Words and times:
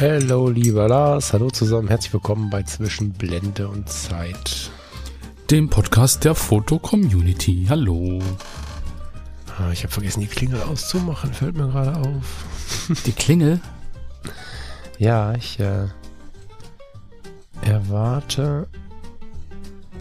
Hallo, 0.00 0.48
lieber 0.48 0.88
Lars. 0.88 1.34
Hallo 1.34 1.50
zusammen. 1.50 1.88
Herzlich 1.88 2.14
willkommen 2.14 2.48
bei 2.48 2.62
Zwischen 2.62 3.12
Blende 3.12 3.68
und 3.68 3.86
Zeit. 3.90 4.70
Dem 5.50 5.68
Podcast 5.68 6.24
der 6.24 6.34
Foto-Community. 6.34 7.66
Hallo. 7.68 8.18
Ah, 9.58 9.70
ich 9.70 9.82
habe 9.82 9.92
vergessen, 9.92 10.20
die 10.20 10.26
Klingel 10.26 10.62
auszumachen. 10.62 11.34
Fällt 11.34 11.54
mir 11.54 11.68
gerade 11.68 11.94
auf. 11.96 12.46
Die 13.04 13.12
Klingel? 13.12 13.60
Ja, 14.98 15.34
ich 15.34 15.60
äh, 15.60 15.86
erwarte 17.60 18.68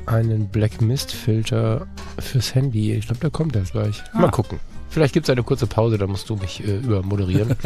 einen 0.06 0.48
Black 0.48 0.80
Mist 0.80 1.12
Filter 1.12 1.88
fürs 2.20 2.56
Handy. 2.56 2.94
Ich 2.94 3.08
glaube, 3.08 3.20
der 3.20 3.32
kommt 3.32 3.58
erst 3.58 3.74
gleich. 3.74 4.02
Ah. 4.14 4.20
Mal 4.20 4.32
gucken. 4.32 4.62
Vielleicht 4.90 5.14
gibt 5.14 5.28
es 5.28 5.30
eine 5.30 5.44
kurze 5.44 5.68
Pause, 5.68 5.98
da 5.98 6.08
musst 6.08 6.30
du 6.30 6.36
mich 6.36 6.64
äh, 6.64 6.78
übermoderieren. 6.78 7.52
ist 7.52 7.60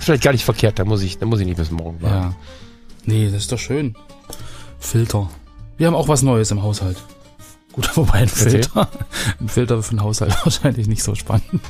vielleicht 0.00 0.22
gar 0.22 0.32
nicht 0.32 0.44
verkehrt, 0.44 0.78
da 0.78 0.84
muss 0.84 1.02
ich, 1.02 1.18
da 1.18 1.26
muss 1.26 1.40
ich 1.40 1.46
nicht 1.46 1.56
bis 1.56 1.70
morgen 1.70 2.00
warten. 2.02 2.14
Ja. 2.30 2.36
Nee, 3.06 3.26
das 3.26 3.34
ist 3.42 3.52
doch 3.52 3.58
schön. 3.58 3.94
Filter. 4.78 5.30
Wir 5.78 5.86
haben 5.86 5.94
auch 5.94 6.08
was 6.08 6.22
Neues 6.22 6.50
im 6.50 6.62
Haushalt. 6.62 6.98
Gut, 7.72 7.88
wobei 7.96 8.14
ein. 8.20 8.28
Filter, 8.28 8.88
ein 9.40 9.48
Filter 9.48 9.82
für 9.82 9.90
den 9.94 10.02
Haushalt 10.02 10.34
wahrscheinlich 10.44 10.86
nicht 10.86 11.02
so 11.02 11.14
spannend. 11.14 11.60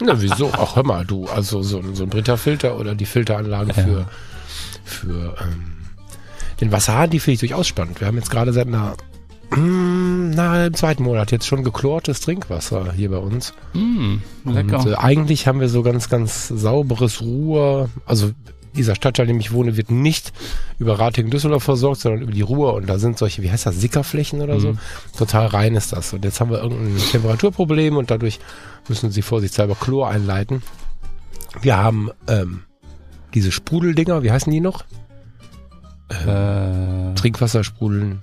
Na, 0.00 0.20
wieso? 0.20 0.50
Ach, 0.52 0.76
hör 0.76 0.84
mal, 0.84 1.04
du, 1.04 1.26
also 1.26 1.62
so, 1.62 1.78
ein- 1.78 1.94
so 1.94 2.04
ein 2.04 2.10
Britta-Filter 2.10 2.78
oder 2.78 2.94
die 2.94 3.06
Filteranlage 3.06 3.72
Ja. 3.76 3.82
für, 3.82 4.06
für 4.84 5.36
ähm, 5.40 5.72
den 6.60 6.72
Wasserhahn, 6.72 7.10
die 7.10 7.20
finde 7.20 7.34
ich 7.34 7.40
durchaus 7.40 7.66
spannend. 7.68 8.00
Wir 8.00 8.06
haben 8.08 8.16
jetzt 8.16 8.30
gerade 8.30 8.52
seit 8.52 8.66
einer, 8.66 8.96
mm, 9.56 10.30
na, 10.30 10.66
im 10.66 10.74
zweiten 10.74 11.02
Monat 11.02 11.32
jetzt 11.32 11.46
schon 11.46 11.64
geklortes 11.64 12.20
Trinkwasser 12.20 12.92
hier 12.92 13.10
bei 13.10 13.18
uns. 13.18 13.54
Mm, 13.74 14.16
lecker. 14.44 14.80
Und, 14.80 14.86
äh, 14.88 14.94
eigentlich 14.94 15.46
haben 15.46 15.60
wir 15.60 15.68
so 15.68 15.82
ganz, 15.82 16.08
ganz 16.08 16.48
sauberes 16.48 17.20
Ruhr. 17.20 17.88
Also 18.06 18.30
dieser 18.74 18.94
Stadtteil, 18.94 19.26
in 19.28 19.34
dem 19.34 19.40
ich 19.40 19.52
wohne, 19.52 19.76
wird 19.76 19.90
nicht 19.90 20.32
über 20.78 20.98
Ratingen-Düsseldorf 20.98 21.62
versorgt, 21.62 22.00
sondern 22.00 22.22
über 22.22 22.32
die 22.32 22.42
Ruhr. 22.42 22.74
Und 22.74 22.86
da 22.88 22.98
sind 22.98 23.18
solche, 23.18 23.42
wie 23.42 23.50
heißt 23.50 23.66
das, 23.66 23.80
Sickerflächen 23.80 24.40
oder 24.40 24.60
so. 24.60 24.72
Mhm. 24.72 24.78
Total 25.16 25.46
rein 25.46 25.74
ist 25.74 25.92
das. 25.92 26.12
Und 26.12 26.24
jetzt 26.24 26.40
haben 26.40 26.50
wir 26.50 26.62
irgendein 26.62 26.96
Temperaturproblem 27.10 27.96
und 27.96 28.10
dadurch 28.10 28.38
müssen 28.88 29.10
sie 29.10 29.22
vorsichtshalber 29.22 29.74
Chlor 29.74 30.08
einleiten. 30.08 30.62
Wir 31.60 31.76
haben 31.76 32.10
ähm, 32.28 32.62
diese 33.34 33.50
Sprudeldinger, 33.50 34.22
wie 34.22 34.30
heißen 34.30 34.52
die 34.52 34.60
noch? 34.60 34.84
äh, 36.08 37.14
Trinkwassersprudeln. 37.14 38.20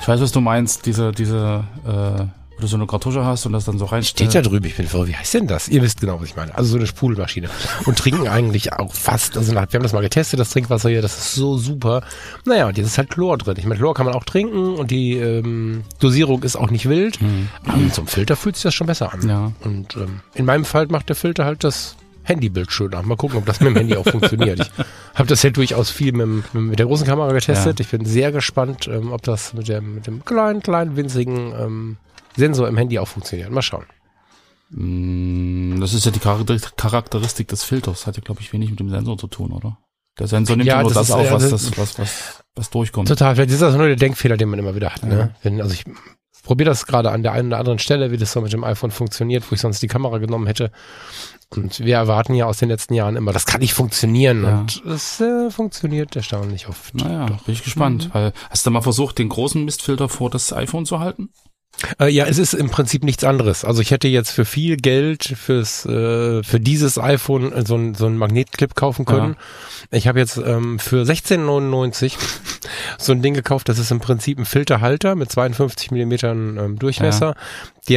Ich 0.00 0.08
weiß, 0.08 0.20
was 0.20 0.32
du 0.32 0.40
meinst. 0.40 0.86
Diese, 0.86 1.12
diese, 1.12 1.64
äh, 1.86 2.24
wo 2.56 2.60
du 2.60 2.66
so 2.66 2.76
eine 2.76 2.86
Kartusche 2.86 3.24
hast 3.24 3.46
und 3.46 3.52
das 3.52 3.64
dann 3.64 3.78
so 3.78 3.84
rein. 3.84 4.02
Steht 4.02 4.34
da 4.34 4.42
drüben, 4.42 4.66
ich 4.66 4.76
bin 4.76 4.86
verwirrt. 4.86 5.08
Wie 5.08 5.16
heißt 5.16 5.34
denn 5.34 5.46
das? 5.46 5.68
Ihr 5.68 5.82
wisst 5.82 6.00
genau, 6.00 6.20
was 6.20 6.28
ich 6.28 6.36
meine. 6.36 6.54
Also 6.56 6.70
so 6.70 6.76
eine 6.76 6.86
Sprudelmaschine. 6.86 7.48
Und 7.86 7.98
trinken 7.98 8.28
eigentlich 8.28 8.72
auch 8.72 8.94
fast, 8.94 9.36
also 9.36 9.52
wir 9.52 9.60
haben 9.60 9.82
das 9.82 9.92
mal 9.92 10.00
getestet, 10.00 10.40
das 10.40 10.50
Trinkwasser 10.50 10.88
hier, 10.88 11.02
das 11.02 11.18
ist 11.18 11.34
so 11.34 11.58
super. 11.58 12.02
Naja, 12.44 12.68
und 12.68 12.76
jetzt 12.78 12.86
ist 12.86 12.98
halt 12.98 13.10
Chlor 13.10 13.38
drin. 13.38 13.56
Ich 13.58 13.64
meine, 13.64 13.76
Chlor 13.76 13.94
kann 13.94 14.06
man 14.06 14.14
auch 14.14 14.24
trinken 14.24 14.74
und 14.74 14.90
die 14.90 15.16
ähm, 15.16 15.84
Dosierung 16.00 16.42
ist 16.42 16.56
auch 16.56 16.70
nicht 16.70 16.88
wild. 16.88 17.20
Hm. 17.20 17.48
Aber 17.66 17.92
zum 17.92 18.06
Filter 18.06 18.36
fühlt 18.36 18.56
sich 18.56 18.64
das 18.64 18.74
schon 18.74 18.86
besser 18.86 19.12
an. 19.12 19.28
Ja. 19.28 19.52
Und 19.60 19.96
ähm, 19.96 20.20
in 20.34 20.44
meinem 20.44 20.64
Fall 20.64 20.86
macht 20.88 21.08
der 21.08 21.16
Filter 21.16 21.44
halt 21.44 21.64
das 21.64 21.96
Handybild 22.22 22.70
schöner. 22.72 23.02
Mal 23.02 23.16
gucken, 23.16 23.38
ob 23.38 23.46
das 23.46 23.60
mit 23.60 23.70
dem 23.70 23.76
Handy 23.76 23.96
auch 23.96 24.06
funktioniert. 24.06 24.60
Ich 24.60 24.70
habe 25.14 25.28
das 25.28 25.42
ja 25.42 25.50
durchaus 25.50 25.90
viel 25.90 26.12
mit, 26.12 26.54
mit 26.54 26.78
der 26.78 26.86
großen 26.86 27.06
Kamera 27.06 27.32
getestet. 27.32 27.78
Ja. 27.78 27.84
Ich 27.84 27.90
bin 27.90 28.04
sehr 28.04 28.32
gespannt, 28.32 28.88
ähm, 28.88 29.12
ob 29.12 29.22
das 29.22 29.52
mit 29.54 29.68
dem, 29.68 29.94
mit 29.96 30.06
dem 30.06 30.24
kleinen, 30.24 30.62
kleinen, 30.62 30.96
winzigen 30.96 31.52
ähm, 31.58 31.96
Sensor 32.36 32.68
im 32.68 32.76
Handy 32.76 32.98
auch 32.98 33.08
funktioniert. 33.08 33.50
Mal 33.50 33.62
schauen. 33.62 33.84
Mm, 34.70 35.80
Das 35.80 35.94
ist 35.94 36.04
ja 36.04 36.10
die 36.12 36.20
Charakter- 36.20 36.58
Charakteristik 36.76 37.48
des 37.48 37.64
Filters. 37.64 38.06
Hat 38.06 38.16
ja, 38.16 38.22
glaube 38.22 38.40
ich, 38.40 38.52
wenig 38.52 38.70
mit 38.70 38.80
dem 38.80 38.88
Sensor 38.90 39.18
zu 39.18 39.26
tun, 39.26 39.52
oder? 39.52 39.78
Der 40.18 40.26
Sensor 40.28 40.56
nimmt 40.56 40.66
Ja, 40.68 40.82
nur 40.82 40.92
das 40.92 41.08
das, 41.08 41.10
auf, 41.10 41.30
was, 41.30 41.48
das- 41.50 41.70
das, 41.70 41.78
was, 41.78 41.98
was, 41.98 42.42
was 42.54 42.70
durchkommt. 42.70 43.08
Total, 43.08 43.34
vielleicht 43.34 43.50
ist 43.52 43.62
das 43.62 43.74
nur 43.74 43.86
der 43.86 43.96
Denkfehler, 43.96 44.36
den 44.36 44.48
man 44.48 44.58
immer 44.58 44.74
wieder 44.74 44.90
hat. 44.90 45.02
Ja. 45.02 45.08
Ne? 45.08 45.34
Wenn, 45.42 45.60
also 45.60 45.74
ich 45.74 45.84
probiere 46.42 46.70
das 46.70 46.86
gerade 46.86 47.10
an 47.10 47.22
der 47.22 47.32
einen 47.32 47.48
oder 47.48 47.58
anderen 47.58 47.78
Stelle, 47.78 48.10
wie 48.10 48.16
das 48.16 48.32
so 48.32 48.40
mit 48.40 48.52
dem 48.52 48.64
iPhone 48.64 48.90
funktioniert, 48.90 49.50
wo 49.50 49.54
ich 49.54 49.60
sonst 49.60 49.82
die 49.82 49.88
Kamera 49.88 50.18
genommen 50.18 50.46
hätte. 50.46 50.70
Und 51.50 51.80
wir 51.80 51.96
erwarten 51.96 52.34
ja 52.34 52.46
aus 52.46 52.58
den 52.58 52.68
letzten 52.68 52.94
Jahren 52.94 53.16
immer, 53.16 53.32
das 53.32 53.44
kann 53.44 53.60
nicht 53.60 53.74
funktionieren. 53.74 54.44
Ja. 54.44 54.60
Und 54.60 54.84
es 54.86 55.20
äh, 55.20 55.50
funktioniert 55.50 56.14
erstaunlich 56.14 56.68
oft. 56.68 56.94
Naja, 56.94 57.26
bin 57.26 57.54
ich 57.54 57.64
gespannt. 57.64 58.14
Mhm. 58.14 58.32
Hast 58.48 58.66
du 58.66 58.70
mal 58.70 58.82
versucht, 58.82 59.18
den 59.18 59.28
großen 59.28 59.64
Mistfilter 59.64 60.08
vor 60.08 60.30
das 60.30 60.52
iPhone 60.52 60.86
zu 60.86 61.00
halten? 61.00 61.30
Äh, 61.98 62.08
ja, 62.08 62.26
es 62.26 62.38
ist 62.38 62.54
im 62.54 62.70
Prinzip 62.70 63.04
nichts 63.04 63.24
anderes. 63.24 63.64
Also 63.64 63.80
ich 63.80 63.90
hätte 63.90 64.08
jetzt 64.08 64.30
für 64.30 64.44
viel 64.44 64.76
Geld 64.76 65.24
fürs 65.24 65.86
äh, 65.86 66.42
für 66.42 66.60
dieses 66.60 66.98
iPhone 66.98 67.52
äh, 67.52 67.64
so 67.66 67.76
ein 67.76 67.94
so 67.94 68.06
ein 68.06 68.16
Magnetclip 68.16 68.74
kaufen 68.74 69.04
können. 69.04 69.36
Ich 69.90 70.06
habe 70.06 70.18
jetzt 70.18 70.36
ähm, 70.36 70.78
für 70.78 71.02
16,99 71.02 72.14
so 72.98 73.12
ein 73.12 73.22
Ding 73.22 73.34
gekauft. 73.34 73.68
Das 73.68 73.78
ist 73.78 73.90
im 73.90 74.00
Prinzip 74.00 74.38
ein 74.38 74.44
Filterhalter 74.44 75.14
mit 75.14 75.32
52 75.32 75.90
Millimetern 75.90 76.58
ähm, 76.58 76.78
Durchmesser, 76.78 77.34
der 77.34 77.40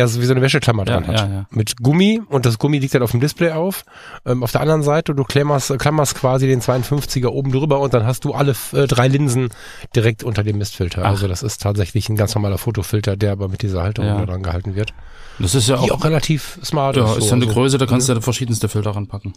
so 0.08 0.22
wie 0.22 0.26
so 0.26 0.34
eine 0.34 0.42
Wäscheklammer 0.42 0.86
Ja, 0.86 1.00
dran 1.00 1.08
hat. 1.08 1.20
ja, 1.20 1.28
ja. 1.28 1.46
Mit 1.52 1.78
Gummi 1.78 2.22
und 2.30 2.46
das 2.46 2.58
Gummi 2.60 2.80
liegt 2.80 2.94
dann 2.96 3.04
auf 3.04 3.12
dem 3.12 3.20
Display 3.20 3.52
auf. 3.52 3.86
Ähm, 4.26 4.44
auf 4.44 4.52
der 4.52 4.62
anderen 4.62 4.84
Seite, 4.84 5.14
du 5.16 5.24
klammerst, 5.24 5.78
klammerst 5.80 6.16
quasi 6.16 6.48
den 6.48 6.62
52er 6.62 7.28
oben 7.28 7.52
drüber 7.52 7.80
und 7.80 7.94
dann 7.94 8.06
hast 8.06 8.26
du 8.26 8.34
alle 8.34 8.56
äh, 8.74 8.88
drei 8.88 9.08
Linsen 9.08 9.50
direkt 9.96 10.24
unter 10.24 10.44
dem 10.44 10.58
Mistfilter. 10.58 11.02
Ach. 11.06 11.10
Also 11.12 11.28
das 11.28 11.44
ist 11.44 11.62
tatsächlich 11.62 12.10
ein 12.10 12.16
ganz 12.16 12.34
normaler 12.36 12.58
Fotofilter, 12.58 13.16
der 13.18 13.32
aber 13.32 13.48
mit 13.48 13.62
dieser 13.62 13.84
Halterung 13.84 14.10
Ja. 14.20 14.26
dran 14.26 14.44
gehalten 14.44 14.76
wird. 14.76 14.94
Das 15.40 15.56
ist 15.56 15.68
ja 15.70 15.78
Die 15.78 15.92
auch, 15.92 16.00
auch 16.00 16.06
relativ 16.06 16.60
smart 16.64 16.96
ja, 16.98 17.06
ist. 17.06 17.18
ist 17.18 17.24
so. 17.24 17.26
ja 17.30 17.34
eine 17.34 17.46
Also, 17.46 17.54
Größe, 17.56 17.78
da 17.78 17.86
kannst 17.86 18.10
du 18.10 18.14
ja 18.14 18.22
verschiedenste 18.22 18.70
Filter 18.70 18.92
ranpacken. 18.92 19.34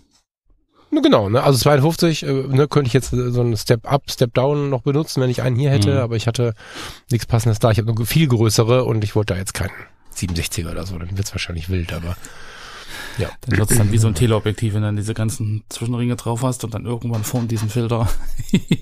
Ne, 0.91 1.03
Genau, 1.03 1.29
ne? 1.29 1.43
Also 1.43 1.59
52 1.59 2.23
äh, 2.25 2.33
ne, 2.33 2.69
könnte 2.69 2.87
ich 2.89 2.93
jetzt 2.93 3.13
äh, 3.13 3.31
so 3.31 3.41
einen 3.41 3.57
Step 3.57 3.91
Up, 3.91 4.03
Step 4.11 4.33
Down 4.35 4.71
noch 4.71 4.83
benutzen, 4.83 5.21
wenn 5.21 5.31
ich 5.31 5.43
einen 5.43 5.57
hier 5.57 5.71
hätte, 5.71 5.93
Mhm. 5.95 5.99
aber 6.01 6.17
ich 6.17 6.27
hatte 6.27 6.55
nichts 7.11 7.27
passendes 7.27 7.59
da. 7.59 7.71
Ich 7.73 7.79
habe 7.79 7.93
nur 7.93 8.07
viel 8.07 8.29
größere 8.29 8.85
und 8.85 9.03
ich 9.03 9.17
wollte 9.17 9.35
da 9.35 9.39
jetzt 9.41 9.53
keinen 9.55 9.73
67er 10.17 10.71
oder 10.71 10.87
so, 10.87 10.99
dann 10.99 11.17
wird's 11.17 11.33
wahrscheinlich 11.33 11.69
wild, 11.69 11.93
aber 11.93 12.17
ja. 13.19 13.31
Dann 13.43 13.59
wird's 13.59 13.77
dann 13.77 13.93
wie 13.93 13.99
so 13.99 14.09
ein 14.09 14.15
Teleobjektiv, 14.17 14.75
wenn 14.75 14.83
du 14.83 14.89
dann 14.89 14.97
diese 14.97 15.15
ganzen 15.15 15.65
Zwischenringe 15.69 16.17
drauf 16.17 16.43
hast 16.43 16.65
und 16.65 16.75
dann 16.75 16.85
irgendwann 16.85 17.25
vorn 17.25 17.49
diesen 17.49 17.69
Filter. 17.69 18.09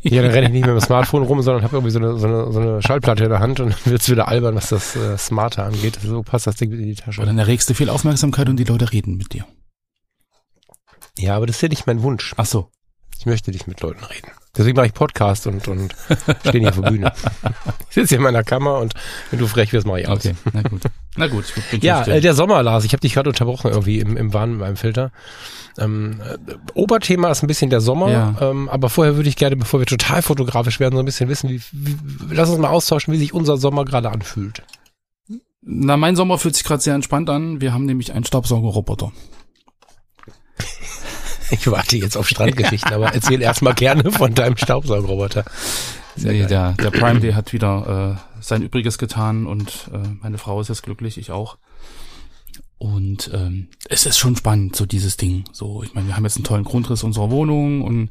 Ja, 0.02 0.20
dann 0.22 0.32
renne 0.32 0.46
ich 0.48 0.52
nicht 0.52 0.66
mehr 0.66 0.74
mit 0.74 0.82
dem 0.82 0.86
Smartphone 0.86 1.22
rum, 1.22 1.40
sondern 1.40 1.64
habe 1.64 1.76
irgendwie 1.76 1.90
so 1.90 1.98
eine, 1.98 2.18
so, 2.18 2.26
eine, 2.26 2.52
so 2.52 2.60
eine 2.60 2.82
Schallplatte 2.82 3.24
in 3.24 3.30
der 3.30 3.40
Hand 3.40 3.58
und 3.58 3.70
dann 3.72 3.92
wird's 3.92 4.08
wieder 4.10 4.28
albern, 4.28 4.54
was 4.54 4.68
das 4.68 4.94
äh, 4.96 5.16
Smarter 5.16 5.64
angeht. 5.64 5.98
So 6.04 6.22
passt 6.22 6.46
das 6.46 6.56
Ding 6.56 6.70
in 6.72 6.82
die 6.82 6.94
Tasche. 6.94 7.22
Und 7.22 7.26
dann 7.26 7.38
erregst 7.38 7.68
du 7.70 7.74
viel 7.74 7.88
Aufmerksamkeit 7.88 8.48
und 8.48 8.56
die 8.58 8.64
Leute 8.64 8.92
reden 8.92 9.16
mit 9.16 9.32
dir. 9.32 9.46
Ja, 11.18 11.36
aber 11.36 11.46
das 11.46 11.56
ist 11.56 11.62
ja 11.62 11.68
nicht 11.68 11.86
mein 11.86 12.02
Wunsch. 12.02 12.34
Ach 12.36 12.46
so. 12.46 12.70
Ich 13.18 13.26
möchte 13.26 13.50
nicht 13.50 13.66
mit 13.66 13.80
Leuten 13.80 14.04
reden. 14.04 14.28
Deswegen 14.56 14.76
mache 14.76 14.86
ich 14.86 14.94
Podcast 14.94 15.46
und, 15.46 15.66
und 15.66 15.94
stehe 16.40 16.60
hier 16.60 16.68
auf 16.68 16.80
der 16.80 16.90
Bühne. 16.90 17.12
Ich 17.88 17.94
sitze 17.94 18.08
hier 18.08 18.18
in 18.18 18.24
meiner 18.24 18.42
Kammer 18.42 18.78
und 18.78 18.92
wenn 19.30 19.38
du 19.38 19.46
frech 19.46 19.72
wirst, 19.72 19.86
mache 19.86 20.00
ich 20.00 20.08
aus. 20.08 20.18
Okay, 20.18 20.34
na 20.52 20.62
gut. 20.62 20.82
Na 21.16 21.28
gut, 21.28 21.44
ich 21.56 21.70
bin 21.70 21.80
Ja, 21.80 22.02
äh, 22.06 22.20
der 22.20 22.34
Sommer, 22.34 22.62
Lars, 22.62 22.84
ich 22.84 22.92
habe 22.92 23.00
dich 23.00 23.14
gerade 23.14 23.28
unterbrochen 23.30 23.70
irgendwie 23.70 24.00
im, 24.00 24.16
im 24.16 24.32
Wahn 24.34 24.50
mit 24.52 24.60
meinem 24.60 24.76
Filter. 24.76 25.12
Ähm, 25.78 26.20
äh, 26.20 26.54
Oberthema 26.74 27.30
ist 27.30 27.42
ein 27.42 27.46
bisschen 27.46 27.70
der 27.70 27.80
Sommer, 27.80 28.10
Ja. 28.10 28.34
ähm, 28.40 28.68
aber 28.68 28.88
vorher 28.88 29.16
würde 29.16 29.28
ich 29.28 29.36
gerne, 29.36 29.56
bevor 29.56 29.80
wir 29.80 29.86
total 29.86 30.22
fotografisch 30.22 30.80
werden, 30.80 30.94
so 30.94 31.00
ein 31.00 31.04
bisschen 31.04 31.28
wissen, 31.28 31.50
wie, 31.50 31.60
wie 31.72 31.96
lass 32.30 32.48
uns 32.50 32.58
mal 32.58 32.68
austauschen, 32.70 33.12
wie 33.14 33.18
sich 33.18 33.32
unser 33.32 33.56
Sommer 33.56 33.84
gerade 33.84 34.10
anfühlt. 34.10 34.62
Na, 35.62 35.96
mein 35.96 36.14
Sommer 36.16 36.38
fühlt 36.38 36.54
sich 36.56 36.64
gerade 36.64 36.82
sehr 36.82 36.94
entspannt 36.94 37.30
an. 37.30 37.60
Wir 37.60 37.72
haben 37.72 37.86
nämlich 37.86 38.12
einen 38.12 38.24
Staubsaugerroboter. 38.24 39.12
Ich 41.50 41.70
warte 41.70 41.96
jetzt 41.96 42.16
auf 42.16 42.28
Strandgeschichten, 42.28 42.92
aber 42.92 43.12
erzähl 43.14 43.40
erstmal 43.42 43.74
gerne 43.74 44.10
von 44.12 44.34
deinem 44.34 44.56
Staubsaugerroboter. 44.56 45.44
Sehr 46.16 46.32
Nee, 46.32 46.46
der, 46.46 46.72
der 46.72 46.90
Prime 46.90 47.20
Day 47.20 47.32
hat 47.32 47.52
wieder 47.52 48.18
äh, 48.18 48.40
sein 48.42 48.62
Übriges 48.62 48.98
getan 48.98 49.46
und 49.46 49.90
äh, 49.92 50.08
meine 50.20 50.38
Frau 50.38 50.60
ist 50.60 50.68
jetzt 50.68 50.82
glücklich, 50.82 51.18
ich 51.18 51.30
auch. 51.30 51.58
Und 52.78 53.30
ähm, 53.32 53.68
es 53.88 54.04
ist 54.04 54.18
schon 54.18 54.36
spannend, 54.36 54.76
so 54.76 54.84
dieses 54.84 55.16
Ding. 55.16 55.44
So, 55.52 55.82
ich 55.82 55.94
meine, 55.94 56.08
wir 56.08 56.16
haben 56.16 56.24
jetzt 56.24 56.36
einen 56.36 56.44
tollen 56.44 56.64
Grundriss 56.64 57.02
unserer 57.02 57.30
Wohnung 57.30 57.82
und 57.82 58.10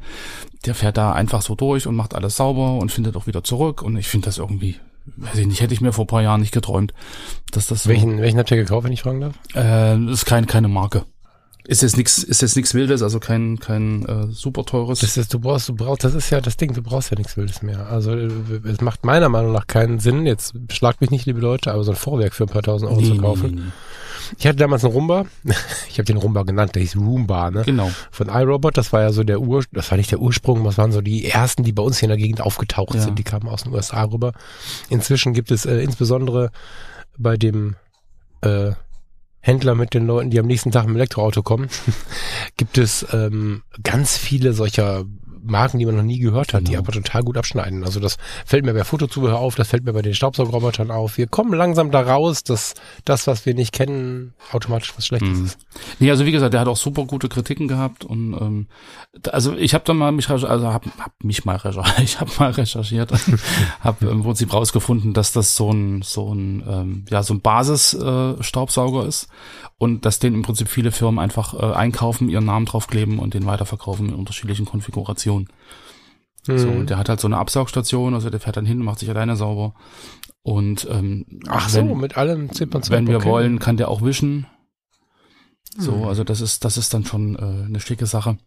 der 0.65 0.73
fährt 0.73 0.97
da 0.97 1.13
einfach 1.13 1.41
so 1.41 1.53
durch 1.53 1.85
und 1.85 1.95
macht 1.95 2.15
alles 2.15 2.37
sauber 2.37 2.77
und 2.77 2.91
findet 2.91 3.15
auch 3.15 3.27
wieder 3.27 3.43
zurück. 3.43 3.81
Und 3.81 3.97
ich 3.97 4.07
finde 4.07 4.25
das 4.25 4.39
irgendwie, 4.39 4.77
weiß 5.17 5.37
ich 5.37 5.47
nicht, 5.47 5.61
hätte 5.61 5.73
ich 5.73 5.81
mir 5.81 5.93
vor 5.93 6.05
ein 6.05 6.07
paar 6.07 6.23
Jahren 6.23 6.41
nicht 6.41 6.53
geträumt, 6.53 6.93
dass 7.51 7.67
das 7.67 7.83
so. 7.83 7.89
Welchen, 7.89 8.19
welchen 8.19 8.39
habt 8.39 8.49
ihr 8.51 8.57
gekauft, 8.57 8.85
wenn 8.85 8.93
ich 8.93 9.03
fragen 9.03 9.21
darf? 9.21 9.35
Äh, 9.53 10.05
das 10.05 10.21
ist 10.21 10.25
kein, 10.25 10.47
keine 10.47 10.69
Marke. 10.69 11.05
Ist 11.65 11.81
jetzt 11.81 11.95
nichts, 11.95 12.21
ist 12.23 12.41
jetzt 12.41 12.55
nichts 12.57 12.73
Wildes, 12.73 13.01
also 13.01 13.19
kein 13.19 13.57
kein 13.57 14.05
äh, 14.05 14.27
super 14.27 14.65
teures. 14.65 14.99
Das 14.99 15.15
ist, 15.15 15.33
du 15.33 15.39
brauchst, 15.39 15.69
du 15.69 15.75
brauchst, 15.75 16.03
das 16.03 16.13
ist 16.13 16.29
ja 16.29 16.41
das 16.41 16.57
Ding, 16.57 16.73
du 16.73 16.81
brauchst 16.81 17.09
ja 17.11 17.17
nichts 17.17 17.37
Wildes 17.37 17.61
mehr. 17.61 17.87
Also 17.87 18.11
äh, 18.13 18.29
es 18.65 18.81
macht 18.81 19.05
meiner 19.05 19.29
Meinung 19.29 19.53
nach 19.53 19.65
keinen 19.67 19.99
Sinn, 19.99 20.25
jetzt 20.25 20.53
schlagt 20.69 20.99
mich 20.99 21.09
nicht, 21.09 21.25
liebe 21.25 21.39
Leute, 21.39 21.71
aber 21.71 21.83
so 21.85 21.91
ein 21.91 21.97
Vorwerk 21.97 22.33
für 22.33 22.43
ein 22.43 22.49
paar 22.49 22.63
tausend 22.63 22.91
Euro 22.91 23.01
zu 23.01 23.15
kaufen. 23.17 23.71
Ich 24.37 24.45
hatte 24.45 24.57
damals 24.57 24.83
einen 24.83 24.93
Rumba, 24.93 25.25
ich 25.89 25.97
habe 25.99 26.03
den 26.05 26.17
Rumba 26.17 26.43
genannt, 26.43 26.75
der 26.75 26.81
hieß 26.81 26.97
Roomba, 26.97 27.49
ne? 27.51 27.63
Genau. 27.65 27.91
Von 28.11 28.27
iRobot, 28.27 28.75
das 28.77 28.91
war 28.91 29.01
ja 29.01 29.11
so 29.13 29.23
der 29.23 29.39
Ur, 29.41 29.63
das 29.71 29.89
war 29.89 29.97
nicht 29.97 30.11
der 30.11 30.19
Ursprung, 30.19 30.63
das 30.65 30.77
waren 30.77 30.91
so 30.91 31.01
die 31.01 31.25
ersten, 31.25 31.63
die 31.63 31.71
bei 31.71 31.83
uns 31.83 31.97
hier 31.99 32.07
in 32.07 32.09
der 32.09 32.17
Gegend 32.17 32.41
aufgetaucht 32.41 32.95
Ja. 32.95 33.01
sind, 33.01 33.17
die 33.19 33.23
kamen 33.23 33.47
aus 33.47 33.63
den 33.63 33.73
USA 33.73 34.03
rüber. 34.03 34.33
Inzwischen 34.89 35.33
gibt 35.33 35.49
es 35.51 35.65
äh, 35.65 35.77
insbesondere 35.81 36.51
bei 37.17 37.37
dem 37.37 37.75
äh, 38.41 38.71
Händler 39.45 39.75
mit 39.75 39.93
den 39.93 40.07
Leuten, 40.07 40.29
die 40.29 40.39
am 40.39 40.47
nächsten 40.47 40.71
Tag 40.71 40.85
im 40.85 40.95
Elektroauto 40.95 41.43
kommen, 41.43 41.67
gibt 42.57 42.77
es 42.77 43.05
ähm, 43.11 43.63
ganz 43.83 44.17
viele 44.17 44.53
solcher 44.53 45.03
Marken, 45.45 45.79
die 45.79 45.85
man 45.85 45.95
noch 45.95 46.03
nie 46.03 46.19
gehört 46.19 46.53
hat, 46.53 46.61
die 46.67 46.71
Genau. 46.71 46.79
aber 46.83 46.91
total 46.93 47.21
gut 47.23 47.37
abschneiden. 47.37 47.83
Also 47.83 47.99
das 47.99 48.17
fällt 48.45 48.65
mir 48.65 48.73
bei 48.73 48.83
Fotozubehör 48.83 49.39
auf, 49.39 49.55
das 49.55 49.67
fällt 49.67 49.83
mir 49.83 49.93
bei 49.93 50.01
den 50.01 50.13
Staubsaugerrobotern 50.15 50.89
auf. 50.91 51.17
Wir 51.17 51.27
kommen 51.27 51.53
langsam 51.53 51.91
da 51.91 52.01
raus, 52.01 52.43
dass 52.43 52.73
das, 53.05 53.27
was 53.27 53.45
wir 53.45 53.53
nicht 53.53 53.73
kennen, 53.73 54.33
automatisch 54.51 54.93
was 54.95 55.05
Schlechtes 55.05 55.37
Mhm. 55.39 55.45
ist. 55.45 55.57
Nee, 55.99 56.09
also 56.11 56.25
wie 56.25 56.31
gesagt, 56.31 56.53
der 56.53 56.61
hat 56.61 56.67
auch 56.67 56.77
super 56.77 57.05
gute 57.05 57.29
Kritiken 57.29 57.67
gehabt 57.67 58.05
und 58.05 58.33
ähm, 58.33 58.67
da- 59.21 59.31
also 59.31 59.53
ich 59.55 59.73
habe 59.73 59.83
dann 59.85 59.97
mal 59.97 60.11
mich 60.11 60.29
also 60.29 60.47
hab, 60.47 60.85
hab 60.97 61.11
mich 61.23 61.45
mal 61.45 61.55
recherchiert, 61.57 61.99
ich 62.03 62.19
habe 62.19 62.31
mal 62.39 62.51
recherchiert, 62.51 63.11
habe 63.81 64.05
im 64.07 64.23
Prinzip 64.23 64.53
rausgefunden, 64.53 65.13
dass 65.13 65.31
das 65.31 65.55
so 65.55 65.71
ein 65.71 66.01
so 66.03 66.33
ein 66.33 66.63
ähm, 66.67 67.05
ja 67.09 67.23
so 67.23 67.33
ein 67.33 67.41
Basis 67.41 67.93
äh, 67.93 68.41
Staubsauger 68.41 69.05
ist 69.05 69.27
und 69.77 70.05
dass 70.05 70.19
den 70.19 70.33
im 70.33 70.41
Prinzip 70.43 70.67
viele 70.69 70.91
Firmen 70.91 71.19
einfach 71.19 71.53
äh, 71.53 71.73
einkaufen, 71.75 72.29
ihren 72.29 72.45
Namen 72.45 72.65
draufkleben 72.65 73.19
und 73.19 73.33
den 73.33 73.45
weiterverkaufen 73.45 74.09
in 74.09 74.15
unterschiedlichen 74.15 74.65
Konfigurationen. 74.65 75.32
So, 76.45 76.53
Mhm. 76.67 76.77
und 76.79 76.89
der 76.89 76.97
hat 76.97 77.07
halt 77.07 77.21
so 77.21 77.27
eine 77.27 77.37
Absaugstation, 77.37 78.13
also 78.13 78.29
der 78.29 78.39
fährt 78.41 78.57
dann 78.57 78.65
hin 78.65 78.79
und 78.79 78.85
macht 78.85 78.99
sich 78.99 79.09
alleine 79.09 79.35
sauber. 79.37 79.75
Und 80.41 80.85
ähm, 80.91 81.25
Ach 81.47 81.69
so, 81.69 81.77
wenn, 81.77 81.97
mit 81.97 82.17
allem 82.17 82.51
zippt 82.51 82.73
man 82.73 82.83
wenn 82.89 83.07
wir 83.07 83.17
okay. 83.17 83.29
wollen, 83.29 83.59
kann 83.59 83.77
der 83.77 83.87
auch 83.89 84.01
wischen. 84.01 84.45
So, 85.77 85.93
Hm. 85.93 86.03
also 86.03 86.23
das 86.25 86.41
ist, 86.41 86.65
das 86.65 86.75
ist 86.77 86.93
dann 86.93 87.05
schon 87.05 87.35
äh, 87.35 87.65
eine 87.65 87.79
schicke 87.79 88.05
Sache. 88.05 88.37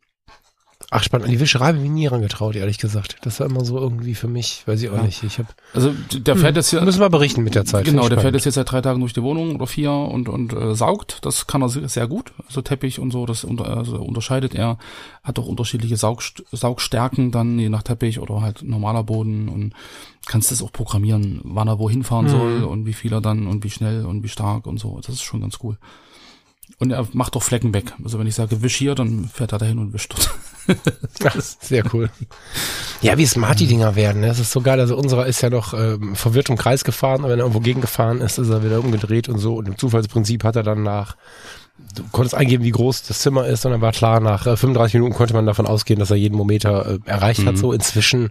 Ach 0.91 1.03
spannend, 1.03 1.25
an 1.27 1.33
die 1.33 1.41
Wischerei 1.41 1.73
bin 1.73 1.85
ich 1.85 1.91
nie 1.91 2.07
rangetraut, 2.07 2.55
ehrlich 2.55 2.79
gesagt. 2.79 3.17
Das 3.23 3.41
war 3.41 3.47
immer 3.49 3.65
so 3.65 3.79
irgendwie 3.79 4.15
für 4.15 4.29
mich, 4.29 4.63
weiß 4.67 4.83
ich 4.83 4.91
auch 4.91 4.97
Ja. 4.97 5.03
nicht. 5.03 5.23
Ich 5.25 5.39
hab, 5.39 5.47
Also 5.75 5.93
der 6.15 6.37
fährt 6.37 6.55
jetzt 6.55 6.69
hier, 6.71 6.81
müssen 6.83 7.01
wir 7.01 7.09
berichten 7.11 7.43
mit 7.43 7.55
der 7.55 7.65
Zeit. 7.65 7.87
genau, 7.87 8.09
der 8.09 8.21
fährt 8.21 8.35
jetzt 8.35 8.45
jetzt 8.45 8.55
seit 8.55 8.71
drei 8.71 8.83
Tagen 8.83 9.01
durch 9.01 9.13
die 9.15 9.23
Wohnung 9.23 9.57
oder 9.57 9.67
vier 9.67 9.91
und 9.91 10.29
und 10.29 10.53
äh, 10.53 10.75
saugt. 10.75 11.19
Das 11.25 11.47
kann 11.47 11.63
er 11.63 11.71
se- 11.71 11.89
sehr 11.89 12.07
gut. 12.07 12.33
Also 12.47 12.61
Teppich 12.61 12.99
und 13.01 13.11
so, 13.11 13.25
das 13.27 13.43
unter, 13.43 13.75
also 13.77 13.97
unterscheidet 13.97 14.55
er. 14.55 14.79
Hat 15.25 15.39
auch 15.39 15.47
unterschiedliche 15.47 15.97
Saugst 15.97 16.45
Saugstärken 16.53 17.33
dann 17.33 17.59
je 17.59 17.69
nach 17.71 17.83
Teppich 17.83 18.21
oder 18.21 18.43
halt 18.43 18.63
normaler 18.63 19.03
Boden 19.03 19.49
und 19.49 19.73
kannst 20.27 20.51
das 20.51 20.63
auch 20.63 20.73
programmieren, 20.73 21.41
wann 21.43 21.69
er 21.69 21.79
wohin 21.79 22.05
fahren 22.05 22.27
Mhm. 22.27 22.31
soll 22.31 22.65
und 22.65 22.87
wie 22.87 22.93
viel 22.93 23.13
er 23.13 23.21
dann 23.23 23.47
und 23.47 23.65
wie 23.65 23.71
schnell 23.71 24.05
und 24.05 24.23
wie 24.23 24.29
stark 24.29 24.67
und 24.67 24.79
so. 24.79 24.99
Das 25.01 25.09
ist 25.15 25.23
schon 25.23 25.41
ganz 25.41 25.59
cool. 25.63 25.79
Und 26.79 26.91
er 26.91 27.07
macht 27.13 27.37
auch 27.37 27.43
Flecken 27.43 27.73
weg. 27.73 27.95
Also 28.05 28.19
wenn 28.19 28.27
ich 28.27 28.35
sage, 28.35 28.63
wisch 28.63 28.77
hier, 28.77 28.95
dann 28.95 29.29
fährt 29.33 29.53
er 29.53 29.59
dahin 29.59 29.79
und 29.79 29.93
wischt 29.95 30.13
dort. 30.13 30.31
Ach, 31.25 31.41
sehr 31.41 31.85
cool. 31.95 32.11
Ja, 33.01 33.17
wie 33.17 33.27
smart 33.27 33.61
die 33.61 33.67
Dinger 33.67 33.95
werden. 33.97 34.21
ne? 34.21 34.27
Das 34.27 34.41
ist 34.41 34.51
so 34.51 34.61
geil. 34.61 34.79
Also 34.81 34.97
unserer 34.97 35.27
ist 35.27 35.41
ja 35.41 35.49
noch 35.49 35.75
ähm, 35.75 36.17
verwirrt 36.17 36.51
im 36.51 36.57
Kreis 36.57 36.85
gefahren 36.85 37.23
und 37.25 37.31
wenn 37.31 37.39
er 37.39 37.45
irgendwo 37.45 37.61
gegengefahren 37.61 38.21
ist, 38.21 38.39
ist 38.39 38.51
er 38.51 38.65
wieder 38.65 38.81
umgedreht 38.81 39.29
und 39.29 39.39
so. 39.39 39.55
Und 39.55 39.69
im 39.69 39.79
Zufallsprinzip 39.79 40.45
hat 40.45 40.57
er 40.57 40.65
dann 40.65 40.83
nach, 40.83 41.17
du 41.95 42.03
konntest 42.13 42.35
eingeben, 42.35 42.65
wie 42.65 42.71
groß 42.71 43.03
das 43.05 43.21
Zimmer 43.21 43.47
ist 43.47 43.65
und 43.65 43.73
dann 43.73 43.81
war 43.81 43.93
klar, 43.93 44.21
nach 44.21 44.47
äh, 44.47 44.57
35 44.57 44.95
Minuten 44.95 45.15
konnte 45.15 45.35
man 45.35 45.47
davon 45.47 45.67
ausgehen, 45.67 45.99
dass 45.99 46.11
er 46.11 46.17
jeden 46.17 46.37
Mometer 46.37 46.87
äh, 46.87 46.99
erreicht 47.05 47.45
hat. 47.47 47.55
Mhm. 47.55 47.59
So 47.59 47.73
inzwischen 47.73 48.31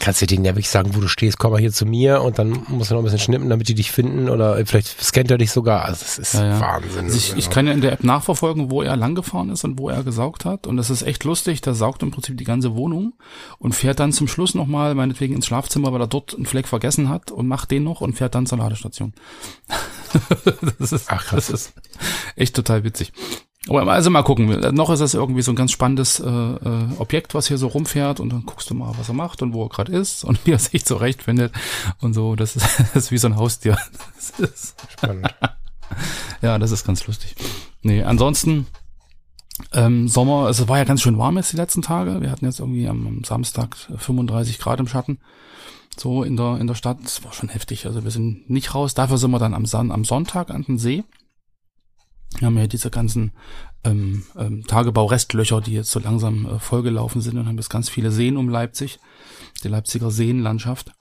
kannst 0.00 0.20
du 0.22 0.26
denen 0.26 0.44
ja 0.44 0.52
wirklich 0.52 0.68
sagen, 0.68 0.94
wo 0.94 1.00
du 1.00 1.08
stehst, 1.08 1.38
komm 1.38 1.52
mal 1.52 1.60
hier 1.60 1.72
zu 1.72 1.86
mir 1.86 2.22
und 2.22 2.38
dann 2.38 2.64
musst 2.68 2.90
du 2.90 2.94
noch 2.94 3.02
ein 3.02 3.04
bisschen 3.04 3.20
schnippen, 3.20 3.48
damit 3.48 3.68
die 3.68 3.74
dich 3.74 3.92
finden 3.92 4.28
oder 4.28 4.58
äh, 4.58 4.66
vielleicht 4.66 5.00
scannt 5.02 5.30
er 5.30 5.38
dich 5.38 5.50
sogar. 5.50 5.84
Also 5.84 6.00
das 6.00 6.18
ist 6.18 6.34
Ja, 6.34 6.46
ja. 6.46 6.60
Wahnsinn. 6.60 7.04
Also 7.04 7.16
ich, 7.16 7.36
ich 7.36 7.50
kann 7.50 7.66
ja 7.66 7.72
in 7.72 7.80
der 7.80 7.92
App 7.92 8.04
nachverfolgen, 8.04 8.70
wo 8.70 8.82
er 8.82 8.96
lang 8.96 9.14
gefahren 9.14 9.50
ist 9.50 9.64
und 9.64 9.78
wo 9.78 9.88
er 9.88 10.02
gesaugt 10.02 10.44
hat. 10.44 10.66
Und 10.66 10.76
das 10.76 10.90
ist 10.90 11.02
echt 11.02 11.24
lustig. 11.24 11.60
Der 11.60 11.74
saugt 11.74 12.02
im 12.02 12.10
Prinzip 12.10 12.36
die 12.36 12.44
ganze 12.44 12.74
Wohnung 12.74 13.14
und 13.58 13.74
fährt 13.74 14.00
dann 14.00 14.12
zum 14.12 14.28
Schluss 14.28 14.54
nochmal, 14.54 14.94
meinetwegen 14.94 15.34
ins 15.34 15.46
Schlafzimmer, 15.46 15.92
weil 15.92 16.00
er 16.00 16.06
dort 16.06 16.34
einen 16.34 16.46
Fleck 16.46 16.68
vergessen 16.68 17.08
hat 17.08 17.30
und 17.30 17.46
macht 17.46 17.70
den 17.70 17.84
noch 17.84 18.00
und 18.00 18.14
fährt 18.14 18.34
dann 18.34 18.46
zur 18.46 18.58
Ladestation. 18.58 19.12
das 20.78 20.92
ist, 20.92 21.10
Ach, 21.10 21.24
krass. 21.24 21.48
das 21.48 21.50
ist 21.50 21.74
echt 22.36 22.56
total 22.56 22.84
witzig. 22.84 23.12
Aber 23.68 23.90
also 23.92 24.10
mal 24.10 24.22
gucken. 24.22 24.48
Noch 24.74 24.90
ist 24.90 25.00
das 25.00 25.14
irgendwie 25.14 25.40
so 25.42 25.52
ein 25.52 25.56
ganz 25.56 25.72
spannendes 25.72 26.20
äh, 26.20 26.28
äh, 26.28 26.86
Objekt, 26.98 27.34
was 27.34 27.48
hier 27.48 27.56
so 27.56 27.68
rumfährt 27.68 28.20
und 28.20 28.30
dann 28.30 28.44
guckst 28.44 28.68
du 28.68 28.74
mal, 28.74 28.92
was 28.98 29.08
er 29.08 29.14
macht 29.14 29.40
und 29.40 29.54
wo 29.54 29.64
er 29.64 29.68
gerade 29.70 29.92
ist 29.92 30.24
und 30.24 30.38
wie 30.46 30.52
er 30.52 30.58
sich 30.58 30.84
zurechtfindet 30.84 31.52
und 32.00 32.12
so. 32.12 32.36
Das 32.36 32.56
ist, 32.56 32.66
das 32.94 33.04
ist 33.04 33.10
wie 33.10 33.18
so 33.18 33.28
ein 33.28 33.36
Haustier. 33.36 33.78
Das 34.16 34.50
ist, 34.50 34.76
spannend. 34.92 35.34
ja, 36.42 36.58
das 36.58 36.70
ist 36.70 36.86
ganz 36.86 37.06
lustig. 37.06 37.34
Nee, 37.82 38.02
ansonsten 38.02 38.66
ähm, 39.72 40.08
Sommer, 40.08 40.46
also 40.46 40.64
es 40.64 40.68
war 40.68 40.78
ja 40.78 40.84
ganz 40.84 41.02
schön 41.02 41.18
warm 41.18 41.36
jetzt 41.36 41.52
die 41.52 41.56
letzten 41.56 41.82
Tage. 41.82 42.20
Wir 42.20 42.30
hatten 42.30 42.44
jetzt 42.44 42.60
irgendwie 42.60 42.88
am, 42.88 43.06
am 43.06 43.24
Samstag 43.24 43.76
35 43.76 44.58
Grad 44.58 44.80
im 44.80 44.88
Schatten. 44.88 45.18
So 45.96 46.22
in 46.22 46.36
der 46.36 46.58
in 46.58 46.66
der 46.66 46.74
Stadt, 46.74 46.98
das 47.02 47.24
war 47.24 47.32
schon 47.32 47.48
heftig. 47.48 47.86
Also 47.86 48.04
wir 48.04 48.10
sind 48.10 48.48
nicht 48.50 48.74
raus. 48.74 48.94
Dafür 48.94 49.18
sind 49.18 49.30
wir 49.30 49.38
dann 49.38 49.54
am, 49.54 49.66
Son 49.66 49.90
am 49.90 50.04
Sonntag 50.04 50.50
an 50.50 50.62
den 50.62 50.78
See. 50.78 51.04
Wir 52.38 52.46
haben 52.46 52.58
ja 52.58 52.66
diese 52.66 52.90
ganzen 52.90 53.32
ähm, 53.84 54.24
ähm, 54.36 54.66
Tagebaurestlöcher, 54.66 55.60
die 55.60 55.72
jetzt 55.72 55.90
so 55.90 56.00
langsam 56.00 56.46
äh, 56.46 56.58
vollgelaufen 56.58 57.20
sind 57.20 57.38
und 57.38 57.46
haben 57.46 57.56
jetzt 57.56 57.70
ganz 57.70 57.88
viele 57.88 58.10
Seen 58.10 58.36
um 58.36 58.48
Leipzig, 58.48 58.98
die 59.62 59.68
Leipziger 59.68 60.10
Seenlandschaft. 60.10 60.92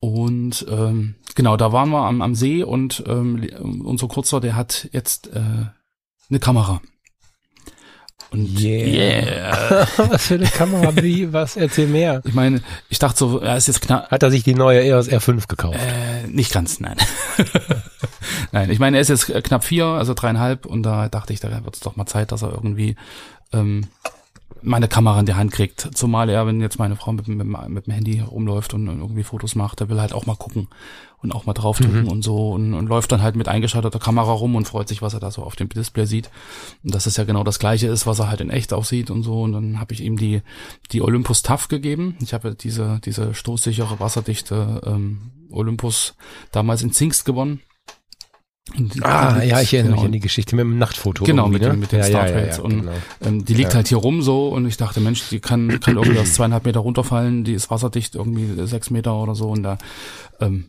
Und 0.00 0.66
ähm, 0.68 1.16
genau, 1.34 1.56
da 1.56 1.72
waren 1.72 1.90
wir 1.90 2.04
am, 2.06 2.22
am 2.22 2.34
See 2.34 2.62
und 2.62 3.04
ähm, 3.06 3.82
unser 3.84 4.08
Kurzer, 4.08 4.40
der 4.40 4.56
hat 4.56 4.88
jetzt 4.92 5.28
äh, 5.28 5.66
eine 6.30 6.38
Kamera. 6.40 6.80
Und 8.30 8.58
Yeah. 8.58 9.86
was 9.96 10.26
für 10.26 10.34
eine 10.34 10.46
Kamera, 10.46 10.94
wie, 10.96 11.32
was, 11.32 11.56
erzähl 11.56 11.86
mehr. 11.86 12.20
Ich 12.24 12.34
meine, 12.34 12.60
ich 12.88 12.98
dachte 12.98 13.18
so, 13.18 13.40
er 13.40 13.56
ist 13.56 13.68
jetzt 13.68 13.82
knapp, 13.82 14.10
Hat 14.10 14.22
er 14.22 14.30
sich 14.30 14.42
die 14.42 14.54
neue 14.54 14.82
EOS 14.82 15.08
R5 15.08 15.46
gekauft? 15.46 15.78
Äh, 15.78 16.26
nicht 16.26 16.52
ganz, 16.52 16.80
nein. 16.80 16.96
nein, 18.52 18.70
ich 18.70 18.78
meine, 18.78 18.96
er 18.96 19.00
ist 19.00 19.08
jetzt 19.08 19.26
knapp 19.44 19.64
vier, 19.64 19.86
also 19.86 20.14
dreieinhalb, 20.14 20.66
und 20.66 20.82
da 20.82 21.08
dachte 21.08 21.32
ich, 21.32 21.40
da 21.40 21.50
wird 21.64 21.74
es 21.74 21.80
doch 21.80 21.96
mal 21.96 22.06
Zeit, 22.06 22.32
dass 22.32 22.42
er 22.42 22.52
irgendwie 22.52 22.96
ähm, 23.52 23.86
meine 24.62 24.88
Kamera 24.88 25.20
in 25.20 25.26
die 25.26 25.34
Hand 25.34 25.52
kriegt. 25.52 25.88
Zumal 25.94 26.28
er, 26.28 26.46
wenn 26.46 26.60
jetzt 26.60 26.78
meine 26.78 26.96
Frau 26.96 27.12
mit, 27.12 27.28
mit, 27.28 27.46
mit 27.46 27.86
dem 27.86 27.92
Handy 27.92 28.20
rumläuft 28.20 28.74
und 28.74 28.86
irgendwie 28.86 29.22
Fotos 29.22 29.54
macht, 29.54 29.80
der 29.80 29.88
will 29.88 30.00
halt 30.00 30.12
auch 30.12 30.26
mal 30.26 30.36
gucken 30.36 30.68
und 31.22 31.32
auch 31.32 31.46
mal 31.46 31.54
draufdrücken 31.54 32.02
Mhm. 32.02 32.08
und 32.08 32.22
so 32.22 32.50
und, 32.50 32.74
und 32.74 32.86
läuft 32.88 33.10
dann 33.12 33.22
halt 33.22 33.36
mit 33.36 33.48
eingeschalteter 33.48 33.98
Kamera 33.98 34.32
rum 34.32 34.54
und 34.54 34.66
freut 34.68 34.88
sich, 34.88 35.02
was 35.02 35.14
er 35.14 35.20
da 35.20 35.30
so 35.30 35.42
auf 35.42 35.56
dem 35.56 35.68
Display 35.68 36.04
sieht. 36.06 36.30
Und 36.84 36.94
dass 36.94 37.06
es 37.06 37.16
ja 37.16 37.24
genau 37.24 37.42
das 37.44 37.58
gleiche 37.58 37.86
ist, 37.88 38.06
was 38.06 38.18
er 38.18 38.28
halt 38.28 38.40
in 38.40 38.50
echt 38.50 38.72
auch 38.72 38.84
sieht 38.84 39.10
und 39.10 39.22
so. 39.22 39.42
Und 39.42 39.52
dann 39.52 39.80
habe 39.80 39.94
ich 39.94 40.02
ihm 40.02 40.16
die, 40.16 40.42
die 40.92 41.00
Olympus 41.02 41.42
TAF 41.42 41.68
gegeben. 41.68 42.16
Ich 42.20 42.34
habe 42.34 42.54
diese, 42.54 43.00
diese 43.04 43.34
stoßsichere, 43.34 43.98
wasserdichte 43.98 44.80
ähm, 44.84 45.30
Olympus 45.50 46.14
damals 46.52 46.82
in 46.82 46.92
Zingst 46.92 47.24
gewonnen. 47.24 47.60
Und 48.76 49.04
Ah, 49.04 49.42
ja, 49.44 49.60
ich 49.60 49.72
erinnere 49.72 49.92
genau. 49.92 50.02
mich 50.02 50.06
an 50.06 50.12
die 50.12 50.20
Geschichte 50.20 50.56
mit 50.56 50.64
dem 50.64 50.76
Nachtfoto. 50.78 51.22
Genau, 51.24 51.46
mit 51.48 51.62
ne? 51.62 51.70
den- 51.70 51.78
mit 51.78 51.92
den 51.92 52.00
ja, 52.00 52.04
Star 52.04 52.28
ja, 52.28 52.46
ja, 52.46 52.60
und- 52.60 52.80
genau. 52.80 52.92
Ähm, 53.24 53.44
die 53.44 53.54
liegt 53.54 53.76
halt 53.76 53.86
hier 53.86 53.98
rum 53.98 54.22
so 54.22 54.48
und 54.48 54.66
ich 54.66 54.76
dachte, 54.76 54.98
Mensch, 55.00 55.28
die 55.28 55.38
kann, 55.38 55.78
kann 55.78 55.96
irgendwie 55.96 56.18
aus 56.18 56.34
zweieinhalb 56.34 56.64
Meter 56.64 56.80
runterfallen, 56.80 57.44
die 57.44 57.52
ist 57.54 57.70
wasserdicht, 57.70 58.16
irgendwie 58.16 58.66
sechs 58.66 58.90
Meter 58.90 59.14
oder 59.22 59.36
so 59.36 59.50
und 59.50 59.62
da 59.62 59.78
ähm, 60.40 60.66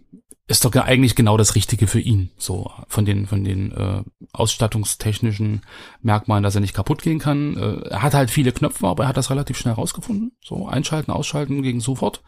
ist 0.47 0.63
doch 0.63 0.73
eigentlich 0.73 1.15
genau 1.15 1.35
das 1.35 1.55
Richtige 1.55 1.87
für 1.87 1.99
ihn, 1.99 2.31
so 2.37 2.71
von 2.87 3.03
den 3.03 3.27
von 3.27 3.43
den 3.43 3.73
äh, 3.73 4.03
ausstattungstechnischen 4.31 5.61
Merkmalen, 6.01 6.43
dass 6.43 6.55
er 6.55 6.61
nicht 6.61 6.73
kaputt 6.73 7.01
gehen 7.01 7.19
kann. 7.19 7.57
Äh, 7.57 7.89
er 7.89 8.01
hat 8.01 8.13
halt 8.13 8.31
viele 8.31 8.53
Knöpfe, 8.53 8.87
aber 8.87 9.03
er 9.03 9.09
hat 9.09 9.17
das 9.17 9.29
relativ 9.29 9.57
schnell 9.57 9.73
rausgefunden. 9.73 10.31
So 10.41 10.67
einschalten, 10.67 11.11
ausschalten 11.11 11.61
gegen 11.63 11.81
sofort. 11.81 12.21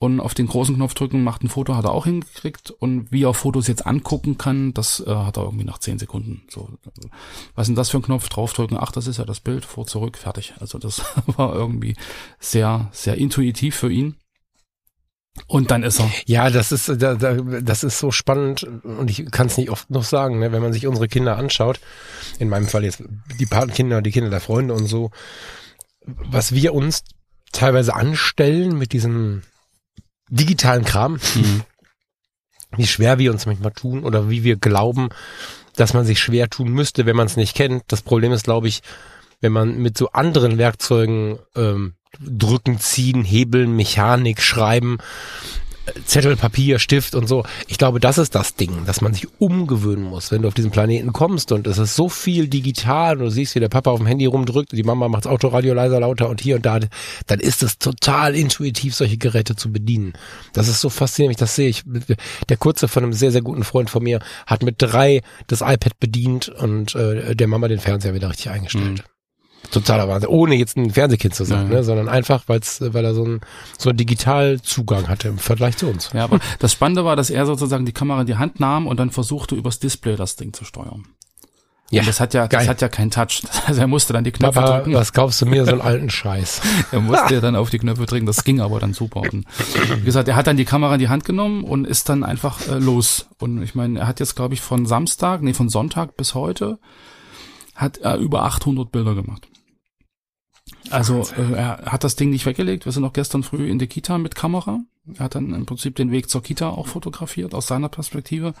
Und 0.00 0.20
auf 0.20 0.34
den 0.34 0.46
großen 0.46 0.76
Knopf 0.76 0.94
drücken, 0.94 1.24
macht 1.24 1.42
ein 1.42 1.48
Foto, 1.48 1.74
hat 1.74 1.84
er 1.84 1.92
auch 1.92 2.04
hingekriegt. 2.04 2.70
Und 2.70 3.10
wie 3.10 3.24
er 3.24 3.34
Fotos 3.34 3.66
jetzt 3.66 3.84
angucken 3.84 4.38
kann, 4.38 4.72
das 4.72 5.00
äh, 5.00 5.12
hat 5.12 5.38
er 5.38 5.44
irgendwie 5.44 5.64
nach 5.64 5.78
zehn 5.78 5.98
Sekunden. 5.98 6.42
So, 6.48 6.68
was 7.56 7.64
ist 7.64 7.68
denn 7.68 7.76
das 7.76 7.90
für 7.90 7.98
ein 7.98 8.02
Knopf? 8.02 8.28
Draufdrücken, 8.28 8.76
ach, 8.78 8.92
das 8.92 9.08
ist 9.08 9.16
ja 9.16 9.24
das 9.24 9.40
Bild, 9.40 9.64
vor, 9.64 9.86
zurück, 9.86 10.16
fertig. 10.18 10.54
Also 10.60 10.78
das 10.78 11.02
war 11.26 11.52
irgendwie 11.54 11.96
sehr, 12.38 12.88
sehr 12.92 13.16
intuitiv 13.16 13.74
für 13.74 13.90
ihn. 13.90 14.16
Und 15.46 15.70
dann 15.70 15.82
ist 15.82 16.00
er. 16.00 16.10
Ja, 16.26 16.50
das 16.50 16.72
ist, 16.72 16.88
da, 16.88 17.14
da, 17.14 17.34
das 17.34 17.84
ist 17.84 17.98
so 17.98 18.10
spannend 18.10 18.64
und 18.82 19.10
ich 19.10 19.30
kann 19.30 19.46
es 19.46 19.56
nicht 19.56 19.70
oft 19.70 19.90
noch 19.90 20.04
sagen, 20.04 20.38
ne, 20.38 20.52
wenn 20.52 20.62
man 20.62 20.72
sich 20.72 20.86
unsere 20.86 21.08
Kinder 21.08 21.36
anschaut, 21.36 21.80
in 22.38 22.48
meinem 22.48 22.66
Fall 22.66 22.84
jetzt 22.84 23.02
die 23.38 23.46
Patenkinder, 23.46 24.02
die 24.02 24.10
Kinder 24.10 24.30
der 24.30 24.40
Freunde 24.40 24.74
und 24.74 24.86
so, 24.86 25.10
was 26.04 26.52
wir 26.52 26.74
uns 26.74 27.04
teilweise 27.52 27.94
anstellen 27.94 28.76
mit 28.76 28.92
diesem 28.92 29.42
digitalen 30.30 30.84
Kram, 30.84 31.18
wie 32.76 32.86
schwer 32.86 33.18
wir 33.18 33.32
uns 33.32 33.46
manchmal 33.46 33.72
tun 33.72 34.04
oder 34.04 34.28
wie 34.30 34.44
wir 34.44 34.56
glauben, 34.56 35.08
dass 35.76 35.94
man 35.94 36.04
sich 36.04 36.20
schwer 36.20 36.50
tun 36.50 36.70
müsste, 36.70 37.06
wenn 37.06 37.16
man 37.16 37.26
es 37.26 37.36
nicht 37.36 37.56
kennt. 37.56 37.84
Das 37.88 38.02
Problem 38.02 38.32
ist, 38.32 38.44
glaube 38.44 38.68
ich, 38.68 38.82
wenn 39.40 39.52
man 39.52 39.78
mit 39.78 39.96
so 39.96 40.10
anderen 40.10 40.58
Werkzeugen 40.58 41.38
ähm, 41.54 41.94
drücken, 42.20 42.78
ziehen, 42.78 43.24
hebeln, 43.24 43.74
Mechanik, 43.76 44.42
schreiben, 44.42 44.98
Zettel, 46.04 46.36
Papier, 46.36 46.78
Stift 46.78 47.14
und 47.14 47.26
so. 47.26 47.44
Ich 47.66 47.78
glaube, 47.78 48.00
das 48.00 48.18
ist 48.18 48.34
das 48.34 48.54
Ding, 48.54 48.84
dass 48.86 49.00
man 49.00 49.14
sich 49.14 49.26
umgewöhnen 49.38 50.04
muss, 50.04 50.30
wenn 50.30 50.42
du 50.42 50.48
auf 50.48 50.54
diesen 50.54 50.70
Planeten 50.70 51.12
kommst 51.12 51.52
und 51.52 51.66
es 51.66 51.78
ist 51.78 51.94
so 51.94 52.08
viel 52.08 52.48
digital 52.48 53.16
und 53.18 53.24
du 53.24 53.30
siehst, 53.30 53.54
wie 53.54 53.60
der 53.60 53.68
Papa 53.68 53.90
auf 53.90 53.98
dem 53.98 54.06
Handy 54.06 54.26
rumdrückt 54.26 54.72
und 54.72 54.76
die 54.76 54.82
Mama 54.82 55.08
macht 55.08 55.24
das 55.24 55.32
Autoradio 55.32 55.74
leiser, 55.74 56.00
lauter 56.00 56.28
und 56.28 56.40
hier 56.40 56.56
und 56.56 56.66
da, 56.66 56.80
dann 57.26 57.40
ist 57.40 57.62
es 57.62 57.78
total 57.78 58.34
intuitiv, 58.34 58.94
solche 58.94 59.16
Geräte 59.16 59.56
zu 59.56 59.72
bedienen. 59.72 60.12
Das 60.52 60.68
ist 60.68 60.80
so 60.80 60.90
faszinierend, 60.90 61.36
ich 61.36 61.40
das 61.40 61.54
sehe. 61.54 61.68
Ich, 61.68 61.84
der 62.48 62.56
Kurze 62.56 62.88
von 62.88 63.04
einem 63.04 63.12
sehr, 63.12 63.32
sehr 63.32 63.42
guten 63.42 63.64
Freund 63.64 63.90
von 63.90 64.02
mir 64.02 64.20
hat 64.46 64.62
mit 64.62 64.76
drei 64.78 65.22
das 65.46 65.60
iPad 65.60 65.98
bedient 65.98 66.48
und 66.48 66.94
äh, 66.94 67.34
der 67.34 67.48
Mama 67.48 67.68
den 67.68 67.80
Fernseher 67.80 68.14
wieder 68.14 68.30
richtig 68.30 68.50
eingestellt. 68.50 68.98
Mhm. 68.98 69.17
Totaler 69.70 70.08
Wahnsinn. 70.08 70.30
Ohne 70.30 70.54
jetzt 70.54 70.76
ein 70.76 70.90
Fernsehkind 70.90 71.34
zu 71.34 71.44
sein, 71.44 71.70
ja. 71.70 71.78
ne? 71.78 71.84
sondern 71.84 72.08
einfach, 72.08 72.44
weil's, 72.46 72.80
weil 72.80 73.04
er 73.04 73.14
so 73.14 73.24
einen, 73.24 73.40
so 73.76 73.90
einen 73.90 73.98
Digitalzugang 73.98 75.08
hatte 75.08 75.28
im 75.28 75.38
Vergleich 75.38 75.76
zu 75.76 75.88
uns. 75.88 76.10
Ja, 76.14 76.24
aber 76.24 76.40
das 76.58 76.72
Spannende 76.72 77.04
war, 77.04 77.16
dass 77.16 77.30
er 77.30 77.44
sozusagen 77.44 77.84
die 77.84 77.92
Kamera 77.92 78.22
in 78.22 78.26
die 78.26 78.36
Hand 78.36 78.60
nahm 78.60 78.86
und 78.86 78.98
dann 78.98 79.10
versuchte, 79.10 79.54
übers 79.54 79.78
Display 79.78 80.16
das 80.16 80.36
Ding 80.36 80.52
zu 80.52 80.64
steuern. 80.64 81.04
Ja, 81.90 82.02
und 82.02 82.08
das 82.08 82.20
hat 82.20 82.34
ja, 82.34 82.46
geil. 82.46 82.60
das 82.60 82.68
hat 82.68 82.82
ja 82.82 82.88
keinen 82.88 83.10
Touch. 83.10 83.42
Also 83.66 83.80
er 83.80 83.86
musste 83.86 84.12
dann 84.12 84.24
die 84.24 84.32
Knöpfe 84.32 84.60
Papa, 84.60 84.78
drücken. 84.78 84.94
was 84.94 85.12
kaufst 85.12 85.40
du 85.40 85.46
mir 85.46 85.64
so 85.64 85.72
einen 85.72 85.80
alten 85.80 86.10
Scheiß? 86.10 86.60
er 86.92 87.00
musste 87.00 87.34
ja 87.34 87.40
dann 87.40 87.56
auf 87.56 87.70
die 87.70 87.78
Knöpfe 87.78 88.06
drücken. 88.06 88.26
Das 88.26 88.44
ging 88.44 88.60
aber 88.60 88.78
dann 88.78 88.94
super. 88.94 89.20
Und 89.20 89.46
wie 89.96 90.04
gesagt, 90.04 90.28
er 90.28 90.36
hat 90.36 90.46
dann 90.46 90.56
die 90.56 90.64
Kamera 90.64 90.94
in 90.94 91.00
die 91.00 91.08
Hand 91.08 91.24
genommen 91.24 91.64
und 91.64 91.86
ist 91.86 92.08
dann 92.08 92.24
einfach 92.24 92.66
äh, 92.68 92.78
los. 92.78 93.26
Und 93.38 93.62
ich 93.62 93.74
meine, 93.74 94.00
er 94.00 94.06
hat 94.06 94.20
jetzt 94.20 94.36
glaube 94.36 94.54
ich 94.54 94.60
von 94.60 94.86
Samstag, 94.86 95.42
nee, 95.42 95.54
von 95.54 95.68
Sonntag 95.68 96.16
bis 96.16 96.34
heute 96.34 96.78
hat 97.78 97.98
er 97.98 98.18
über 98.18 98.42
800 98.42 98.90
Bilder 98.90 99.14
gemacht. 99.14 99.48
Also 100.90 101.22
äh, 101.36 101.52
er 101.54 101.78
hat 101.86 102.04
das 102.04 102.16
Ding 102.16 102.30
nicht 102.30 102.44
weggelegt. 102.44 102.84
Wir 102.84 102.92
sind 102.92 103.02
noch 103.02 103.12
gestern 103.12 103.42
früh 103.42 103.68
in 103.68 103.78
der 103.78 103.88
Kita 103.88 104.18
mit 104.18 104.34
Kamera. 104.34 104.80
Er 105.14 105.24
hat 105.24 105.34
dann 105.36 105.54
im 105.54 105.64
Prinzip 105.64 105.96
den 105.96 106.10
Weg 106.10 106.28
zur 106.28 106.42
Kita 106.42 106.68
auch 106.68 106.86
fotografiert 106.86 107.54
aus 107.54 107.66
seiner 107.66 107.88
Perspektive. 107.88 108.52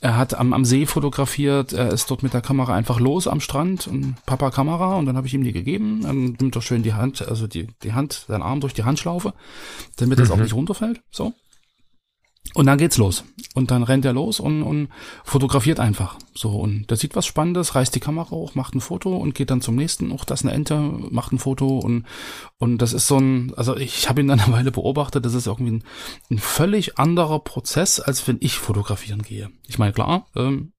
Er 0.00 0.16
hat 0.16 0.34
am, 0.34 0.52
am 0.52 0.64
See 0.64 0.86
fotografiert. 0.86 1.72
Er 1.72 1.92
ist 1.92 2.10
dort 2.10 2.22
mit 2.22 2.32
der 2.32 2.40
Kamera 2.40 2.74
einfach 2.74 3.00
los 3.00 3.26
am 3.26 3.40
Strand 3.40 3.86
und 3.86 4.14
Papa 4.24 4.50
Kamera 4.50 4.96
und 4.96 5.06
dann 5.06 5.16
habe 5.16 5.26
ich 5.26 5.34
ihm 5.34 5.44
die 5.44 5.52
gegeben. 5.52 6.02
Dann 6.02 6.36
nimmt 6.40 6.56
er 6.56 6.62
schön 6.62 6.82
die 6.82 6.94
Hand, 6.94 7.26
also 7.26 7.46
die 7.46 7.66
die 7.82 7.92
Hand, 7.92 8.24
seinen 8.28 8.42
Arm 8.42 8.60
durch 8.60 8.74
die 8.74 8.84
Handschlaufe, 8.84 9.34
damit 9.96 10.18
mhm. 10.18 10.22
das 10.22 10.30
auch 10.30 10.38
nicht 10.38 10.54
runterfällt. 10.54 11.02
So. 11.10 11.34
Und 12.54 12.66
dann 12.66 12.78
geht's 12.78 12.96
los. 12.96 13.24
Und 13.54 13.70
dann 13.70 13.82
rennt 13.82 14.04
er 14.04 14.12
los 14.12 14.40
und, 14.40 14.62
und 14.62 14.88
fotografiert 15.24 15.80
einfach. 15.80 16.18
So, 16.34 16.50
und 16.50 16.90
der 16.90 16.96
sieht 16.96 17.16
was 17.16 17.26
Spannendes, 17.26 17.74
reißt 17.74 17.94
die 17.94 18.00
Kamera 18.00 18.30
hoch, 18.30 18.54
macht 18.54 18.74
ein 18.74 18.80
Foto 18.80 19.16
und 19.16 19.34
geht 19.34 19.50
dann 19.50 19.60
zum 19.60 19.76
nächsten. 19.76 20.12
Auch 20.12 20.24
das 20.24 20.42
eine 20.42 20.52
Ente, 20.52 20.78
macht 20.78 21.32
ein 21.32 21.38
Foto 21.38 21.78
und, 21.78 22.06
und 22.58 22.78
das 22.78 22.92
ist 22.92 23.06
so 23.06 23.18
ein, 23.18 23.52
also 23.56 23.76
ich 23.76 24.08
habe 24.08 24.20
ihn 24.20 24.28
dann 24.28 24.40
eine 24.40 24.52
Weile 24.52 24.72
beobachtet, 24.72 25.24
das 25.24 25.34
ist 25.34 25.46
irgendwie 25.46 25.72
ein, 25.72 25.84
ein 26.30 26.38
völlig 26.38 26.98
anderer 26.98 27.40
Prozess, 27.40 28.00
als 28.00 28.26
wenn 28.28 28.38
ich 28.40 28.58
fotografieren 28.58 29.22
gehe. 29.22 29.50
Ich 29.66 29.78
meine, 29.78 29.92
klar, 29.92 30.26
ähm, 30.34 30.72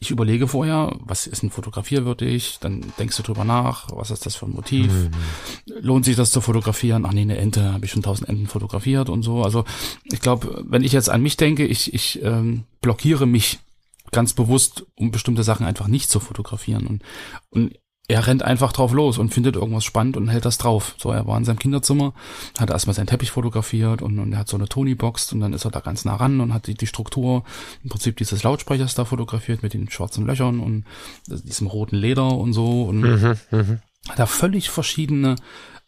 ich 0.00 0.10
überlege 0.12 0.46
vorher, 0.46 0.96
was 1.00 1.26
ist 1.26 1.42
ein 1.42 1.50
fotografierwürdig, 1.50 2.58
dann 2.60 2.84
denkst 2.98 3.16
du 3.16 3.22
drüber 3.24 3.44
nach, 3.44 3.88
was 3.90 4.12
ist 4.12 4.26
das 4.26 4.36
für 4.36 4.46
ein 4.46 4.52
Motiv, 4.52 4.92
mhm. 4.92 5.10
lohnt 5.80 6.04
sich 6.04 6.14
das 6.14 6.30
zu 6.30 6.40
fotografieren? 6.40 7.04
Ach 7.04 7.12
nee, 7.12 7.22
eine 7.22 7.36
Ente, 7.36 7.72
habe 7.72 7.84
ich 7.84 7.90
schon 7.90 8.02
tausend 8.02 8.28
Enten 8.28 8.46
fotografiert 8.46 9.08
und 9.08 9.24
so. 9.24 9.42
Also 9.42 9.64
ich 10.04 10.20
glaube, 10.20 10.64
wenn 10.68 10.84
ich 10.84 10.92
jetzt 10.92 11.10
an 11.10 11.22
mich 11.22 11.36
denke, 11.36 11.66
ich, 11.66 11.94
ich 11.94 12.22
ähm, 12.22 12.64
blockiere 12.80 13.26
mich 13.26 13.58
ganz 14.12 14.32
bewusst, 14.32 14.86
um 14.94 15.10
bestimmte 15.10 15.42
Sachen 15.42 15.66
einfach 15.66 15.88
nicht 15.88 16.10
zu 16.10 16.20
fotografieren. 16.20 16.86
Und, 16.86 17.02
und 17.50 17.78
er 18.10 18.26
rennt 18.26 18.42
einfach 18.42 18.72
drauf 18.72 18.92
los 18.92 19.18
und 19.18 19.34
findet 19.34 19.56
irgendwas 19.56 19.84
spannend 19.84 20.16
und 20.16 20.28
hält 20.28 20.46
das 20.46 20.56
drauf. 20.56 20.94
So, 20.96 21.10
er 21.10 21.26
war 21.26 21.36
in 21.36 21.44
seinem 21.44 21.58
Kinderzimmer, 21.58 22.14
hat 22.58 22.70
erstmal 22.70 22.94
seinen 22.94 23.06
Teppich 23.06 23.30
fotografiert 23.30 24.00
und, 24.00 24.18
und 24.18 24.32
er 24.32 24.38
hat 24.38 24.48
so 24.48 24.56
eine 24.56 24.66
Tony-Box 24.66 25.32
und 25.34 25.40
dann 25.40 25.52
ist 25.52 25.66
er 25.66 25.70
da 25.70 25.80
ganz 25.80 26.06
nah 26.06 26.16
ran 26.16 26.40
und 26.40 26.54
hat 26.54 26.66
die, 26.68 26.74
die 26.74 26.86
Struktur 26.86 27.44
im 27.82 27.90
Prinzip 27.90 28.16
dieses 28.16 28.42
Lautsprechers 28.42 28.94
da 28.94 29.04
fotografiert 29.04 29.62
mit 29.62 29.74
den 29.74 29.90
schwarzen 29.90 30.26
Löchern 30.26 30.60
und 30.60 30.84
diesem 31.26 31.66
roten 31.66 31.96
Leder 31.96 32.34
und 32.34 32.54
so 32.54 32.84
und 32.84 33.00
mhm, 33.00 33.36
mh. 33.50 33.78
hat 34.08 34.18
da 34.18 34.24
völlig 34.24 34.70
verschiedene 34.70 35.36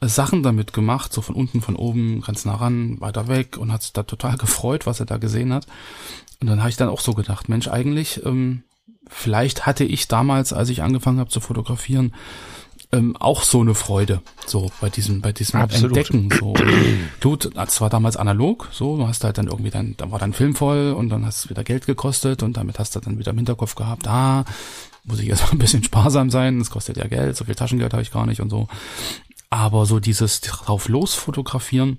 Sachen 0.03 0.43
damit 0.43 0.73
gemacht, 0.73 1.13
so 1.13 1.21
von 1.21 1.35
unten, 1.35 1.61
von 1.61 1.77
oben, 1.77 2.23
ganz 2.23 2.45
nah 2.45 2.55
ran, 2.55 3.01
weiter 3.01 3.29
weg 3.29 3.57
und 3.59 3.73
hat 3.73 3.83
sich 3.83 3.93
da 3.93 4.03
total 4.03 4.37
gefreut, 4.39 4.87
was 4.87 5.01
er 5.01 5.07
da 5.07 5.19
gesehen 5.19 5.53
hat. 5.53 5.67
Und 6.41 6.47
dann 6.47 6.61
habe 6.61 6.71
ich 6.71 6.77
dann 6.77 6.89
auch 6.89 7.01
so 7.01 7.13
gedacht, 7.13 7.49
Mensch, 7.49 7.69
eigentlich 7.69 8.25
ähm, 8.25 8.63
vielleicht 9.07 9.67
hatte 9.67 9.85
ich 9.85 10.09
damals, 10.09 10.53
als 10.53 10.71
ich 10.71 10.83
angefangen 10.83 11.21
habe 11.21 11.31
zu 11.31 11.41
fotografieren, 11.41 12.15
ähm, 12.93 13.17
auch 13.17 13.45
so 13.45 13.61
eine 13.61 13.75
Freude, 13.75 14.21
so 14.47 14.71
bei 14.81 14.91
diesem, 14.91 15.21
bei 15.21 15.33
diesem 15.33 15.61
Absolut. 15.61 15.97
Entdecken. 15.97 16.29
So. 16.39 16.55
Du, 17.21 17.37
das 17.37 17.81
war 17.81 17.89
damals 17.89 18.17
analog, 18.17 18.69
so, 18.73 18.97
du 18.97 19.07
hast 19.07 19.23
halt 19.23 19.39
dann 19.39 19.47
irgendwie 19.47 19.71
dann, 19.71 19.95
dann 19.97 20.11
war 20.11 20.19
dein 20.19 20.33
Film 20.33 20.57
voll 20.57 20.93
und 20.93 21.09
dann 21.09 21.25
hast 21.25 21.45
du 21.45 21.51
wieder 21.51 21.63
Geld 21.63 21.87
gekostet 21.87 22.43
und 22.43 22.57
damit 22.57 22.79
hast 22.79 22.97
du 22.97 23.01
dann 23.01 23.19
wieder 23.19 23.31
im 23.31 23.37
Hinterkopf 23.37 23.77
gehabt, 23.77 24.09
ah, 24.09 24.45
muss 25.05 25.21
ich 25.21 25.27
jetzt 25.27 25.43
mal 25.43 25.51
ein 25.53 25.59
bisschen 25.59 25.85
sparsam 25.85 26.31
sein, 26.31 26.59
das 26.59 26.71
kostet 26.71 26.97
ja 26.97 27.07
Geld, 27.07 27.37
so 27.37 27.45
viel 27.45 27.55
Taschengeld 27.55 27.93
habe 27.93 28.03
ich 28.03 28.13
gar 28.13 28.27
nicht 28.27 28.41
und 28.41 28.51
so. 28.51 28.67
Aber 29.51 29.85
so 29.85 30.01
dieses 30.01 30.41
drauf 30.41 30.89
los 30.89 31.15
fotografieren, 31.15 31.99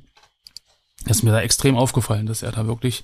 ist 1.05 1.24
mir 1.24 1.31
da 1.31 1.41
extrem 1.41 1.75
aufgefallen, 1.75 2.25
dass 2.25 2.43
er 2.43 2.51
da 2.51 2.67
wirklich 2.67 3.03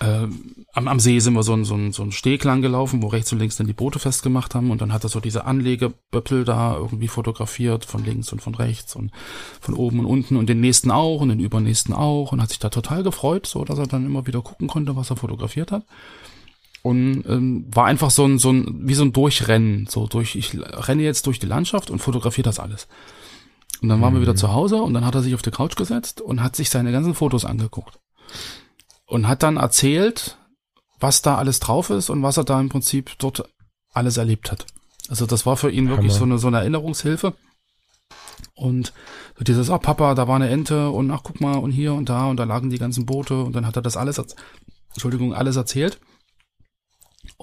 äh, 0.00 0.26
am, 0.72 0.88
am 0.88 1.00
See 1.00 1.18
sind 1.20 1.34
wir 1.34 1.42
so 1.42 1.52
ein, 1.52 1.64
so, 1.64 1.74
ein, 1.74 1.92
so 1.92 2.02
ein 2.02 2.12
Steg 2.12 2.44
lang 2.44 2.62
gelaufen, 2.62 3.02
wo 3.02 3.06
rechts 3.08 3.32
und 3.32 3.38
links 3.38 3.56
dann 3.56 3.66
die 3.66 3.72
Boote 3.72 3.98
festgemacht 3.98 4.54
haben 4.54 4.70
und 4.70 4.80
dann 4.80 4.92
hat 4.92 5.04
er 5.04 5.08
so 5.08 5.20
diese 5.20 5.44
Anlegeböppel 5.44 6.44
da 6.44 6.76
irgendwie 6.76 7.08
fotografiert, 7.08 7.84
von 7.84 8.04
links 8.04 8.32
und 8.32 8.40
von 8.40 8.54
rechts 8.54 8.96
und 8.96 9.12
von 9.60 9.74
oben 9.74 10.00
und 10.00 10.06
unten 10.06 10.36
und 10.36 10.48
den 10.48 10.60
nächsten 10.60 10.90
auch 10.90 11.20
und 11.20 11.28
den 11.28 11.40
übernächsten 11.40 11.94
auch 11.94 12.32
und 12.32 12.42
hat 12.42 12.48
sich 12.48 12.58
da 12.58 12.68
total 12.68 13.02
gefreut, 13.02 13.46
so 13.46 13.64
dass 13.64 13.78
er 13.78 13.86
dann 13.86 14.06
immer 14.06 14.26
wieder 14.26 14.42
gucken 14.42 14.66
konnte, 14.66 14.96
was 14.96 15.10
er 15.10 15.16
fotografiert 15.16 15.72
hat. 15.72 15.84
Und 16.82 17.24
ähm, 17.28 17.66
war 17.72 17.84
einfach 17.84 18.10
so 18.10 18.24
ein, 18.24 18.38
so 18.38 18.50
ein, 18.50 18.88
wie 18.88 18.94
so 18.94 19.04
ein 19.04 19.12
Durchrennen, 19.12 19.86
so 19.88 20.08
durch, 20.08 20.34
ich 20.34 20.58
renne 20.58 21.04
jetzt 21.04 21.28
durch 21.28 21.38
die 21.38 21.46
Landschaft 21.46 21.90
und 21.90 22.00
fotografiere 22.00 22.44
das 22.44 22.58
alles. 22.58 22.88
Und 23.82 23.88
dann 23.88 24.00
waren 24.00 24.12
mhm. 24.12 24.18
wir 24.18 24.22
wieder 24.22 24.32
mhm. 24.32 24.38
zu 24.38 24.52
Hause 24.52 24.80
und 24.80 24.94
dann 24.94 25.04
hat 25.04 25.14
er 25.14 25.22
sich 25.22 25.34
auf 25.34 25.42
die 25.42 25.50
Couch 25.50 25.76
gesetzt 25.76 26.20
und 26.20 26.42
hat 26.42 26.56
sich 26.56 26.70
seine 26.70 26.92
ganzen 26.92 27.14
Fotos 27.14 27.44
angeguckt 27.44 27.98
und 29.06 29.28
hat 29.28 29.42
dann 29.42 29.56
erzählt, 29.56 30.38
was 31.00 31.20
da 31.20 31.36
alles 31.36 31.58
drauf 31.58 31.90
ist 31.90 32.08
und 32.08 32.22
was 32.22 32.36
er 32.36 32.44
da 32.44 32.60
im 32.60 32.68
Prinzip 32.68 33.18
dort 33.18 33.44
alles 33.92 34.16
erlebt 34.16 34.52
hat. 34.52 34.66
Also 35.08 35.26
das 35.26 35.44
war 35.44 35.56
für 35.56 35.70
ihn 35.70 35.88
wirklich 35.88 36.12
so 36.12 36.24
eine, 36.24 36.38
so 36.38 36.46
eine 36.46 36.58
Erinnerungshilfe. 36.58 37.34
Und 38.54 38.92
so 39.36 39.44
dieses, 39.44 39.68
ah, 39.70 39.76
oh, 39.76 39.78
Papa, 39.78 40.14
da 40.14 40.28
war 40.28 40.36
eine 40.36 40.48
Ente 40.48 40.90
und 40.90 41.10
ach, 41.10 41.22
guck 41.24 41.40
mal, 41.40 41.56
und 41.58 41.72
hier 41.72 41.94
und 41.94 42.08
da 42.08 42.26
und 42.26 42.36
da 42.36 42.44
lagen 42.44 42.70
die 42.70 42.78
ganzen 42.78 43.04
Boote 43.04 43.42
und 43.42 43.56
dann 43.56 43.66
hat 43.66 43.76
er 43.76 43.82
das 43.82 43.96
alles, 43.96 44.22
Entschuldigung, 44.94 45.34
alles 45.34 45.56
erzählt 45.56 45.98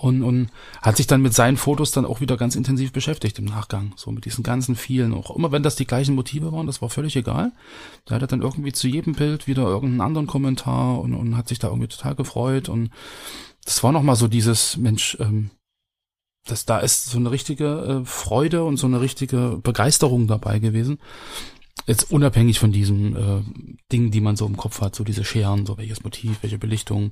und, 0.01 0.23
und 0.23 0.49
hat 0.81 0.97
sich 0.97 1.07
dann 1.07 1.21
mit 1.21 1.33
seinen 1.33 1.57
Fotos 1.57 1.91
dann 1.91 2.05
auch 2.05 2.21
wieder 2.21 2.37
ganz 2.37 2.55
intensiv 2.55 2.93
beschäftigt 2.93 3.37
im 3.39 3.45
Nachgang. 3.45 3.93
So 3.97 4.11
mit 4.11 4.25
diesen 4.25 4.43
ganzen 4.43 4.75
vielen, 4.75 5.13
auch 5.13 5.35
immer 5.35 5.51
wenn 5.51 5.63
das 5.63 5.75
die 5.75 5.85
gleichen 5.85 6.15
Motive 6.15 6.51
waren, 6.51 6.67
das 6.67 6.81
war 6.81 6.89
völlig 6.89 7.15
egal. 7.15 7.51
Da 8.05 8.15
hat 8.15 8.21
er 8.21 8.27
dann 8.27 8.41
irgendwie 8.41 8.71
zu 8.71 8.87
jedem 8.87 9.13
Bild 9.13 9.47
wieder 9.47 9.63
irgendeinen 9.63 10.01
anderen 10.01 10.27
Kommentar 10.27 10.99
und, 10.99 11.13
und 11.13 11.35
hat 11.35 11.47
sich 11.49 11.59
da 11.59 11.67
irgendwie 11.67 11.89
total 11.89 12.15
gefreut. 12.15 12.69
Und 12.69 12.91
das 13.65 13.83
war 13.83 13.91
nochmal 13.91 14.15
so 14.15 14.27
dieses, 14.27 14.77
Mensch, 14.77 15.17
ähm, 15.19 15.51
das, 16.45 16.65
da 16.65 16.79
ist 16.79 17.07
so 17.07 17.17
eine 17.17 17.31
richtige 17.31 18.01
äh, 18.01 18.05
Freude 18.05 18.63
und 18.63 18.77
so 18.77 18.87
eine 18.87 19.01
richtige 19.01 19.59
Begeisterung 19.61 20.27
dabei 20.27 20.59
gewesen 20.59 20.99
jetzt 21.87 22.11
unabhängig 22.11 22.59
von 22.59 22.71
diesen 22.71 23.15
äh, 23.15 23.41
Dingen, 23.91 24.11
die 24.11 24.21
man 24.21 24.35
so 24.35 24.45
im 24.45 24.57
Kopf 24.57 24.81
hat, 24.81 24.95
so 24.95 25.03
diese 25.03 25.23
Scheren, 25.23 25.65
so 25.65 25.77
welches 25.77 26.03
Motiv, 26.03 26.37
welche 26.41 26.57
Belichtung, 26.57 27.11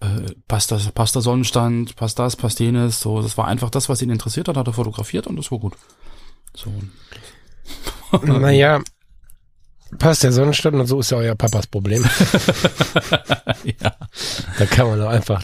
äh, 0.00 0.32
passt 0.48 0.70
das, 0.70 0.90
passt 0.92 1.14
der 1.14 1.22
Sonnenstand, 1.22 1.96
passt 1.96 2.18
das, 2.18 2.36
passt 2.36 2.60
jenes, 2.60 3.00
so, 3.00 3.22
das 3.22 3.36
war 3.36 3.48
einfach 3.48 3.70
das, 3.70 3.88
was 3.88 4.02
ihn 4.02 4.10
interessiert 4.10 4.48
hat, 4.48 4.56
hat 4.56 4.66
er 4.66 4.72
fotografiert 4.72 5.26
und 5.26 5.36
das 5.36 5.50
war 5.50 5.58
gut. 5.58 5.74
So. 6.54 6.70
naja, 8.22 8.80
passt 9.98 10.22
der 10.22 10.32
Sonnenstand 10.32 10.76
und 10.76 10.86
so 10.86 11.00
ist 11.00 11.10
ja 11.10 11.18
euer 11.18 11.34
Papas 11.34 11.66
Problem. 11.66 12.04
ja. 13.64 13.94
Da 14.58 14.66
kann 14.66 14.86
man 14.86 14.98
doch 14.98 15.08
einfach 15.08 15.42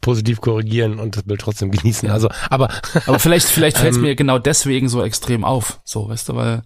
positiv 0.00 0.40
korrigieren 0.40 0.98
und 0.98 1.16
das 1.16 1.24
Bild 1.24 1.40
trotzdem 1.40 1.70
genießen. 1.70 2.10
Also, 2.10 2.28
aber, 2.50 2.68
aber 3.06 3.18
vielleicht, 3.18 3.48
vielleicht 3.48 3.78
fällt 3.78 3.92
es 3.92 3.96
ähm, 3.98 4.02
mir 4.02 4.16
genau 4.16 4.38
deswegen 4.38 4.88
so 4.88 5.02
extrem 5.02 5.44
auf. 5.44 5.80
So, 5.84 6.08
weißt 6.08 6.28
du, 6.30 6.36
weil 6.36 6.62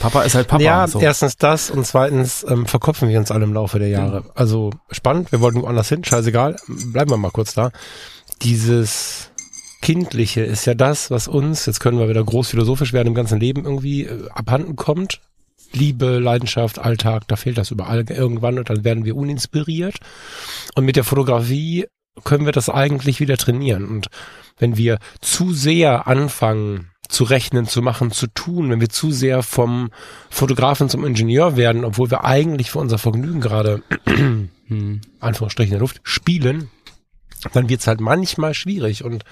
Papa 0.00 0.22
ist 0.22 0.34
halt 0.34 0.48
Papa. 0.48 0.62
Ja, 0.62 0.86
so. 0.86 1.00
erstens 1.00 1.36
das 1.36 1.70
und 1.70 1.86
zweitens 1.86 2.44
ähm, 2.48 2.66
verkopfen 2.66 3.08
wir 3.08 3.18
uns 3.18 3.30
alle 3.30 3.44
im 3.44 3.52
Laufe 3.52 3.78
der 3.78 3.88
Jahre. 3.88 4.20
Mhm. 4.20 4.30
Also 4.34 4.70
spannend, 4.90 5.32
wir 5.32 5.40
wollten 5.40 5.62
woanders 5.62 5.88
hin, 5.88 6.04
scheißegal, 6.04 6.56
bleiben 6.66 7.10
wir 7.10 7.16
mal 7.16 7.30
kurz 7.30 7.54
da. 7.54 7.70
Dieses 8.42 9.30
Kindliche 9.82 10.40
ist 10.40 10.64
ja 10.64 10.74
das, 10.74 11.10
was 11.10 11.28
uns, 11.28 11.66
jetzt 11.66 11.80
können 11.80 11.98
wir 11.98 12.08
wieder 12.08 12.24
groß 12.24 12.48
philosophisch 12.48 12.92
werden, 12.94 13.08
im 13.08 13.14
ganzen 13.14 13.38
Leben 13.38 13.64
irgendwie 13.64 14.04
äh, 14.04 14.28
abhanden 14.30 14.76
kommt. 14.76 15.20
Liebe, 15.72 16.20
Leidenschaft, 16.20 16.78
Alltag, 16.78 17.24
da 17.26 17.36
fehlt 17.36 17.58
das 17.58 17.70
überall 17.70 18.04
irgendwann 18.08 18.58
und 18.58 18.70
dann 18.70 18.84
werden 18.84 19.04
wir 19.04 19.16
uninspiriert. 19.16 19.96
Und 20.74 20.84
mit 20.84 20.96
der 20.96 21.04
Fotografie 21.04 21.86
können 22.22 22.46
wir 22.46 22.52
das 22.52 22.68
eigentlich 22.68 23.20
wieder 23.20 23.36
trainieren. 23.36 23.86
Und 23.86 24.08
wenn 24.56 24.76
wir 24.76 24.98
zu 25.20 25.52
sehr 25.52 26.06
anfangen, 26.06 26.90
zu 27.08 27.24
rechnen, 27.24 27.66
zu 27.66 27.82
machen, 27.82 28.10
zu 28.10 28.26
tun, 28.26 28.70
wenn 28.70 28.80
wir 28.80 28.88
zu 28.88 29.10
sehr 29.10 29.42
vom 29.42 29.90
Fotografen 30.30 30.88
zum 30.88 31.04
Ingenieur 31.04 31.56
werden, 31.56 31.84
obwohl 31.84 32.10
wir 32.10 32.24
eigentlich 32.24 32.70
für 32.70 32.78
unser 32.78 32.98
Vergnügen 32.98 33.40
gerade, 33.40 33.82
hm. 34.66 35.00
Anführungsstrichen 35.20 35.72
in 35.72 35.78
der 35.78 35.80
Luft, 35.80 36.00
spielen, 36.02 36.70
dann 37.52 37.68
wird's 37.68 37.86
halt 37.86 38.00
manchmal 38.00 38.54
schwierig. 38.54 39.04
Und 39.04 39.24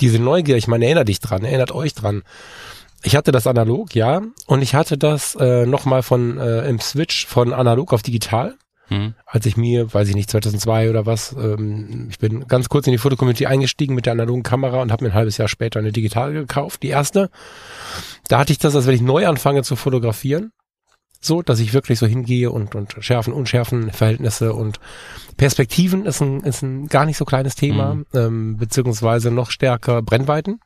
diese 0.00 0.18
Neugier, 0.18 0.56
ich 0.56 0.68
meine, 0.68 0.84
erinnert 0.84 1.08
dich 1.08 1.20
dran, 1.20 1.44
erinnert 1.44 1.72
euch 1.72 1.94
dran. 1.94 2.22
Ich 3.02 3.16
hatte 3.16 3.32
das 3.32 3.46
analog, 3.46 3.94
ja, 3.94 4.22
und 4.46 4.62
ich 4.62 4.74
hatte 4.74 4.98
das 4.98 5.34
äh, 5.36 5.64
nochmal 5.64 6.02
von 6.02 6.38
äh, 6.38 6.68
im 6.68 6.80
Switch 6.80 7.26
von 7.26 7.54
analog 7.54 7.92
auf 7.94 8.02
digital. 8.02 8.56
Hm. 8.90 9.14
Als 9.24 9.46
ich 9.46 9.56
mir, 9.56 9.94
weiß 9.94 10.08
ich 10.08 10.16
nicht, 10.16 10.28
2002 10.28 10.90
oder 10.90 11.06
was, 11.06 11.32
ähm, 11.38 12.08
ich 12.10 12.18
bin 12.18 12.46
ganz 12.48 12.68
kurz 12.68 12.88
in 12.88 12.92
die 12.92 12.98
Fotocommunity 12.98 13.46
eingestiegen 13.46 13.94
mit 13.94 14.06
der 14.06 14.12
analogen 14.12 14.42
Kamera 14.42 14.82
und 14.82 14.90
habe 14.90 15.04
mir 15.04 15.10
ein 15.10 15.14
halbes 15.14 15.38
Jahr 15.38 15.46
später 15.46 15.78
eine 15.78 15.92
digitale 15.92 16.32
gekauft, 16.32 16.82
die 16.82 16.88
erste. 16.88 17.30
Da 18.28 18.40
hatte 18.40 18.52
ich 18.52 18.58
das, 18.58 18.74
als 18.74 18.86
wenn 18.86 18.94
ich 18.94 19.00
neu 19.00 19.28
anfange 19.28 19.62
zu 19.62 19.76
fotografieren. 19.76 20.52
So, 21.22 21.42
dass 21.42 21.60
ich 21.60 21.74
wirklich 21.74 21.98
so 21.98 22.06
hingehe 22.06 22.50
und, 22.50 22.74
und 22.74 22.96
Schärfen, 23.00 23.34
Unschärfen, 23.34 23.92
Verhältnisse 23.92 24.54
und 24.54 24.80
Perspektiven 25.36 26.06
ist 26.06 26.22
ein, 26.22 26.40
ist 26.40 26.62
ein 26.62 26.86
gar 26.86 27.04
nicht 27.04 27.18
so 27.18 27.26
kleines 27.26 27.54
Thema, 27.54 27.94
mhm. 27.94 28.06
ähm, 28.14 28.56
beziehungsweise 28.56 29.30
noch 29.30 29.50
stärker 29.50 30.00
Brennweiten. 30.00 30.60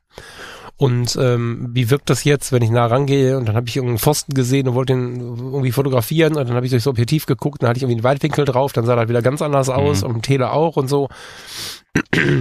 Und 0.76 1.16
ähm, 1.20 1.68
wie 1.72 1.90
wirkt 1.90 2.10
das 2.10 2.24
jetzt, 2.24 2.50
wenn 2.50 2.62
ich 2.62 2.70
nah 2.70 2.86
rangehe 2.86 3.36
und 3.38 3.46
dann 3.46 3.54
habe 3.54 3.68
ich 3.68 3.76
irgendeinen 3.76 3.98
Pfosten 3.98 4.34
gesehen 4.34 4.66
und 4.68 4.74
wollte 4.74 4.92
ihn 4.92 5.20
irgendwie 5.20 5.70
fotografieren 5.70 6.36
und 6.36 6.48
dann 6.48 6.56
habe 6.56 6.66
ich 6.66 6.70
durchs 6.70 6.88
Objektiv 6.88 7.26
geguckt, 7.26 7.62
dann 7.62 7.68
hatte 7.68 7.78
ich 7.78 7.84
irgendwie 7.84 7.98
einen 7.98 8.04
Weitwinkel 8.04 8.44
drauf, 8.44 8.72
dann 8.72 8.84
sah 8.84 8.96
das 8.96 9.08
wieder 9.08 9.22
ganz 9.22 9.40
anders 9.40 9.68
aus 9.68 10.02
mhm. 10.02 10.10
und 10.10 10.22
Tele 10.22 10.50
auch 10.50 10.76
und 10.76 10.88
so. 10.88 11.08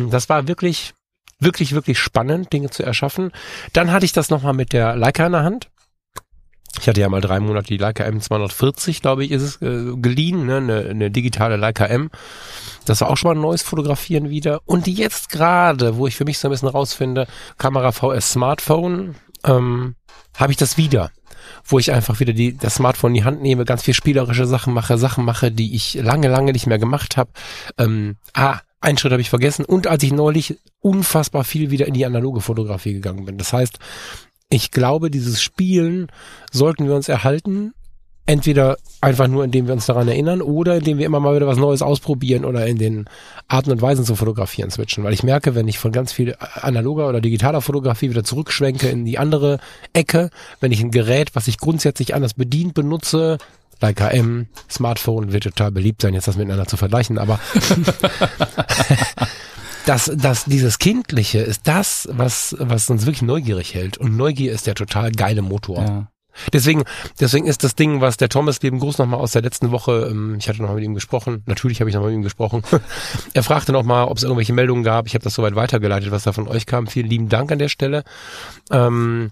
Das 0.10 0.30
war 0.30 0.48
wirklich, 0.48 0.94
wirklich, 1.40 1.74
wirklich 1.74 2.00
spannend, 2.00 2.52
Dinge 2.52 2.72
zu 2.72 2.84
erschaffen. 2.84 3.32
Dann 3.72 3.92
hatte 3.92 4.06
ich 4.06 4.14
das 4.14 4.32
nochmal 4.32 4.54
mit 4.54 4.74
der 4.74 4.96
Leica 4.96 5.26
in 5.28 5.34
der 5.34 5.44
Hand. 5.44 5.70
Ich 6.80 6.88
hatte 6.88 7.02
ja 7.02 7.10
mal 7.10 7.22
drei 7.22 7.40
Monate 7.40 7.68
die 7.68 7.78
Leica 7.78 8.04
M240, 8.04 9.02
glaube 9.02 9.24
ich, 9.24 9.32
ist 9.32 9.42
es, 9.42 9.62
äh, 9.62 9.96
geliehen, 9.96 10.46
ne? 10.46 10.58
eine, 10.58 10.80
eine 10.90 11.12
digitale 11.12 11.56
Leica 11.56 11.86
M. 11.86 12.10
Das 12.86 13.02
war 13.02 13.10
auch 13.10 13.18
schon 13.18 13.30
mal 13.30 13.36
ein 13.36 13.42
neues 13.42 13.62
Fotografieren 13.62 14.30
wieder. 14.30 14.62
Und 14.66 14.88
jetzt 14.88 15.30
gerade, 15.30 15.98
wo 15.98 16.08
ich 16.08 16.16
für 16.16 16.26
mich 16.26 16.40
so 16.40 16.48
ein 16.48 16.52
bisschen 16.52 16.68
rausfinde, 16.68 17.28
Kamera 17.58 17.92
VS 17.92 18.32
Smartphone, 18.32 19.16
ähm, 19.46 19.96
habe 20.36 20.52
ich 20.52 20.58
das 20.58 20.78
wieder 20.78 21.12
wo 21.66 21.80
ich 21.80 21.92
einfach 21.92 22.20
wieder 22.20 22.34
die, 22.34 22.58
das 22.58 22.76
Smartphone 22.76 23.12
in 23.12 23.16
die 23.16 23.24
Hand 23.24 23.42
nehme, 23.42 23.66
ganz 23.66 23.84
viel 23.84 23.94
spielerische 23.94 24.46
Sachen 24.46 24.74
mache, 24.74 24.98
Sachen 24.98 25.26
mache, 25.26 25.52
die 25.52 25.76
ich 25.76 25.96
lange, 25.96 26.28
lange 26.28 26.52
nicht 26.52 26.68
mehr 26.68 26.80
gemacht 26.80 27.18
habe. 27.18 27.32
Ähm, 27.78 28.18
ah, 28.34 28.60
einen 28.82 28.98
Schritt 28.98 29.12
habe 29.12 29.22
ich 29.22 29.30
vergessen. 29.30 29.66
Und 29.66 29.88
als 29.88 30.04
ich 30.04 30.12
neulich 30.12 30.60
unfassbar 30.82 31.44
viel 31.44 31.72
wieder 31.72 31.88
in 31.88 31.94
die 31.94 32.06
analoge 32.06 32.42
Fotografie 32.42 32.94
gegangen 32.94 33.26
bin. 33.26 33.38
Das 33.38 33.54
heißt, 33.54 33.80
ich 34.54 34.70
glaube, 34.70 35.10
dieses 35.10 35.42
Spielen 35.42 36.08
sollten 36.52 36.88
wir 36.88 36.96
uns 36.96 37.10
erhalten. 37.10 37.74
Entweder 38.26 38.78
einfach 39.02 39.28
nur, 39.28 39.44
indem 39.44 39.66
wir 39.66 39.74
uns 39.74 39.88
daran 39.88 40.08
erinnern 40.08 40.42
oder 40.42 40.78
indem 40.78 40.98
wir 40.98 41.06
immer 41.06 41.20
mal 41.20 41.36
wieder 41.36 41.48
was 41.48 41.58
Neues 41.58 41.82
ausprobieren 41.82 42.46
oder 42.46 42.68
in 42.68 42.78
den 42.78 43.06
Arten 43.50 43.72
und 43.72 43.82
Weisen 43.82 44.06
zu 44.06 44.16
fotografieren 44.16 44.72
switchen. 44.72 45.04
Weil 45.04 45.12
ich 45.12 45.24
merke, 45.24 45.56
wenn 45.56 45.68
ich 45.68 45.78
von 45.78 45.92
ganz 45.92 46.14
viel 46.14 46.36
analoger 46.40 47.10
oder 47.10 47.20
digitaler 47.20 47.60
Fotografie 47.62 48.12
wieder 48.12 48.24
zurückschwenke 48.24 48.88
in 48.88 49.04
die 49.04 49.18
andere 49.18 49.60
Ecke, 49.92 50.30
wenn 50.62 50.72
ich 50.72 50.82
ein 50.82 50.92
Gerät, 50.92 51.36
was 51.36 51.48
ich 51.48 51.58
grundsätzlich 51.58 52.16
anders 52.16 52.36
bedient 52.36 52.76
benutze, 52.76 53.40
Leica 53.82 54.10
M, 54.10 54.48
Smartphone 54.70 55.34
wird 55.34 55.44
total 55.44 55.72
beliebt 55.72 56.02
sein, 56.02 56.14
jetzt 56.14 56.28
das 56.28 56.38
miteinander 56.38 56.68
zu 56.68 56.78
vergleichen, 56.78 57.18
aber 57.18 57.40
dass, 59.86 60.12
dass 60.16 60.46
dieses 60.46 60.80
Kindliche 60.80 61.40
ist 61.40 61.68
das, 61.68 62.08
was, 62.12 62.56
was 62.60 62.90
uns 62.90 63.06
wirklich 63.06 63.22
neugierig 63.22 63.74
hält. 63.74 63.98
Und 63.98 64.16
Neugier 64.16 64.52
ist 64.52 64.68
der 64.68 64.76
total 64.76 65.12
geile 65.12 65.42
Motor. 65.42 65.84
Ja. 65.84 66.08
Deswegen, 66.52 66.84
deswegen 67.20 67.46
ist 67.46 67.64
das 67.64 67.76
Ding, 67.76 68.02
was 68.02 68.18
der 68.18 68.30
Thomas 68.30 68.62
Leben 68.62 68.80
Gruß 68.80 68.98
nochmal 68.98 69.20
aus 69.20 69.34
der 69.34 69.44
letzten 69.44 69.72
Woche, 69.72 70.08
ähm, 70.10 70.36
ich 70.40 70.50
hatte 70.50 70.62
nochmal 70.62 70.78
mit 70.78 70.86
ihm 70.86 70.96
gesprochen, 70.96 71.44
natürlich 71.46 71.80
habe 71.80 71.90
ich 71.90 71.96
nochmal 71.96 72.10
mit 72.10 72.20
ihm 72.20 72.24
gesprochen. 72.24 72.64
er 73.34 73.44
fragte 73.44 73.72
nochmal, 73.72 74.08
ob 74.08 74.18
es 74.18 74.24
irgendwelche 74.24 74.54
Meldungen 74.54 74.84
gab. 74.84 75.06
Ich 75.06 75.14
habe 75.14 75.24
das 75.24 75.36
soweit 75.36 75.56
weitergeleitet, 75.56 76.12
was 76.12 76.24
da 76.24 76.34
von 76.34 76.48
euch 76.48 76.66
kam. 76.66 76.88
Vielen 76.88 77.08
lieben 77.08 77.30
Dank 77.30 77.52
an 77.52 77.60
der 77.60 77.70
Stelle. 77.70 78.04
Ähm, 78.72 79.30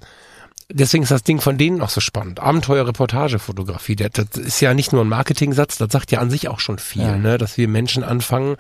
deswegen 0.73 1.03
ist 1.03 1.11
das 1.11 1.23
Ding 1.23 1.41
von 1.41 1.57
denen 1.57 1.81
auch 1.81 1.89
so 1.89 2.01
spannend. 2.01 2.39
Abenteuer-Reportage-Fotografie, 2.39 3.95
das, 3.95 4.11
das 4.11 4.37
ist 4.37 4.61
ja 4.61 4.73
nicht 4.73 4.93
nur 4.93 5.03
ein 5.03 5.09
Marketing-Satz, 5.09 5.77
das 5.77 5.91
sagt 5.91 6.11
ja 6.11 6.19
an 6.19 6.29
sich 6.29 6.47
auch 6.49 6.59
schon 6.59 6.79
viel, 6.79 7.01
ja. 7.01 7.17
ne? 7.17 7.37
dass 7.37 7.57
wir 7.57 7.67
Menschen 7.67 8.03
anfangen, 8.03 8.57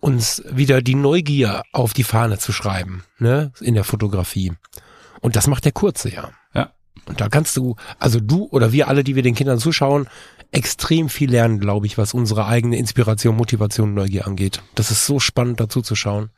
uns 0.00 0.42
wieder 0.50 0.82
die 0.82 0.94
Neugier 0.94 1.62
auf 1.72 1.92
die 1.92 2.04
Fahne 2.04 2.38
zu 2.38 2.52
schreiben, 2.52 3.04
ne? 3.18 3.52
in 3.60 3.74
der 3.74 3.84
Fotografie. 3.84 4.52
Und 5.20 5.36
das 5.36 5.46
macht 5.46 5.64
der 5.64 5.72
Kurze 5.72 6.12
ja. 6.12 6.30
Ja. 6.54 6.72
Und 7.06 7.20
da 7.20 7.28
kannst 7.28 7.56
du, 7.56 7.76
also 7.98 8.20
du 8.20 8.44
oder 8.50 8.72
wir 8.72 8.88
alle, 8.88 9.02
die 9.04 9.16
wir 9.16 9.22
den 9.22 9.34
Kindern 9.34 9.58
zuschauen, 9.58 10.08
extrem 10.50 11.08
viel 11.08 11.30
lernen, 11.30 11.60
glaube 11.60 11.86
ich, 11.86 11.98
was 11.98 12.14
unsere 12.14 12.46
eigene 12.46 12.78
Inspiration, 12.78 13.36
Motivation, 13.36 13.94
Neugier 13.94 14.26
angeht. 14.26 14.62
Das 14.74 14.90
ist 14.90 15.06
so 15.06 15.20
spannend 15.20 15.60
dazu 15.60 15.82
zu 15.82 15.94
schauen. 15.94 16.30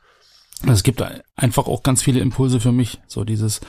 Es 0.67 0.83
gibt 0.83 1.03
einfach 1.35 1.67
auch 1.67 1.83
ganz 1.83 2.01
viele 2.01 2.19
Impulse 2.19 2.59
für 2.59 2.71
mich. 2.71 2.99
So 3.07 3.23
dieses, 3.23 3.61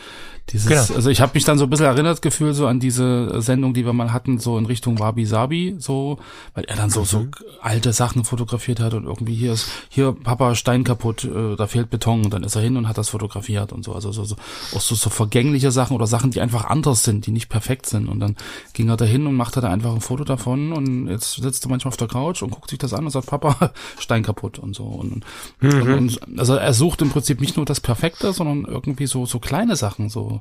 dieses, 0.51 0.69
genau. 0.69 0.97
also 0.97 1.09
ich 1.09 1.21
habe 1.21 1.33
mich 1.35 1.45
dann 1.45 1.57
so 1.57 1.65
ein 1.65 1.71
bisschen 1.71 1.87
erinnert 1.87 2.21
gefühlt 2.21 2.55
so 2.55 2.67
an 2.67 2.81
diese 2.81 3.41
Sendung, 3.41 3.75
die 3.75 3.87
wir 3.87 3.93
mal 3.93 4.13
hatten, 4.13 4.39
so 4.39 4.59
in 4.59 4.67
Richtung 4.67 4.99
Wabi 4.99 5.25
Sabi, 5.25 5.77
so, 5.79 6.19
weil 6.55 6.65
er 6.65 6.77
dann 6.77 6.91
so, 6.91 7.01
mhm. 7.01 7.05
so 7.05 7.27
alte 7.63 7.93
Sachen 7.93 8.25
fotografiert 8.25 8.81
hat 8.81 8.93
und 8.95 9.05
irgendwie 9.05 9.35
hier 9.35 9.53
ist, 9.53 9.71
hier 9.89 10.13
Papa 10.13 10.55
Stein 10.55 10.85
kaputt, 10.85 11.25
äh, 11.25 11.57
da 11.57 11.67
fehlt 11.67 11.91
Beton 11.91 12.25
und 12.25 12.35
dann 12.35 12.43
ist 12.43 12.57
er 12.57 12.63
hin 12.63 12.77
und 12.77 12.89
hat 12.89 12.99
das 12.99 13.11
fotografiert 13.11 13.73
und 13.73 13.85
so, 13.85 13.95
also 13.95 14.13
so, 14.13 14.25
so 14.25 14.37
auch 14.75 14.81
so, 14.81 14.95
so 14.95 15.11
vergängliche 15.11 15.71
Sachen 15.71 15.95
oder 15.95 16.07
Sachen, 16.07 16.33
die 16.33 16.41
einfach 16.41 16.65
anders 16.65 17.05
sind, 17.05 17.27
die 17.27 17.31
nicht 17.31 17.49
perfekt 17.49 17.87
sind 17.87 18.09
und 18.09 18.21
dann 18.21 18.37
ging 18.75 18.89
er 18.89 18.97
da 18.97 19.05
hin 19.05 19.27
und 19.27 19.37
machte 19.37 19.61
da 19.61 19.71
einfach 19.71 19.95
ein 19.95 20.01
Foto 20.01 20.25
davon 20.25 20.73
und 20.73 21.09
jetzt 21.09 21.35
sitzt 21.35 21.65
er 21.65 21.71
manchmal 21.71 21.91
auf 21.91 21.97
der 21.97 22.09
Couch 22.09 22.43
und 22.43 22.51
guckt 22.51 22.69
sich 22.69 22.79
das 22.79 22.93
an 22.93 23.05
und 23.05 23.11
sagt, 23.11 23.27
Papa 23.27 23.73
Stein 23.99 24.25
kaputt 24.25 24.59
und 24.59 24.75
so 24.75 24.85
und, 24.85 25.25
mhm. 25.61 25.83
und, 25.83 26.19
und 26.19 26.39
also 26.39 26.57
er 26.57 26.75
sucht 26.83 27.01
im 27.01 27.11
Prinzip 27.11 27.41
nicht 27.41 27.57
nur 27.57 27.65
das 27.65 27.79
Perfekte, 27.81 28.33
sondern 28.33 28.65
irgendwie 28.65 29.07
so, 29.07 29.25
so 29.25 29.39
kleine 29.39 29.77
Sachen, 29.77 30.09
so 30.09 30.41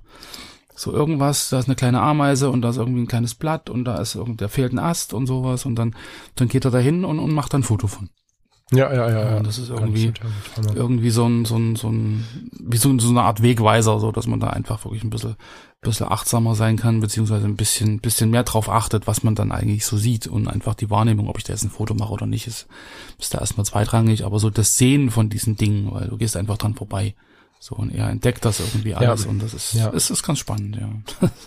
so, 0.74 0.92
irgendwas, 0.92 1.50
da 1.50 1.60
ist 1.60 1.68
eine 1.68 1.76
kleine 1.76 2.02
Ameise 2.02 2.50
und 2.50 2.64
da 2.64 2.70
ist 2.70 2.78
irgendwie 2.78 3.02
ein 3.02 3.08
kleines 3.08 3.36
Blatt 3.36 3.70
und 3.70 3.86
da 3.86 4.02
ist 4.02 4.16
irgendwie, 4.16 4.38
da 4.38 4.48
fehlt 4.48 4.74
ein 4.74 4.80
Ast 4.80 5.14
und 5.14 5.28
sowas 5.28 5.66
und 5.66 5.76
dann, 5.76 5.96
dann 6.34 6.48
geht 6.48 6.66
er 6.66 6.72
da 6.72 6.80
hin 6.80 7.06
und, 7.06 7.20
und 7.20 7.32
macht 7.32 7.54
dann 7.54 7.62
ein 7.62 7.64
Foto 7.64 7.86
von. 7.86 8.10
Ja, 8.74 8.94
ja, 8.94 9.10
ja. 9.10 9.32
ja. 9.32 9.38
Und 9.38 9.48
das 9.48 9.58
ist 9.58 9.70
irgendwie, 9.70 10.14
irgendwie 10.76 11.10
so 11.10 11.26
ein, 11.26 11.46
so 11.46 11.58
ein, 11.58 11.76
so 11.76 11.90
ein, 11.90 12.26
wie 12.58 12.78
so, 12.78 12.98
so 13.00 13.10
eine 13.10 13.24
Art 13.24 13.42
Wegweiser, 13.44 14.00
so, 14.00 14.12
dass 14.12 14.28
man 14.28 14.40
da 14.40 14.48
einfach 14.48 14.86
wirklich 14.86 15.04
ein 15.04 15.10
bisschen, 15.10 15.36
bisschen 15.82 16.08
achtsamer 16.08 16.56
sein 16.56 16.78
kann, 16.78 17.02
beziehungsweise 17.02 17.46
ein 17.48 17.58
bisschen, 17.58 18.00
bisschen 18.00 18.30
mehr 18.30 18.44
drauf 18.44 18.70
achtet, 18.70 19.08
was 19.08 19.24
man 19.24 19.36
dann 19.36 19.52
eigentlich 19.52 19.86
so 19.86 19.98
sieht 19.98 20.28
und 20.28 20.48
einfach 20.48 20.76
die 20.76 20.90
Wahrnehmung, 20.90 21.28
ob 21.28 21.38
ich 21.38 21.44
da 21.44 21.54
jetzt 21.54 21.64
ein 21.64 21.70
Foto 21.70 21.96
mache 21.96 22.14
oder 22.14 22.26
nicht, 22.26 22.48
ist, 22.48 22.68
ist 23.20 23.34
da 23.34 23.40
erstmal 23.40 23.66
zweitrangig, 23.66 24.24
aber 24.24 24.40
so 24.40 24.50
das 24.50 24.78
Sehen 24.78 25.12
von 25.12 25.30
diesen 25.30 25.58
Dingen, 25.58 25.92
weil 25.92 26.08
du 26.08 26.18
gehst 26.18 26.38
einfach 26.38 26.58
dran 26.58 26.76
vorbei. 26.76 27.14
So, 27.64 27.76
und 27.76 27.94
er 27.94 28.10
entdeckt 28.10 28.44
das 28.44 28.60
irgendwie 28.60 28.96
alles 28.96 29.26
ja. 29.26 29.30
und 29.30 29.44
das 29.44 29.54
ist, 29.54 29.74
ja. 29.76 29.92
es 29.94 30.10
ist 30.10 30.24
ganz 30.24 30.40
spannend, 30.40 30.78
ja. 30.78 31.30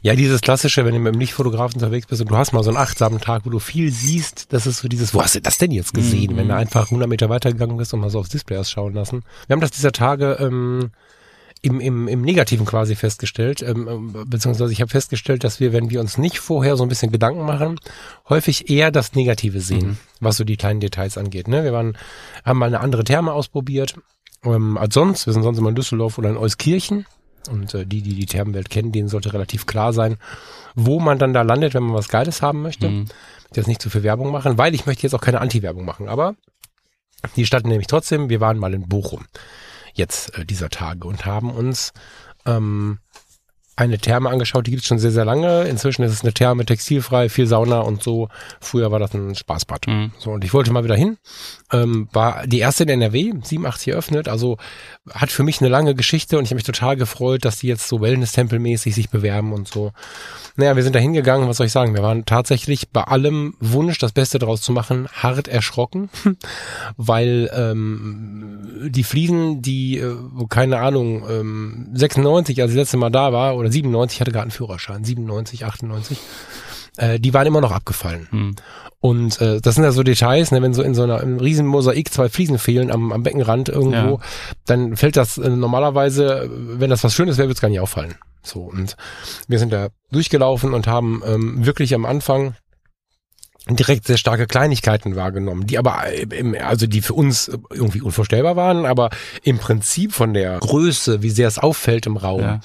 Ja, 0.00 0.14
dieses 0.14 0.40
klassische, 0.40 0.84
wenn 0.84 0.94
du 0.94 1.00
mit 1.00 1.12
dem 1.12 1.18
Lichtfotografen 1.18 1.74
unterwegs 1.74 2.06
bist 2.06 2.22
und 2.22 2.30
du 2.30 2.36
hast 2.36 2.52
mal 2.52 2.62
so 2.62 2.70
einen 2.70 2.78
achtsamen 2.78 3.20
Tag, 3.20 3.44
wo 3.44 3.50
du 3.50 3.58
viel 3.58 3.90
siehst, 3.92 4.52
das 4.52 4.64
ist 4.68 4.78
so 4.78 4.86
dieses, 4.86 5.12
wo 5.12 5.20
hast 5.20 5.34
du 5.34 5.40
das 5.40 5.58
denn 5.58 5.72
jetzt 5.72 5.92
gesehen, 5.92 6.34
mhm. 6.34 6.36
wenn 6.36 6.48
du 6.48 6.54
einfach 6.54 6.84
100 6.84 7.08
Meter 7.08 7.28
weitergegangen 7.30 7.76
bist 7.76 7.92
und 7.92 7.98
mal 7.98 8.08
so 8.08 8.20
aufs 8.20 8.28
Display 8.28 8.56
hast 8.56 8.70
schauen 8.70 8.94
lassen. 8.94 9.24
Wir 9.48 9.54
haben 9.54 9.60
das 9.60 9.72
dieser 9.72 9.90
Tage 9.90 10.38
ähm, 10.38 10.92
im, 11.62 11.80
im, 11.80 12.06
im 12.06 12.22
Negativen 12.22 12.64
quasi 12.64 12.94
festgestellt, 12.94 13.60
ähm, 13.60 13.88
ähm, 13.88 14.24
beziehungsweise 14.30 14.72
ich 14.72 14.80
habe 14.80 14.90
festgestellt, 14.90 15.42
dass 15.42 15.58
wir, 15.58 15.72
wenn 15.72 15.90
wir 15.90 16.00
uns 16.00 16.16
nicht 16.16 16.38
vorher 16.38 16.76
so 16.76 16.84
ein 16.84 16.88
bisschen 16.88 17.10
Gedanken 17.10 17.44
machen, 17.44 17.80
häufig 18.28 18.70
eher 18.70 18.92
das 18.92 19.16
Negative 19.16 19.60
sehen, 19.60 19.88
mhm. 19.88 19.98
was 20.20 20.36
so 20.36 20.44
die 20.44 20.56
kleinen 20.56 20.78
Details 20.78 21.18
angeht. 21.18 21.48
Ne? 21.48 21.64
Wir 21.64 21.72
waren, 21.72 21.98
haben 22.44 22.58
mal 22.60 22.66
eine 22.66 22.80
andere 22.80 23.02
Therme 23.02 23.32
ausprobiert 23.32 23.96
ähm, 24.46 24.78
als 24.78 24.94
sonst. 24.94 25.26
Wir 25.26 25.32
sind 25.32 25.42
sonst 25.42 25.58
immer 25.58 25.68
in 25.68 25.74
Düsseldorf 25.74 26.18
oder 26.18 26.30
in 26.30 26.36
Euskirchen. 26.36 27.06
Und 27.50 27.74
äh, 27.74 27.86
die, 27.86 28.02
die 28.02 28.14
die 28.14 28.26
Thermenwelt 28.26 28.70
kennen, 28.70 28.92
denen 28.92 29.08
sollte 29.08 29.32
relativ 29.32 29.66
klar 29.66 29.92
sein, 29.92 30.16
wo 30.74 30.98
man 30.98 31.18
dann 31.18 31.32
da 31.32 31.42
landet, 31.42 31.74
wenn 31.74 31.84
man 31.84 31.94
was 31.94 32.08
Geiles 32.08 32.42
haben 32.42 32.62
möchte. 32.62 32.88
Mhm. 32.88 33.06
Jetzt 33.54 33.68
nicht 33.68 33.80
zu 33.80 33.90
viel 33.90 34.02
Werbung 34.02 34.32
machen, 34.32 34.58
weil 34.58 34.74
ich 34.74 34.86
möchte 34.86 35.04
jetzt 35.04 35.14
auch 35.14 35.20
keine 35.20 35.40
Anti-Werbung 35.40 35.84
machen. 35.84 36.08
Aber 36.08 36.34
die 37.36 37.46
Stadt 37.46 37.66
nämlich 37.66 37.86
trotzdem, 37.86 38.28
wir 38.28 38.40
waren 38.40 38.58
mal 38.58 38.74
in 38.74 38.88
Bochum 38.88 39.26
jetzt 39.94 40.36
äh, 40.36 40.44
dieser 40.44 40.68
Tage 40.70 41.06
und 41.06 41.24
haben 41.24 41.50
uns 41.50 41.92
ähm, 42.44 42.98
eine 43.76 43.98
Therme 43.98 44.30
angeschaut, 44.30 44.66
die 44.66 44.70
gibt 44.70 44.82
es 44.82 44.88
schon 44.88 44.98
sehr, 44.98 45.10
sehr 45.10 45.26
lange. 45.26 45.64
Inzwischen 45.64 46.02
ist 46.02 46.12
es 46.12 46.22
eine 46.22 46.32
Therme, 46.32 46.64
textilfrei, 46.64 47.28
viel 47.28 47.46
Sauna 47.46 47.80
und 47.80 48.02
so. 48.02 48.28
Früher 48.58 48.90
war 48.90 48.98
das 48.98 49.12
ein 49.12 49.34
Spaßbad. 49.34 49.86
Mhm. 49.86 50.12
So, 50.18 50.30
und 50.30 50.44
ich 50.44 50.54
wollte 50.54 50.72
mal 50.72 50.82
wieder 50.82 50.96
hin. 50.96 51.18
Ähm, 51.72 52.08
war 52.12 52.46
die 52.46 52.60
erste 52.60 52.84
in 52.84 52.88
NRW, 52.88 53.34
87 53.42 53.88
eröffnet, 53.88 54.28
also 54.28 54.56
hat 55.12 55.30
für 55.30 55.42
mich 55.42 55.60
eine 55.60 55.68
lange 55.68 55.94
Geschichte 55.94 56.38
und 56.38 56.44
ich 56.44 56.50
habe 56.50 56.56
mich 56.56 56.64
total 56.64 56.96
gefreut, 56.96 57.44
dass 57.44 57.58
die 57.58 57.66
jetzt 57.66 57.88
so 57.88 58.00
Wellness-Tempel-mäßig 58.00 58.94
sich 58.94 59.10
bewerben 59.10 59.52
und 59.52 59.68
so. 59.68 59.92
Naja, 60.56 60.74
wir 60.74 60.82
sind 60.82 60.94
da 60.94 61.00
hingegangen, 61.00 61.48
was 61.48 61.58
soll 61.58 61.66
ich 61.66 61.72
sagen? 61.72 61.94
Wir 61.94 62.02
waren 62.02 62.24
tatsächlich 62.24 62.88
bei 62.90 63.02
allem 63.02 63.54
Wunsch, 63.60 63.98
das 63.98 64.12
Beste 64.12 64.38
daraus 64.38 64.62
zu 64.62 64.72
machen, 64.72 65.06
hart 65.12 65.48
erschrocken, 65.48 66.08
weil 66.96 67.50
ähm, 67.54 68.88
die 68.88 69.04
Fliesen, 69.04 69.60
die, 69.60 69.98
äh, 69.98 70.16
keine 70.48 70.78
Ahnung, 70.78 71.24
ähm, 71.28 71.88
96, 71.92 72.62
als 72.62 72.70
ich 72.70 72.76
das 72.76 72.84
letzte 72.84 72.96
Mal 72.96 73.10
da 73.10 73.32
war, 73.32 73.56
oder 73.66 73.72
97, 73.72 74.20
hatte 74.20 74.32
gerade 74.32 74.42
einen 74.42 74.50
Führerschein, 74.50 75.04
97, 75.04 75.64
98, 75.64 76.18
äh, 76.96 77.20
die 77.20 77.34
waren 77.34 77.46
immer 77.46 77.60
noch 77.60 77.72
abgefallen. 77.72 78.28
Hm. 78.30 78.56
Und 79.00 79.40
äh, 79.40 79.60
das 79.60 79.74
sind 79.74 79.84
ja 79.84 79.92
so 79.92 80.02
Details, 80.02 80.50
ne, 80.50 80.62
wenn 80.62 80.74
so 80.74 80.82
in 80.82 80.94
so 80.94 81.02
einer 81.02 81.20
im 81.20 81.38
riesen 81.38 81.66
Mosaik 81.66 82.12
zwei 82.12 82.28
Fliesen 82.28 82.58
fehlen 82.58 82.90
am, 82.90 83.12
am 83.12 83.22
Beckenrand 83.22 83.68
irgendwo, 83.68 84.16
ja. 84.16 84.20
dann 84.64 84.96
fällt 84.96 85.16
das 85.16 85.38
äh, 85.38 85.48
normalerweise, 85.48 86.48
wenn 86.50 86.90
das 86.90 87.04
was 87.04 87.14
Schönes 87.14 87.36
wäre, 87.36 87.48
wird 87.48 87.58
es 87.58 87.62
gar 87.62 87.68
nicht 87.68 87.80
auffallen. 87.80 88.14
So, 88.42 88.60
und 88.60 88.96
wir 89.48 89.58
sind 89.58 89.72
da 89.72 89.88
durchgelaufen 90.12 90.72
und 90.72 90.86
haben 90.86 91.22
ähm, 91.26 91.66
wirklich 91.66 91.94
am 91.94 92.06
Anfang 92.06 92.54
direkt 93.68 94.06
sehr 94.06 94.16
starke 94.16 94.46
Kleinigkeiten 94.46 95.16
wahrgenommen, 95.16 95.66
die 95.66 95.78
aber 95.78 96.04
im, 96.12 96.54
also 96.54 96.86
die 96.86 97.00
für 97.00 97.14
uns 97.14 97.50
irgendwie 97.70 98.00
unvorstellbar 98.00 98.54
waren, 98.54 98.86
aber 98.86 99.10
im 99.42 99.58
Prinzip 99.58 100.12
von 100.12 100.34
der 100.34 100.58
Größe, 100.60 101.22
wie 101.22 101.30
sehr 101.30 101.48
es 101.48 101.58
auffällt 101.58 102.06
im 102.06 102.16
Raum, 102.16 102.40
ja. 102.40 102.60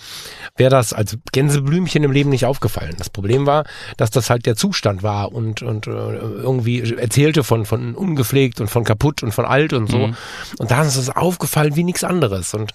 wäre 0.57 0.69
das 0.69 0.93
als 0.93 1.17
Gänseblümchen 1.31 2.03
im 2.03 2.11
Leben 2.11 2.29
nicht 2.29 2.45
aufgefallen. 2.45 2.93
Das 2.99 3.09
Problem 3.09 3.47
war, 3.47 3.65
dass 3.97 4.11
das 4.11 4.29
halt 4.29 4.45
der 4.45 4.55
Zustand 4.55 5.01
war 5.01 5.31
und 5.31 5.63
und 5.63 5.87
äh, 5.87 5.91
irgendwie 5.91 6.81
erzählte 6.93 7.43
von 7.43 7.65
von 7.65 7.95
ungepflegt 7.95 8.61
und 8.61 8.67
von 8.67 8.83
kaputt 8.83 9.23
und 9.23 9.31
von 9.31 9.45
alt 9.45 9.73
und 9.73 9.89
so. 9.89 10.07
Mhm. 10.07 10.15
Und 10.59 10.69
da 10.69 10.83
ist 10.83 10.97
es 10.97 11.09
aufgefallen 11.09 11.75
wie 11.75 11.83
nichts 11.83 12.03
anderes. 12.03 12.53
Und 12.53 12.73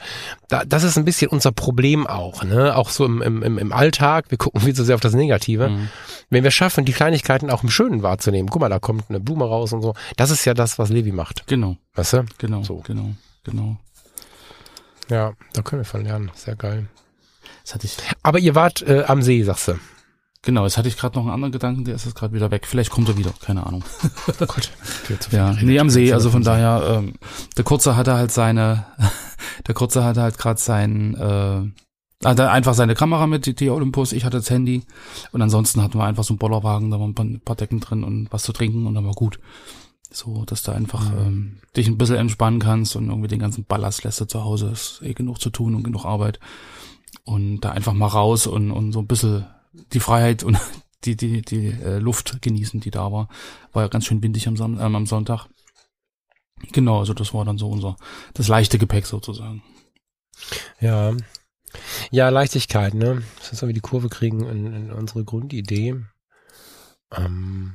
da, 0.49 0.65
das 0.65 0.83
ist 0.83 0.99
ein 0.99 1.05
bisschen 1.05 1.31
unser 1.31 1.53
Problem 1.53 2.07
auch, 2.07 2.43
ne? 2.43 2.77
Auch 2.77 2.91
so 2.91 3.05
im, 3.05 3.23
im, 3.23 3.59
im 3.59 3.73
Alltag. 3.73 4.27
Wir 4.31 4.39
gucken 4.39 4.61
viel 4.61 4.75
zu 4.75 4.85
sehr 4.85 4.97
auf 4.97 5.01
das 5.01 5.15
Negative. 5.15 5.69
Mhm. 5.69 5.89
Wenn 6.29 6.45
wir 6.45 6.51
schaffen, 6.51 6.85
die 6.85 6.93
Kleinigkeiten 6.93 7.51
auch 7.51 7.62
im 7.62 7.71
Schönen 7.71 8.03
wahrzunehmen. 8.03 8.49
Guck 8.51 8.61
mal, 8.61 8.69
da 8.69 8.79
kommt 8.79 9.05
eine 9.09 9.21
Blume 9.21 9.45
raus 9.45 9.73
und 9.73 9.83
so. 9.83 9.95
Das 10.17 10.31
ist 10.31 10.45
ja 10.45 10.55
das, 10.55 10.79
was 10.79 10.89
Levi 10.91 11.12
macht. 11.12 11.47
Genau. 11.47 11.77
Weißt 11.95 12.15
du? 12.15 12.25
Genau. 12.39 12.62
So. 12.62 12.83
Genau. 12.87 13.11
Genau. 13.45 13.77
Ja, 15.09 15.35
da 15.53 15.62
können 15.62 15.83
wir 15.83 15.87
von 15.87 16.05
lernen. 16.05 16.33
Sehr 16.35 16.57
geil. 16.57 16.89
Das 17.65 17.75
hatte 17.75 17.87
ich. 17.87 17.97
Aber 18.23 18.41
ihr 18.41 18.55
wart 18.55 18.83
äh, 18.83 19.05
am 19.07 19.23
See, 19.23 19.43
sagst 19.45 19.69
du. 19.69 19.79
Genau, 20.43 20.62
jetzt 20.65 20.79
hatte 20.79 20.87
ich 20.87 20.97
gerade 20.97 21.17
noch 21.17 21.25
einen 21.25 21.35
anderen 21.35 21.51
Gedanken, 21.51 21.85
der 21.85 21.97
ist 21.97 22.05
jetzt 22.05 22.15
gerade 22.15 22.33
wieder 22.33 22.53
weg. 22.53 22.67
Vielleicht 22.69 22.91
kommt 22.91 23.09
er 23.09 23.17
wieder, 23.17 23.33
keine 23.45 23.67
Ahnung. 23.67 23.83
Oh 24.29 24.47
Gott. 24.47 24.71
ja, 25.33 25.53
nee, 25.61 25.79
am 25.79 25.91
See, 25.91 26.12
also 26.12 26.31
von 26.31 26.43
daher, 26.43 26.99
ähm, 26.99 27.15
der 27.57 27.65
Kurze 27.65 27.97
hatte 27.97 28.15
halt 28.15 28.31
seine, 28.31 28.87
der 29.67 29.75
Kurze 29.75 30.05
hatte 30.05 30.23
halt 30.23 30.39
gerade 30.39 30.61
sein, 30.61 31.15
äh, 31.15 31.86
hatte 32.24 32.50
einfach 32.50 32.74
seine 32.74 32.94
Kamera 32.94 33.26
mit, 33.26 33.46
die, 33.46 33.55
die 33.55 33.70
Olympus, 33.70 34.12
ich 34.12 34.24
hatte 34.24 34.38
das 34.38 34.50
Handy. 34.50 34.85
Und 35.33 35.42
ansonsten 35.42 35.83
hatten 35.83 35.98
wir 35.98 36.05
einfach 36.05 36.24
so 36.24 36.33
einen 36.33 36.38
Bollerwagen, 36.38 36.90
da 36.90 36.98
waren 36.98 37.14
ein 37.16 37.40
paar 37.40 37.57
Decken 37.57 37.81
drin 37.81 38.05
und 38.05 38.29
was 38.33 38.42
zu 38.42 38.52
trinken 38.52 38.87
und 38.87 38.94
dann 38.94 39.07
war 39.07 39.14
gut. 39.14 39.38
So, 40.11 40.44
dass 40.44 40.62
du 40.62 40.72
einfach 40.72 41.11
mhm. 41.11 41.18
ähm, 41.18 41.59
dich 41.76 41.88
ein 41.88 41.98
bisschen 41.98 42.16
entspannen 42.16 42.61
kannst 42.61 42.96
und 42.96 43.09
irgendwie 43.09 43.29
den 43.29 43.40
ganzen 43.40 43.64
Ballast 43.64 44.05
lässt 44.05 44.20
du 44.20 44.24
zu 44.24 44.44
Hause. 44.44 44.70
Ist 44.70 45.02
eh 45.02 45.14
genug 45.14 45.40
zu 45.40 45.50
tun 45.50 45.74
und 45.74 45.83
genug 45.83 46.05
Arbeit. 46.05 46.40
Und 47.24 47.61
da 47.61 47.72
einfach 47.72 47.92
mal 47.92 48.07
raus 48.07 48.46
und, 48.46 48.70
und 48.70 48.92
so 48.92 49.00
ein 49.00 49.07
bisschen 49.07 49.46
die 49.92 50.00
Freiheit 50.00 50.42
und 50.42 50.59
die, 51.05 51.16
die, 51.16 51.42
die 51.42 51.68
äh, 51.68 51.98
Luft 51.98 52.40
genießen, 52.40 52.81
die 52.81 52.90
da 52.90 53.12
war. 53.12 53.29
War 53.72 53.83
ja 53.83 53.88
ganz 53.88 54.07
schön 54.07 54.22
windig 54.22 54.48
am, 54.48 54.57
Sam 54.57 54.81
ähm, 54.81 54.94
am 54.94 55.07
Sonntag. 55.07 55.48
Genau, 56.72 57.00
also 57.00 57.12
das 57.12 57.35
war 57.35 57.44
dann 57.44 57.59
so 57.59 57.68
unser, 57.68 57.96
das 58.33 58.48
leichte 58.48 58.79
Gepäck 58.79 59.07
sozusagen. 59.07 59.62
Ja, 60.81 61.12
ja, 62.11 62.29
Leichtigkeit, 62.29 62.95
ne? 62.95 63.23
Das 63.39 63.53
ist 63.53 63.61
so 63.61 63.69
wie 63.69 63.73
die 63.73 63.81
Kurve 63.81 64.09
kriegen 64.09 64.45
in, 64.49 64.73
in 64.73 64.93
unsere 64.93 65.25
Grundidee. 65.25 65.97
Ähm, 67.17 67.73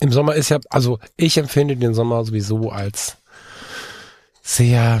Im 0.00 0.12
Sommer 0.12 0.34
ist 0.34 0.48
ja, 0.48 0.58
also 0.70 0.98
ich 1.16 1.36
empfinde 1.38 1.76
den 1.76 1.94
Sommer 1.94 2.24
sowieso 2.24 2.70
als 2.70 3.16
sehr 4.42 5.00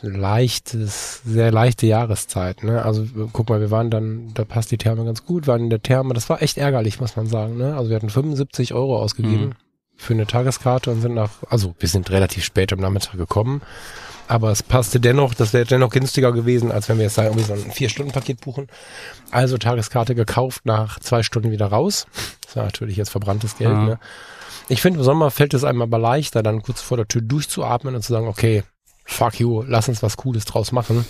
leichtes, 0.00 1.22
sehr 1.24 1.50
leichte 1.50 1.86
Jahreszeit, 1.86 2.62
ne? 2.62 2.84
Also 2.84 3.06
guck 3.32 3.48
mal, 3.48 3.60
wir 3.60 3.70
waren 3.70 3.90
dann, 3.90 4.32
da 4.34 4.44
passt 4.44 4.70
die 4.70 4.78
Therme 4.78 5.04
ganz 5.04 5.24
gut, 5.24 5.46
waren 5.46 5.64
in 5.64 5.70
der 5.70 5.82
Therme, 5.82 6.14
das 6.14 6.28
war 6.28 6.40
echt 6.42 6.56
ärgerlich, 6.56 7.00
muss 7.00 7.16
man 7.16 7.26
sagen, 7.26 7.56
ne? 7.56 7.76
Also 7.76 7.90
wir 7.90 7.96
hatten 7.96 8.10
75 8.10 8.74
Euro 8.74 8.98
ausgegeben 8.98 9.46
mhm. 9.46 9.52
für 9.96 10.14
eine 10.14 10.26
Tageskarte 10.26 10.90
und 10.90 11.00
sind 11.00 11.14
nach, 11.14 11.30
also 11.48 11.74
wir 11.78 11.88
sind 11.88 12.10
relativ 12.10 12.44
spät 12.44 12.72
am 12.72 12.80
Nachmittag 12.80 13.16
gekommen 13.16 13.62
aber 14.28 14.50
es 14.50 14.62
passte 14.62 15.00
dennoch, 15.00 15.32
das 15.32 15.54
wäre 15.54 15.64
dennoch 15.64 15.90
günstiger 15.90 16.32
gewesen, 16.32 16.70
als 16.70 16.88
wenn 16.88 16.98
wir 16.98 17.04
jetzt 17.04 17.16
da 17.16 17.24
irgendwie 17.24 17.44
so 17.44 17.54
ein 17.54 17.72
Vier-Stunden-Paket 17.72 18.42
buchen. 18.42 18.68
Also 19.30 19.56
Tageskarte 19.56 20.14
gekauft, 20.14 20.66
nach 20.66 21.00
zwei 21.00 21.22
Stunden 21.22 21.50
wieder 21.50 21.66
raus. 21.66 22.06
Das 22.44 22.56
war 22.56 22.64
natürlich 22.64 22.96
jetzt 22.96 23.08
verbranntes 23.08 23.56
Geld. 23.56 23.70
Ja. 23.70 23.84
Ne? 23.84 23.98
Ich 24.68 24.82
finde, 24.82 24.98
im 24.98 25.04
Sommer 25.04 25.30
fällt 25.30 25.54
es 25.54 25.64
einem 25.64 25.80
aber 25.80 25.98
leichter, 25.98 26.42
dann 26.42 26.62
kurz 26.62 26.82
vor 26.82 26.98
der 26.98 27.08
Tür 27.08 27.22
durchzuatmen 27.22 27.94
und 27.94 28.02
zu 28.02 28.12
sagen, 28.12 28.28
okay, 28.28 28.64
fuck 29.06 29.40
you, 29.40 29.62
lass 29.66 29.88
uns 29.88 30.02
was 30.02 30.18
Cooles 30.18 30.44
draus 30.44 30.72
machen. 30.72 31.06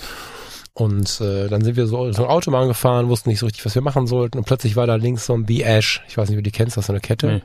Und 0.72 1.20
äh, 1.20 1.48
dann 1.48 1.64
sind 1.64 1.76
wir 1.76 1.88
so, 1.88 2.12
so 2.12 2.22
ein 2.22 2.30
Autobahn 2.30 2.68
gefahren, 2.68 3.08
wussten 3.08 3.30
nicht 3.30 3.40
so 3.40 3.46
richtig, 3.46 3.66
was 3.66 3.74
wir 3.74 3.82
machen 3.82 4.06
sollten. 4.06 4.38
Und 4.38 4.44
plötzlich 4.44 4.76
war 4.76 4.86
da 4.86 4.94
links 4.94 5.26
so 5.26 5.34
ein 5.34 5.44
B-Ash. 5.44 6.04
Ich 6.08 6.16
weiß 6.16 6.28
nicht, 6.28 6.38
wie 6.38 6.42
du 6.42 6.50
die 6.50 6.56
kennst, 6.56 6.76
das 6.76 6.82
ist 6.82 6.86
so 6.86 6.92
eine 6.92 7.00
Kette. 7.00 7.26
Nee 7.26 7.42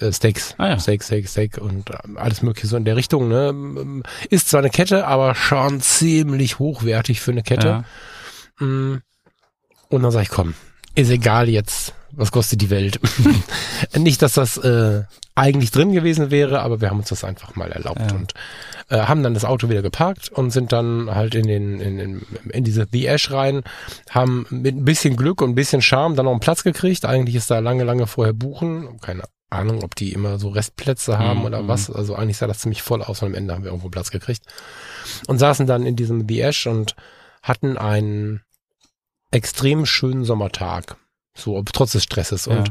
äh, 0.00 0.12
Steaks, 0.12 0.54
ah, 0.58 0.68
ja. 0.68 0.78
Steak, 0.78 1.02
Steak, 1.02 1.28
Steak 1.28 1.58
und 1.58 1.90
äh, 1.90 1.98
alles 2.16 2.42
mögliche 2.42 2.66
so 2.66 2.76
in 2.76 2.84
der 2.84 2.96
Richtung. 2.96 3.28
Ne? 3.28 4.02
Ist 4.30 4.48
zwar 4.48 4.60
eine 4.60 4.70
Kette, 4.70 5.06
aber 5.06 5.34
schon 5.34 5.80
ziemlich 5.80 6.58
hochwertig 6.58 7.20
für 7.20 7.32
eine 7.32 7.42
Kette. 7.42 7.84
Ja. 8.60 8.66
Mm. 8.66 9.02
Und 9.90 10.02
dann 10.02 10.10
sag 10.10 10.22
ich, 10.22 10.28
komm, 10.28 10.54
ist 10.94 11.10
egal 11.10 11.48
jetzt, 11.48 11.94
was 12.12 12.32
kostet 12.32 12.60
die 12.60 12.70
Welt. 12.70 13.00
Nicht, 13.96 14.20
dass 14.20 14.34
das 14.34 14.58
äh, 14.58 15.04
eigentlich 15.34 15.70
drin 15.70 15.92
gewesen 15.92 16.30
wäre, 16.30 16.60
aber 16.60 16.80
wir 16.80 16.90
haben 16.90 16.98
uns 16.98 17.08
das 17.08 17.24
einfach 17.24 17.54
mal 17.56 17.70
erlaubt 17.70 18.10
ja. 18.10 18.16
und 18.16 18.34
äh, 18.88 18.98
haben 18.98 19.22
dann 19.22 19.34
das 19.34 19.44
Auto 19.44 19.68
wieder 19.68 19.82
geparkt 19.82 20.30
und 20.30 20.50
sind 20.50 20.72
dann 20.72 21.14
halt 21.14 21.34
in 21.34 21.46
den 21.46 21.80
in, 21.80 21.98
in, 21.98 22.22
in 22.50 22.64
diese 22.64 22.86
The 22.90 23.06
Ash 23.06 23.30
rein, 23.30 23.62
haben 24.10 24.46
mit 24.50 24.76
ein 24.76 24.84
bisschen 24.84 25.16
Glück 25.16 25.40
und 25.40 25.50
ein 25.50 25.54
bisschen 25.54 25.82
Charme 25.82 26.16
dann 26.16 26.24
noch 26.24 26.32
einen 26.32 26.40
Platz 26.40 26.64
gekriegt. 26.64 27.04
Eigentlich 27.04 27.36
ist 27.36 27.50
da 27.50 27.60
lange, 27.60 27.84
lange 27.84 28.06
vorher 28.06 28.34
buchen, 28.34 29.00
keine 29.00 29.22
Ahnung, 29.50 29.82
ob 29.82 29.94
die 29.94 30.12
immer 30.12 30.38
so 30.38 30.48
Restplätze 30.48 31.18
haben 31.18 31.40
mhm. 31.40 31.46
oder 31.46 31.68
was. 31.68 31.90
Also 31.90 32.14
eigentlich 32.14 32.36
sah 32.36 32.46
das 32.46 32.60
ziemlich 32.60 32.82
voll 32.82 33.02
aus 33.02 33.22
und 33.22 33.28
am 33.28 33.34
Ende 33.34 33.54
haben 33.54 33.64
wir 33.64 33.70
irgendwo 33.70 33.88
Platz 33.88 34.10
gekriegt. 34.10 34.42
Und 35.26 35.38
saßen 35.38 35.66
dann 35.66 35.86
in 35.86 35.96
diesem 35.96 36.28
The 36.28 36.40
Ash 36.40 36.66
und 36.66 36.94
hatten 37.42 37.78
einen 37.78 38.42
extrem 39.30 39.86
schönen 39.86 40.24
Sommertag. 40.24 40.96
So, 41.34 41.62
trotz 41.62 41.92
des 41.92 42.02
Stresses. 42.02 42.46
Ja. 42.46 42.58
Und 42.58 42.70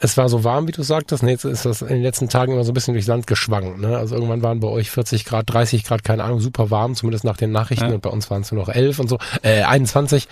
es 0.00 0.16
war 0.16 0.28
so 0.28 0.44
warm, 0.44 0.68
wie 0.68 0.72
du 0.72 0.82
sagtest. 0.82 1.22
Nee, 1.22 1.30
jetzt 1.30 1.44
ist 1.44 1.64
das 1.64 1.80
in 1.80 1.88
den 1.88 2.02
letzten 2.02 2.28
Tagen 2.28 2.52
immer 2.52 2.64
so 2.64 2.72
ein 2.72 2.74
bisschen 2.74 2.94
durchs 2.94 3.06
Land 3.06 3.26
geschwankt. 3.26 3.78
Ne? 3.78 3.96
Also 3.96 4.14
irgendwann 4.16 4.42
waren 4.42 4.60
bei 4.60 4.68
euch 4.68 4.90
40 4.90 5.24
Grad, 5.24 5.50
30 5.50 5.84
Grad, 5.84 6.04
keine 6.04 6.24
Ahnung, 6.24 6.40
super 6.40 6.70
warm, 6.70 6.94
zumindest 6.94 7.24
nach 7.24 7.36
den 7.36 7.52
Nachrichten. 7.52 7.86
Ja. 7.86 7.94
Und 7.94 8.02
bei 8.02 8.10
uns 8.10 8.30
waren 8.30 8.42
es 8.42 8.52
nur 8.52 8.60
noch 8.60 8.68
11 8.68 8.98
und 8.98 9.08
so, 9.08 9.18
äh, 9.42 9.62
21. 9.62 10.28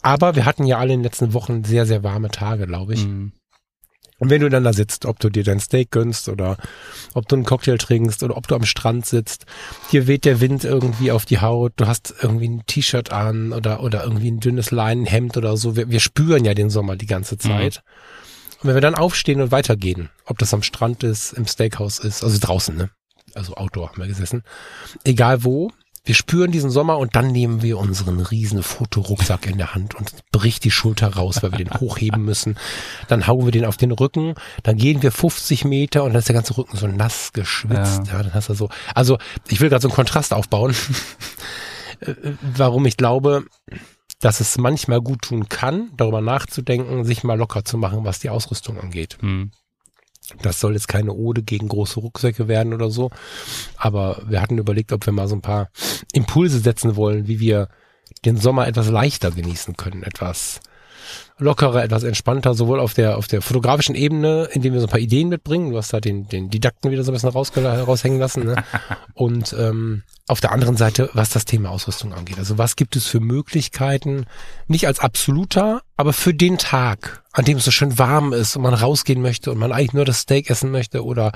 Aber 0.00 0.36
wir 0.36 0.46
hatten 0.46 0.64
ja 0.64 0.78
alle 0.78 0.94
in 0.94 1.00
den 1.00 1.04
letzten 1.04 1.34
Wochen 1.34 1.64
sehr, 1.64 1.84
sehr 1.84 2.02
warme 2.02 2.30
Tage, 2.30 2.66
glaube 2.66 2.94
ich. 2.94 3.06
Mhm. 3.06 3.32
Und 4.20 4.28
wenn 4.28 4.42
du 4.42 4.50
dann 4.50 4.64
da 4.64 4.72
sitzt, 4.72 5.06
ob 5.06 5.18
du 5.18 5.30
dir 5.30 5.42
dein 5.42 5.60
Steak 5.60 5.90
gönnst 5.90 6.28
oder 6.28 6.58
ob 7.14 7.26
du 7.26 7.36
einen 7.36 7.46
Cocktail 7.46 7.78
trinkst 7.78 8.22
oder 8.22 8.36
ob 8.36 8.46
du 8.46 8.54
am 8.54 8.64
Strand 8.64 9.06
sitzt, 9.06 9.46
dir 9.92 10.06
weht 10.06 10.26
der 10.26 10.40
Wind 10.40 10.62
irgendwie 10.62 11.10
auf 11.10 11.24
die 11.24 11.40
Haut, 11.40 11.72
du 11.76 11.86
hast 11.86 12.14
irgendwie 12.20 12.48
ein 12.48 12.62
T-Shirt 12.66 13.10
an 13.12 13.52
oder, 13.52 13.82
oder 13.82 14.04
irgendwie 14.04 14.30
ein 14.30 14.38
dünnes 14.38 14.70
Leinenhemd 14.70 15.38
oder 15.38 15.56
so. 15.56 15.74
Wir, 15.74 15.90
wir 15.90 16.00
spüren 16.00 16.44
ja 16.44 16.52
den 16.52 16.68
Sommer 16.68 16.96
die 16.96 17.06
ganze 17.06 17.36
mhm. 17.36 17.40
Zeit. 17.40 17.82
Mhm. 17.82 18.60
Und 18.60 18.68
wenn 18.68 18.74
wir 18.76 18.82
dann 18.82 18.94
aufstehen 18.94 19.40
und 19.40 19.52
weitergehen, 19.52 20.10
ob 20.26 20.38
das 20.38 20.52
am 20.52 20.62
Strand 20.62 21.02
ist, 21.02 21.32
im 21.32 21.46
Steakhouse 21.46 21.98
ist, 21.98 22.22
also 22.22 22.38
draußen, 22.38 22.76
ne? 22.76 22.90
Also 23.34 23.54
Outdoor 23.54 23.88
haben 23.88 24.02
wir 24.02 24.08
gesessen. 24.08 24.42
Egal 25.04 25.44
wo, 25.44 25.70
wir 26.04 26.14
spüren 26.14 26.50
diesen 26.50 26.70
Sommer 26.70 26.98
und 26.98 27.14
dann 27.14 27.30
nehmen 27.30 27.62
wir 27.62 27.78
unseren 27.78 28.20
riesen 28.20 28.62
Fotorucksack 28.62 29.46
in 29.46 29.58
der 29.58 29.74
Hand 29.74 29.94
und 29.94 30.12
bricht 30.32 30.64
die 30.64 30.70
Schulter 30.70 31.14
raus, 31.14 31.42
weil 31.42 31.52
wir 31.52 31.58
den 31.58 31.72
hochheben 31.72 32.24
müssen. 32.24 32.56
Dann 33.08 33.26
hauen 33.26 33.44
wir 33.44 33.52
den 33.52 33.66
auf 33.66 33.76
den 33.76 33.92
Rücken, 33.92 34.34
dann 34.62 34.76
gehen 34.76 35.02
wir 35.02 35.12
50 35.12 35.64
Meter 35.64 36.04
und 36.04 36.12
dann 36.12 36.20
ist 36.20 36.28
der 36.28 36.34
ganze 36.34 36.56
Rücken 36.56 36.76
so 36.76 36.86
nass 36.86 37.32
geschwitzt. 37.32 38.06
Ja, 38.06 38.14
ja 38.14 38.22
dann 38.22 38.34
hast 38.34 38.48
du 38.48 38.54
so. 38.54 38.70
Also 38.94 39.18
ich 39.48 39.60
will 39.60 39.68
gerade 39.68 39.82
so 39.82 39.88
einen 39.88 39.94
Kontrast 39.94 40.32
aufbauen, 40.32 40.74
warum 42.40 42.86
ich 42.86 42.96
glaube, 42.96 43.44
dass 44.20 44.40
es 44.40 44.58
manchmal 44.58 45.00
gut 45.00 45.22
tun 45.22 45.48
kann, 45.48 45.90
darüber 45.96 46.20
nachzudenken, 46.20 47.04
sich 47.04 47.24
mal 47.24 47.38
locker 47.38 47.64
zu 47.64 47.78
machen, 47.78 48.04
was 48.04 48.20
die 48.20 48.30
Ausrüstung 48.30 48.78
angeht. 48.78 49.18
Hm. 49.20 49.50
Das 50.42 50.60
soll 50.60 50.74
jetzt 50.74 50.88
keine 50.88 51.12
Ode 51.12 51.42
gegen 51.42 51.68
große 51.68 52.00
Rucksäcke 52.00 52.48
werden 52.48 52.74
oder 52.74 52.90
so. 52.90 53.10
Aber 53.76 54.22
wir 54.26 54.40
hatten 54.40 54.58
überlegt, 54.58 54.92
ob 54.92 55.06
wir 55.06 55.12
mal 55.12 55.28
so 55.28 55.36
ein 55.36 55.42
paar 55.42 55.70
Impulse 56.12 56.60
setzen 56.60 56.96
wollen, 56.96 57.26
wie 57.26 57.40
wir 57.40 57.68
den 58.24 58.36
Sommer 58.36 58.66
etwas 58.66 58.88
leichter 58.88 59.30
genießen 59.30 59.76
können, 59.76 60.02
etwas 60.02 60.60
lockerer, 61.38 61.82
etwas 61.82 62.02
entspannter, 62.02 62.54
sowohl 62.54 62.80
auf 62.80 62.94
der, 62.94 63.16
auf 63.16 63.26
der 63.26 63.42
fotografischen 63.42 63.94
Ebene, 63.94 64.48
indem 64.52 64.74
wir 64.74 64.80
so 64.80 64.86
ein 64.86 64.90
paar 64.90 65.00
Ideen 65.00 65.28
mitbringen. 65.28 65.70
Du 65.70 65.78
hast 65.78 65.92
da 65.92 66.00
den, 66.00 66.28
den 66.28 66.50
Didakten 66.50 66.90
wieder 66.90 67.02
so 67.02 67.10
ein 67.10 67.14
bisschen 67.14 67.30
raushängen 67.30 68.20
lassen. 68.20 68.44
Ne? 68.44 68.62
Und 69.14 69.54
ähm, 69.58 70.02
auf 70.28 70.40
der 70.40 70.52
anderen 70.52 70.76
Seite, 70.76 71.10
was 71.14 71.30
das 71.30 71.44
Thema 71.44 71.70
Ausrüstung 71.70 72.12
angeht. 72.12 72.38
Also 72.38 72.58
was 72.58 72.76
gibt 72.76 72.94
es 72.96 73.06
für 73.06 73.20
Möglichkeiten, 73.20 74.26
nicht 74.68 74.86
als 74.86 75.00
absoluter, 75.00 75.82
aber 75.96 76.12
für 76.12 76.34
den 76.34 76.58
Tag, 76.58 77.19
an 77.32 77.44
dem 77.44 77.58
es 77.58 77.64
so 77.64 77.70
schön 77.70 77.98
warm 77.98 78.32
ist 78.32 78.56
und 78.56 78.62
man 78.62 78.74
rausgehen 78.74 79.22
möchte 79.22 79.50
und 79.50 79.58
man 79.58 79.72
eigentlich 79.72 79.92
nur 79.92 80.04
das 80.04 80.20
Steak 80.20 80.50
essen 80.50 80.70
möchte 80.70 81.04
oder 81.04 81.32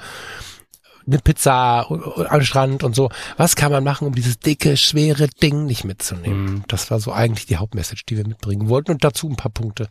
eine 1.07 1.19
Pizza 1.19 1.87
am 2.31 2.43
Strand 2.43 2.83
und 2.83 2.95
so. 2.95 3.11
Was 3.37 3.57
kann 3.57 3.71
man 3.71 3.85
machen, 3.85 4.07
um 4.07 4.15
dieses 4.15 4.39
dicke, 4.39 4.77
schwere 4.77 5.29
Ding 5.29 5.67
nicht 5.67 5.85
mitzunehmen? 5.85 6.45
Mhm. 6.45 6.65
Das 6.69 6.91
war 6.91 6.99
so 7.01 7.13
eigentlich 7.13 7.47
die 7.47 7.59
Hauptmessage, 7.59 8.05
die 8.09 8.17
wir 8.17 8.27
mitbringen 8.27 8.69
wollten 8.69 8.93
und 8.93 9.05
dazu 9.05 9.29
ein 9.29 9.37
paar 9.37 9.53
Punkte 9.53 9.89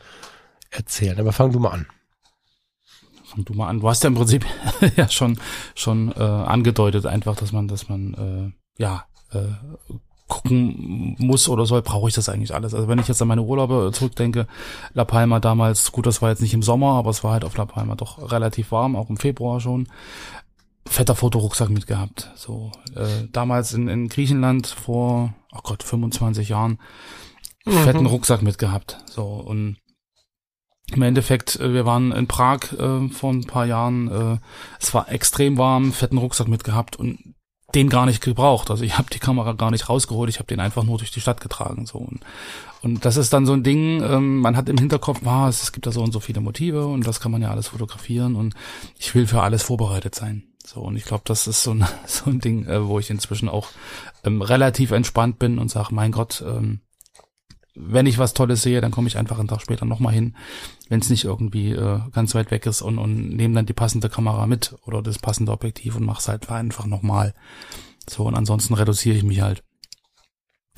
erzählen. 0.72 1.20
Aber 1.20 1.32
fang 1.32 1.52
du 1.52 1.60
mal 1.60 1.72
an. 1.72 1.88
Fang 3.26 3.46
du 3.46 3.54
mal 3.54 3.70
an. 3.70 3.80
Du 3.80 3.90
hast 3.90 4.04
ja 4.04 4.08
im 4.08 4.16
Prinzip 4.16 4.46
ja 4.96 5.08
schon 5.10 5.40
schon 5.76 6.12
äh, 6.14 6.20
angedeutet 6.20 7.06
einfach, 7.06 7.36
dass 7.36 7.52
man, 7.52 7.68
dass 7.68 7.90
man 7.90 8.56
äh, 8.78 8.82
ja 8.82 9.06
äh, 9.32 9.54
gucken 10.34 11.16
muss 11.20 11.48
oder 11.48 11.66
soll, 11.66 11.82
brauche 11.82 12.10
ich 12.10 12.16
das 12.16 12.30
eigentlich 12.30 12.54
alles. 12.54 12.74
Also 12.74 12.88
wenn 12.88 13.00
ich 13.00 13.08
jetzt 13.08 13.22
an 13.22 13.28
meine 13.28 13.44
Urlaube 13.44 13.92
zurückdenke, 13.94 14.48
La 14.94 15.06
Palma 15.06 15.40
damals, 15.40 15.92
gut, 15.92 16.06
das 16.06 16.22
war 16.22 16.30
jetzt 16.30 16.42
nicht 16.42 16.54
im 16.54 16.64
Sommer, 16.64 16.94
aber 16.94 17.12
es 17.12 17.24
war 17.24 17.34
halt 17.34 17.46
auf 17.46 17.56
La 17.56 17.66
Palma 17.66 17.96
doch 17.96 18.32
relativ 18.32 18.72
warm, 18.72 18.96
auch 18.96 19.10
im 19.10 19.18
Februar 19.18 19.60
schon 19.60 19.88
fetter 20.86 21.16
Fotorucksack 21.16 21.70
mitgehabt. 21.70 22.32
So 22.36 22.72
äh, 22.96 23.28
damals 23.32 23.74
in, 23.74 23.88
in 23.88 24.10
Griechenland 24.10 24.68
vor, 24.68 25.34
oh 25.54 25.62
Gott, 25.64 25.84
25 25.84 26.50
Jahren 26.50 26.80
mhm. 27.66 27.72
fetten 27.72 28.06
Rucksack 28.06 28.42
mitgehabt. 28.42 29.04
So 29.06 29.24
und 29.24 29.78
im 30.92 31.02
Endeffekt, 31.02 31.60
äh, 31.60 31.74
wir 31.74 31.86
waren 31.86 32.12
in 32.12 32.28
Prag 32.28 32.74
äh, 32.74 33.08
vor 33.10 33.32
ein 33.32 33.46
paar 33.46 33.66
Jahren. 33.66 34.08
Äh, 34.10 34.38
es 34.80 34.94
war 34.94 35.10
extrem 35.12 35.58
warm, 35.58 35.94
fetten 35.94 36.18
Rucksack 36.18 36.48
mitgehabt 36.48 36.96
und 36.96 37.36
den 37.76 37.90
gar 37.90 38.06
nicht 38.06 38.22
gebraucht. 38.22 38.70
Also 38.70 38.84
ich 38.84 38.98
habe 38.98 39.10
die 39.12 39.20
Kamera 39.20 39.54
gar 39.54 39.72
nicht 39.72 39.90
rausgeholt, 39.90 40.30
ich 40.30 40.40
habe 40.40 40.48
den 40.48 40.60
einfach 40.60 40.84
nur 40.84 40.98
durch 40.98 41.12
die 41.12 41.22
Stadt 41.22 41.42
getragen. 41.42 41.86
So 41.86 42.00
und, 42.00 42.22
und 42.82 43.06
das 43.06 43.18
ist 43.18 43.34
dann 43.34 43.46
so 43.46 43.54
ein 43.54 43.64
Ding. 43.64 44.02
Ähm, 44.04 44.40
man 44.40 44.58
hat 44.58 44.70
im 44.70 44.78
Hinterkopf, 44.78 45.26
ah, 45.26 45.50
es 45.50 45.72
gibt 45.72 45.86
da 45.86 45.92
so 45.92 46.02
und 46.02 46.12
so 46.12 46.20
viele 46.20 46.42
Motive 46.42 46.86
und 46.86 47.08
das 47.08 47.20
kann 47.20 47.32
man 47.32 47.42
ja 47.42 47.50
alles 47.50 47.70
fotografieren 47.70 48.36
und 48.36 48.54
ich 48.98 49.14
will 49.16 49.28
für 49.28 49.42
alles 49.42 49.64
vorbereitet 49.64 50.16
sein. 50.16 50.44
So, 50.66 50.82
und 50.82 50.96
ich 50.96 51.04
glaube, 51.04 51.24
das 51.26 51.48
ist 51.48 51.64
so 51.64 51.72
ein, 51.72 51.86
so 52.06 52.30
ein 52.30 52.40
Ding, 52.40 52.66
äh, 52.66 52.88
wo 52.88 53.00
ich 53.00 53.10
inzwischen 53.10 53.50
auch 53.50 53.70
ähm, 54.24 54.42
relativ 54.42 54.92
entspannt 54.92 55.40
bin 55.40 55.60
und 55.60 55.70
sage, 55.70 55.94
mein 55.94 56.12
Gott, 56.12 56.44
ähm, 56.46 56.82
wenn 57.76 58.06
ich 58.06 58.20
was 58.20 58.34
Tolles 58.34 58.62
sehe, 58.62 58.82
dann 58.82 58.92
komme 58.92 59.08
ich 59.08 59.18
einfach 59.18 59.40
einen 59.40 59.48
Tag 59.48 59.62
später 59.62 59.86
nochmal 59.86 60.14
hin, 60.14 60.36
wenn 60.94 61.00
es 61.00 61.10
nicht 61.10 61.24
irgendwie 61.24 61.72
äh, 61.72 62.02
ganz 62.12 62.36
weit 62.36 62.52
weg 62.52 62.68
ist 62.68 62.84
und, 62.84 63.00
und 63.00 63.30
nehme 63.30 63.56
dann 63.56 63.66
die 63.66 63.74
passende 63.74 64.10
Kamera 64.10 64.46
mit 64.46 64.76
oder 64.86 65.02
das 65.02 65.18
passende 65.18 65.52
Objektiv 65.52 65.96
und 65.96 66.06
mach's 66.06 66.28
halt 66.28 66.52
einfach 66.52 66.86
nochmal. 66.86 67.34
So, 68.08 68.26
und 68.26 68.36
ansonsten 68.36 68.76
reduziere 68.76 69.18
ich 69.18 69.24
mich 69.24 69.42
halt. 69.42 69.64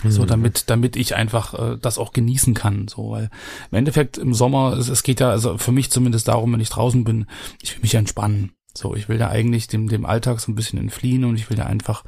So, 0.05 0.21
mhm. 0.21 0.27
damit, 0.27 0.69
damit 0.69 0.95
ich 0.95 1.15
einfach 1.15 1.53
äh, 1.53 1.77
das 1.81 1.97
auch 1.97 2.13
genießen 2.13 2.53
kann. 2.53 2.87
So, 2.87 3.11
weil 3.11 3.29
im 3.71 3.77
Endeffekt 3.77 4.17
im 4.17 4.33
Sommer, 4.33 4.77
es, 4.77 4.87
es 4.87 5.03
geht 5.03 5.19
ja, 5.19 5.31
also 5.31 5.57
für 5.57 5.73
mich 5.73 5.91
zumindest 5.91 6.29
darum, 6.29 6.53
wenn 6.53 6.61
ich 6.61 6.69
draußen 6.69 7.03
bin, 7.03 7.25
ich 7.61 7.75
will 7.75 7.81
mich 7.81 7.95
entspannen. 7.95 8.54
So, 8.77 8.93
ich 8.93 9.07
will 9.07 9.17
da 9.17 9.29
eigentlich 9.29 9.67
dem, 9.67 9.87
dem 9.87 10.05
Alltag 10.05 10.41
so 10.41 10.51
ein 10.51 10.55
bisschen 10.55 10.77
entfliehen 10.77 11.23
und 11.23 11.35
ich 11.35 11.49
will 11.49 11.55
da 11.55 11.65
einfach 11.65 12.03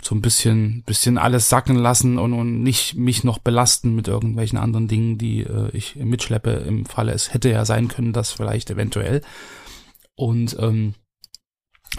so 0.00 0.14
ein 0.14 0.22
bisschen, 0.22 0.84
bisschen 0.84 1.18
alles 1.18 1.48
sacken 1.48 1.76
lassen 1.76 2.16
und, 2.16 2.32
und 2.32 2.62
nicht 2.62 2.94
mich 2.94 3.24
noch 3.24 3.38
belasten 3.38 3.94
mit 3.96 4.06
irgendwelchen 4.06 4.58
anderen 4.58 4.86
Dingen, 4.86 5.18
die 5.18 5.40
äh, 5.40 5.70
ich 5.72 5.96
mitschleppe 5.96 6.50
im 6.50 6.86
Falle. 6.86 7.12
Es 7.12 7.34
hätte 7.34 7.50
ja 7.50 7.64
sein 7.64 7.88
können, 7.88 8.12
dass 8.12 8.30
vielleicht 8.30 8.70
eventuell. 8.70 9.22
Und 10.14 10.56
ähm, 10.60 10.94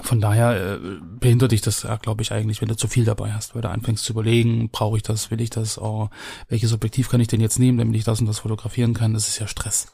von 0.02 0.22
daher 0.22 0.76
äh, 0.76 0.80
behindert 1.20 1.52
dich 1.52 1.62
das, 1.62 1.84
ja, 1.84 1.98
glaube 1.98 2.22
ich, 2.22 2.32
eigentlich, 2.32 2.62
wenn 2.62 2.70
du 2.70 2.78
zu 2.78 2.88
viel 2.88 3.06
dabei 3.06 3.34
hast, 3.34 3.54
weil 3.54 3.62
du 3.62 3.70
anfängst 3.70 4.06
zu 4.06 4.14
überlegen, 4.14 4.70
brauche 4.70 4.98
ich 4.98 5.04
das, 5.04 5.30
will 5.32 5.42
ich 5.42 5.50
das, 5.50 5.78
oh, 5.78 6.10
welches 6.48 6.74
Objektiv 6.74 7.10
kann 7.10 7.22
ich 7.22 7.28
denn 7.28 7.42
jetzt 7.42 7.60
nehmen, 7.60 7.78
damit 7.78 7.96
ich 7.96 8.04
das 8.04 8.22
und 8.22 8.28
das 8.28 8.40
fotografieren 8.40 8.94
kann, 8.94 9.14
das 9.14 9.28
ist 9.28 9.40
ja 9.40 9.48
Stress. 9.48 9.94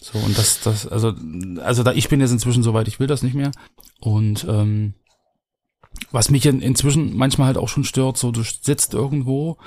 So, 0.00 0.18
und 0.18 0.36
das, 0.36 0.60
das, 0.60 0.86
also, 0.86 1.14
also 1.62 1.82
da 1.82 1.92
ich 1.92 2.08
bin 2.08 2.20
jetzt 2.20 2.32
inzwischen 2.32 2.62
soweit, 2.62 2.88
ich 2.88 3.00
will 3.00 3.06
das 3.06 3.22
nicht 3.22 3.34
mehr. 3.34 3.52
Und 4.00 4.46
ähm, 4.48 4.94
was 6.12 6.30
mich 6.30 6.46
in, 6.46 6.60
inzwischen 6.60 7.16
manchmal 7.16 7.48
halt 7.48 7.58
auch 7.58 7.68
schon 7.68 7.84
stört, 7.84 8.16
so 8.16 8.30
du 8.30 8.42
sitzt 8.42 8.94
irgendwo 8.94 9.58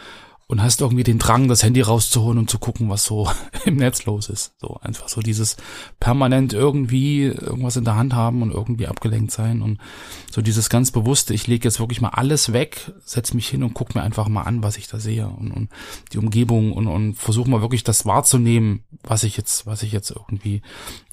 und 0.49 0.63
hast 0.63 0.81
irgendwie 0.81 1.03
den 1.03 1.19
Drang, 1.19 1.47
das 1.47 1.62
Handy 1.62 1.81
rauszuholen 1.81 2.39
und 2.39 2.49
zu 2.49 2.57
gucken, 2.57 2.89
was 2.89 3.05
so 3.05 3.29
im 3.65 3.75
Netz 3.75 4.05
los 4.05 4.29
ist. 4.29 4.53
So 4.59 4.79
einfach 4.81 5.07
so 5.07 5.21
dieses 5.21 5.57
permanent 5.99 6.53
irgendwie 6.53 7.25
irgendwas 7.25 7.75
in 7.75 7.83
der 7.83 7.95
Hand 7.95 8.15
haben 8.15 8.41
und 8.41 8.51
irgendwie 8.51 8.88
abgelenkt 8.88 9.29
sein 9.29 9.62
und 9.62 9.77
so 10.31 10.41
dieses 10.41 10.69
ganz 10.69 10.89
bewusste, 10.89 11.35
ich 11.35 11.45
lege 11.45 11.65
jetzt 11.65 11.79
wirklich 11.79 12.01
mal 12.01 12.09
alles 12.09 12.51
weg, 12.51 12.91
setz 13.05 13.35
mich 13.35 13.47
hin 13.47 13.62
und 13.62 13.75
guck 13.75 13.93
mir 13.93 14.01
einfach 14.01 14.27
mal 14.27 14.41
an, 14.41 14.63
was 14.63 14.77
ich 14.77 14.88
da 14.88 14.99
sehe 14.99 15.27
und, 15.27 15.51
und 15.51 15.69
die 16.13 16.17
Umgebung 16.17 16.73
und, 16.73 16.88
und 16.88 17.13
versuche 17.13 17.47
mal 17.47 17.62
wirklich 17.62 17.83
das 17.83 18.07
wahrzunehmen, 18.07 18.83
was 19.03 19.23
ich 19.23 19.38
jetzt, 19.38 19.67
was 19.67 19.83
ich 19.83 19.91
jetzt 19.91 20.09
irgendwie 20.09 20.63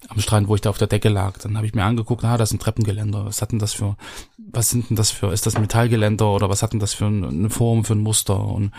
am 0.09 0.20
Strand, 0.20 0.49
wo 0.49 0.55
ich 0.55 0.61
da 0.62 0.70
auf 0.70 0.79
der 0.79 0.87
Decke 0.87 1.11
lag. 1.11 1.38
Dann 1.38 1.57
habe 1.57 1.66
ich 1.66 1.75
mir 1.75 1.85
angeguckt, 1.85 2.25
ah, 2.25 2.38
das 2.38 2.51
ist 2.51 2.55
ein 2.55 2.61
Treppengeländer. 2.61 3.27
Was 3.27 3.42
hat 3.42 3.53
denn 3.53 3.59
das 3.59 3.75
für, 3.75 3.96
was 4.38 4.70
sind 4.70 4.88
denn 4.88 4.96
das 4.96 5.11
für, 5.11 5.33
ist 5.33 5.46
das 5.46 5.59
Metallgeländer 5.59 6.31
oder 6.31 6.49
was 6.49 6.62
hat 6.62 6.72
denn 6.72 6.81
das 6.81 6.94
für 6.94 7.07
eine 7.07 7.51
Form, 7.51 7.85
für 7.85 7.94
ein 7.94 8.01
Muster? 8.01 8.38
Und, 8.38 8.72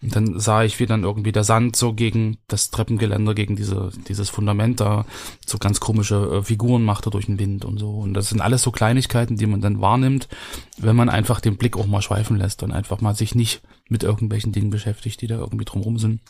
und 0.00 0.14
dann 0.14 0.38
sah 0.38 0.62
ich, 0.62 0.78
wie 0.78 0.86
dann 0.86 1.02
irgendwie 1.02 1.32
der 1.32 1.42
Sand 1.42 1.74
so 1.74 1.92
gegen 1.92 2.38
das 2.46 2.70
Treppengeländer, 2.70 3.34
gegen 3.34 3.56
diese, 3.56 3.90
dieses 4.06 4.28
Fundament 4.28 4.80
da 4.80 5.04
so 5.44 5.58
ganz 5.58 5.80
komische 5.80 6.38
äh, 6.38 6.42
Figuren 6.42 6.84
machte 6.84 7.10
durch 7.10 7.26
den 7.26 7.40
Wind 7.40 7.64
und 7.64 7.78
so. 7.78 7.90
Und 7.90 8.14
das 8.14 8.28
sind 8.28 8.40
alles 8.40 8.62
so 8.62 8.70
Kleinigkeiten, 8.70 9.36
die 9.36 9.46
man 9.46 9.60
dann 9.60 9.80
wahrnimmt, 9.80 10.28
wenn 10.76 10.94
man 10.94 11.08
einfach 11.08 11.40
den 11.40 11.56
Blick 11.56 11.76
auch 11.76 11.86
mal 11.86 12.02
schweifen 12.02 12.36
lässt 12.36 12.62
und 12.62 12.70
einfach 12.70 13.00
mal 13.00 13.16
sich 13.16 13.34
nicht 13.34 13.60
mit 13.88 14.04
irgendwelchen 14.04 14.52
Dingen 14.52 14.70
beschäftigt, 14.70 15.20
die 15.20 15.26
da 15.26 15.38
irgendwie 15.38 15.64
drumherum 15.64 15.98
sind. 15.98 16.20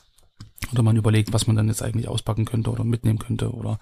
Oder 0.72 0.82
man 0.82 0.96
überlegt, 0.96 1.32
was 1.32 1.46
man 1.46 1.54
dann 1.54 1.68
jetzt 1.68 1.82
eigentlich 1.82 2.08
auspacken 2.08 2.44
könnte 2.44 2.70
oder 2.70 2.84
mitnehmen 2.84 3.18
könnte 3.18 3.52
oder 3.52 3.78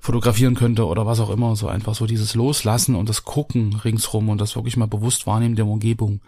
fotografieren 0.00 0.54
könnte 0.54 0.86
oder 0.86 1.06
was 1.06 1.20
auch 1.20 1.30
immer. 1.30 1.54
So 1.54 1.68
einfach 1.68 1.94
so 1.94 2.06
dieses 2.06 2.34
Loslassen 2.34 2.94
und 2.94 3.08
das 3.08 3.24
Gucken 3.24 3.74
ringsrum 3.76 4.30
und 4.30 4.40
das 4.40 4.56
wirklich 4.56 4.76
mal 4.76 4.88
bewusst 4.88 5.26
wahrnehmen 5.26 5.54
der 5.54 5.66
Umgebung. 5.66 6.20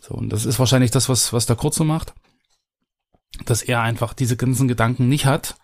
So, 0.00 0.14
und 0.14 0.30
das 0.30 0.46
ist 0.46 0.58
wahrscheinlich 0.58 0.90
das, 0.90 1.08
was, 1.08 1.32
was 1.32 1.46
der 1.46 1.56
Kurze 1.56 1.84
macht. 1.84 2.14
Dass 3.44 3.62
er 3.62 3.82
einfach 3.82 4.14
diese 4.14 4.36
ganzen 4.36 4.68
Gedanken 4.68 5.08
nicht 5.08 5.26
hat, 5.26 5.56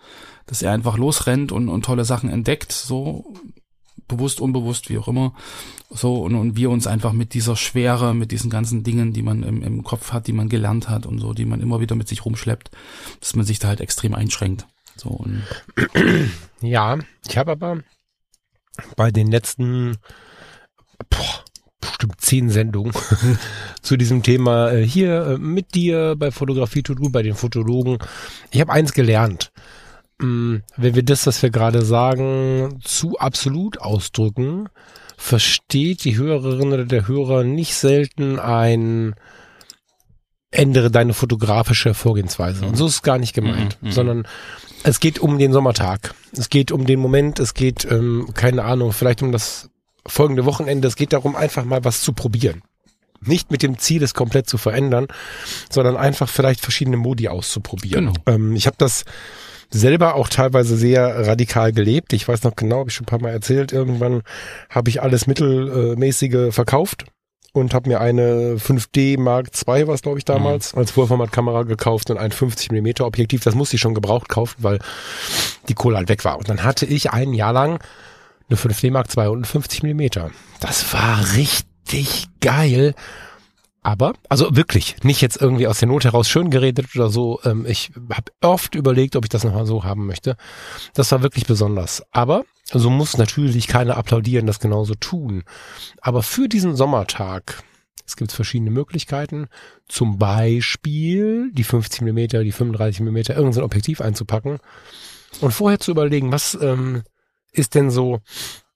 dass 0.47 0.63
er 0.63 0.73
einfach 0.73 0.97
losrennt 0.97 1.53
und, 1.53 1.69
und 1.69 1.85
tolle 1.85 2.05
Sachen 2.05 2.31
entdeckt, 2.31 2.73
so 2.73 3.35
bewusst, 4.07 4.41
unbewusst, 4.41 4.91
wie 4.91 4.99
auch 4.99 5.09
immer. 5.09 5.35
So, 5.91 6.23
und, 6.23 6.35
und 6.35 6.57
wir 6.57 6.71
uns 6.71 6.87
einfach 6.87 7.13
mit 7.13 7.35
dieser 7.35 7.57
Schwere, 7.57 8.15
mit 8.15 8.33
diesen 8.33 8.51
ganzen 8.51 8.83
Dingen, 8.83 9.13
die 9.13 9.23
man 9.23 9.43
im, 9.43 9.63
im 9.63 9.83
Kopf 9.83 10.13
hat, 10.13 10.27
die 10.27 10.33
man 10.33 10.49
gelernt 10.49 10.89
hat 10.89 11.07
und 11.07 11.19
so, 11.19 11.33
die 11.33 11.47
man 11.47 11.61
immer 11.61 11.81
wieder 11.81 11.95
mit 11.95 12.09
sich 12.09 12.25
rumschleppt, 12.25 12.71
dass 13.21 13.35
man 13.35 13.47
sich 13.47 13.59
da 13.59 13.69
halt 13.69 13.81
extrem 13.81 14.15
einschränkt. 14.15 14.67
So, 14.97 15.09
und 15.09 15.43
ja, 16.61 16.99
ich 17.27 17.39
habe 17.39 17.53
aber 17.53 17.81
bei 18.97 19.11
den 19.11 19.31
letzten 19.31 19.97
boah, 21.11 21.44
bestimmt 21.91 22.21
zehn 22.21 22.51
Sendungen 22.51 22.93
zu 23.83 23.97
diesem 23.97 24.23
Thema 24.23 24.71
äh, 24.73 24.87
hier 24.87 25.27
äh, 25.27 25.39
mit 25.39 25.75
dir 25.75 26.17
bei 26.17 26.31
Fotografie 26.31 26.83
to 26.83 26.95
do, 26.95 27.09
bei 27.11 27.23
den 27.23 27.35
Fotologen. 27.35 27.99
Ich 28.51 28.61
habe 28.61 28.73
eins 28.73 28.93
gelernt. 28.93 29.53
Mm, 30.19 30.57
wenn 30.77 30.95
wir 30.95 31.03
das, 31.03 31.27
was 31.27 31.43
wir 31.43 31.51
gerade 31.51 31.83
sagen, 31.83 32.81
zu 32.83 33.19
absolut 33.19 33.81
ausdrücken, 33.81 34.69
versteht 35.17 36.05
die 36.05 36.17
Hörerin 36.17 36.73
oder 36.73 36.85
der 36.85 37.09
Hörer 37.09 37.45
nicht 37.45 37.75
selten 37.75 38.39
ein 38.39 39.15
ändere 40.55 40.91
deine 40.91 41.15
fotografische 41.15 41.95
Vorgehensweise. 41.95 42.65
Und 42.65 42.77
so 42.77 42.87
ist 42.87 42.95
es 42.95 43.03
gar 43.03 43.19
nicht 43.19 43.35
gemeint, 43.35 43.77
mhm, 43.81 43.89
mhm. 43.89 43.93
sondern 43.93 44.27
es 44.85 45.01
geht 45.01 45.19
um 45.19 45.39
den 45.39 45.53
Sommertag. 45.53 46.15
Es 46.33 46.49
geht 46.49 46.71
um 46.71 46.87
den 46.87 47.01
Moment, 47.01 47.41
es 47.41 47.55
geht, 47.55 47.91
ähm, 47.91 48.29
keine 48.35 48.65
Ahnung, 48.65 48.93
vielleicht 48.93 49.23
um 49.23 49.33
das 49.33 49.71
folgende 50.07 50.45
Wochenende. 50.45 50.89
Es 50.89 50.97
geht 50.97 51.13
darum, 51.13 51.37
einfach 51.37 51.65
mal 51.65 51.85
was 51.85 52.03
zu 52.03 52.13
probieren. 52.13 52.63
Nicht 53.21 53.51
mit 53.51 53.63
dem 53.63 53.79
Ziel, 53.79 54.03
es 54.03 54.13
komplett 54.13 54.49
zu 54.49 54.59
verändern, 54.59 55.07
sondern 55.71 55.97
einfach 55.97 56.29
vielleicht 56.29 56.61
verschiedene 56.61 56.97
Modi 56.97 57.29
auszuprobieren. 57.29 58.07
Genau. 58.07 58.21
Ähm, 58.27 58.55
ich 58.55 58.67
habe 58.67 58.77
das 58.79 59.05
selber 59.71 60.15
auch 60.15 60.29
teilweise 60.29 60.77
sehr 60.77 61.27
radikal 61.27 61.73
gelebt. 61.73 62.13
Ich 62.13 62.29
weiß 62.29 62.43
noch 62.45 62.55
genau, 62.55 62.81
habe 62.81 62.91
ich 62.91 62.95
schon 62.95 63.05
ein 63.05 63.07
paar 63.07 63.21
Mal 63.21 63.31
erzählt, 63.31 63.73
irgendwann 63.73 64.23
habe 64.71 64.91
ich 64.91 65.03
alles 65.03 65.27
mittelmäßige 65.27 66.55
verkauft 66.55 67.07
und 67.53 67.73
habe 67.73 67.89
mir 67.89 68.01
eine 68.01 68.57
5D 68.57 69.19
Mark 69.19 69.49
II, 69.67 69.87
was 69.87 70.03
glaube 70.03 70.19
ich 70.19 70.25
damals, 70.25 70.73
mhm. 70.73 70.81
als 70.81 70.91
Vollformatkamera 70.91 71.63
gekauft 71.63 72.11
und 72.11 72.19
ein 72.19 72.33
50 72.33 72.73
mm 72.73 73.03
Objektiv. 73.03 73.43
Das 73.43 73.55
musste 73.55 73.77
ich 73.77 73.81
schon 73.81 73.95
gebraucht 73.95 74.29
kaufen, 74.29 74.57
weil 74.59 74.81
die 75.69 75.75
Kohle 75.75 75.97
halt 75.97 76.09
weg 76.09 76.25
war. 76.25 76.37
Und 76.37 76.49
dann 76.49 76.65
hatte 76.65 76.85
ich 76.85 77.11
ein 77.11 77.33
Jahr 77.33 77.53
lang 77.53 77.79
eine 78.49 78.59
5D 78.59 78.91
Mark 78.91 79.09
II 79.17 79.29
und 79.29 79.41
ein 79.41 79.45
50 79.45 79.83
mm. 79.83 80.03
Das 80.61 80.93
war 80.93 81.35
richtig 81.37 82.27
geil 82.41 82.95
Aber, 83.87 84.15
also 84.31 84.57
wirklich, 84.57 84.97
nicht 85.03 85.21
jetzt 85.21 85.41
irgendwie 85.41 85.67
aus 85.67 85.79
der 85.79 85.89
Not 85.89 86.05
heraus 86.05 86.27
schön 86.27 86.49
geredet 86.49 86.97
oder 86.97 87.11
so. 87.11 87.41
Ähm, 87.45 87.67
ich 87.69 87.93
habe 88.11 88.33
oft 88.41 88.75
überlegt, 88.75 89.15
ob 89.15 89.25
ich 89.25 89.29
das 89.29 89.45
nochmal 89.45 89.67
so 89.67 89.85
haben 89.85 90.07
möchte. 90.07 90.37
Das 90.95 91.13
war 91.13 91.23
wirklich 91.23 91.47
besonders. 91.47 92.03
Aber 92.11 92.45
so 92.73 92.89
muss 92.89 93.19
natürlich 93.19 93.69
keiner 93.69 93.99
applaudieren, 93.99 94.47
das 94.47 94.59
genauso 94.59 94.95
tun. 94.95 95.45
Aber 96.01 96.23
für 96.23 96.49
diesen 96.49 96.77
Sommertag, 96.77 97.63
es 98.07 98.17
gibt 98.17 98.33
verschiedene 98.33 98.71
Möglichkeiten, 98.71 99.49
zum 99.87 100.19
Beispiel 100.19 101.51
die 101.53 101.65
50 101.65 102.01
Millimeter, 102.01 102.43
die 102.43 102.53
35 102.53 103.01
Millimeter, 103.01 103.37
irgendein 103.37 103.65
Objektiv 103.65 104.01
einzupacken 104.01 104.61
und 105.43 105.53
vorher 105.53 105.79
zu 105.79 105.91
überlegen, 105.91 106.33
was 106.33 106.57
ähm, 106.59 107.03
ist 107.55 107.75
denn 107.75 107.91
so 107.91 108.21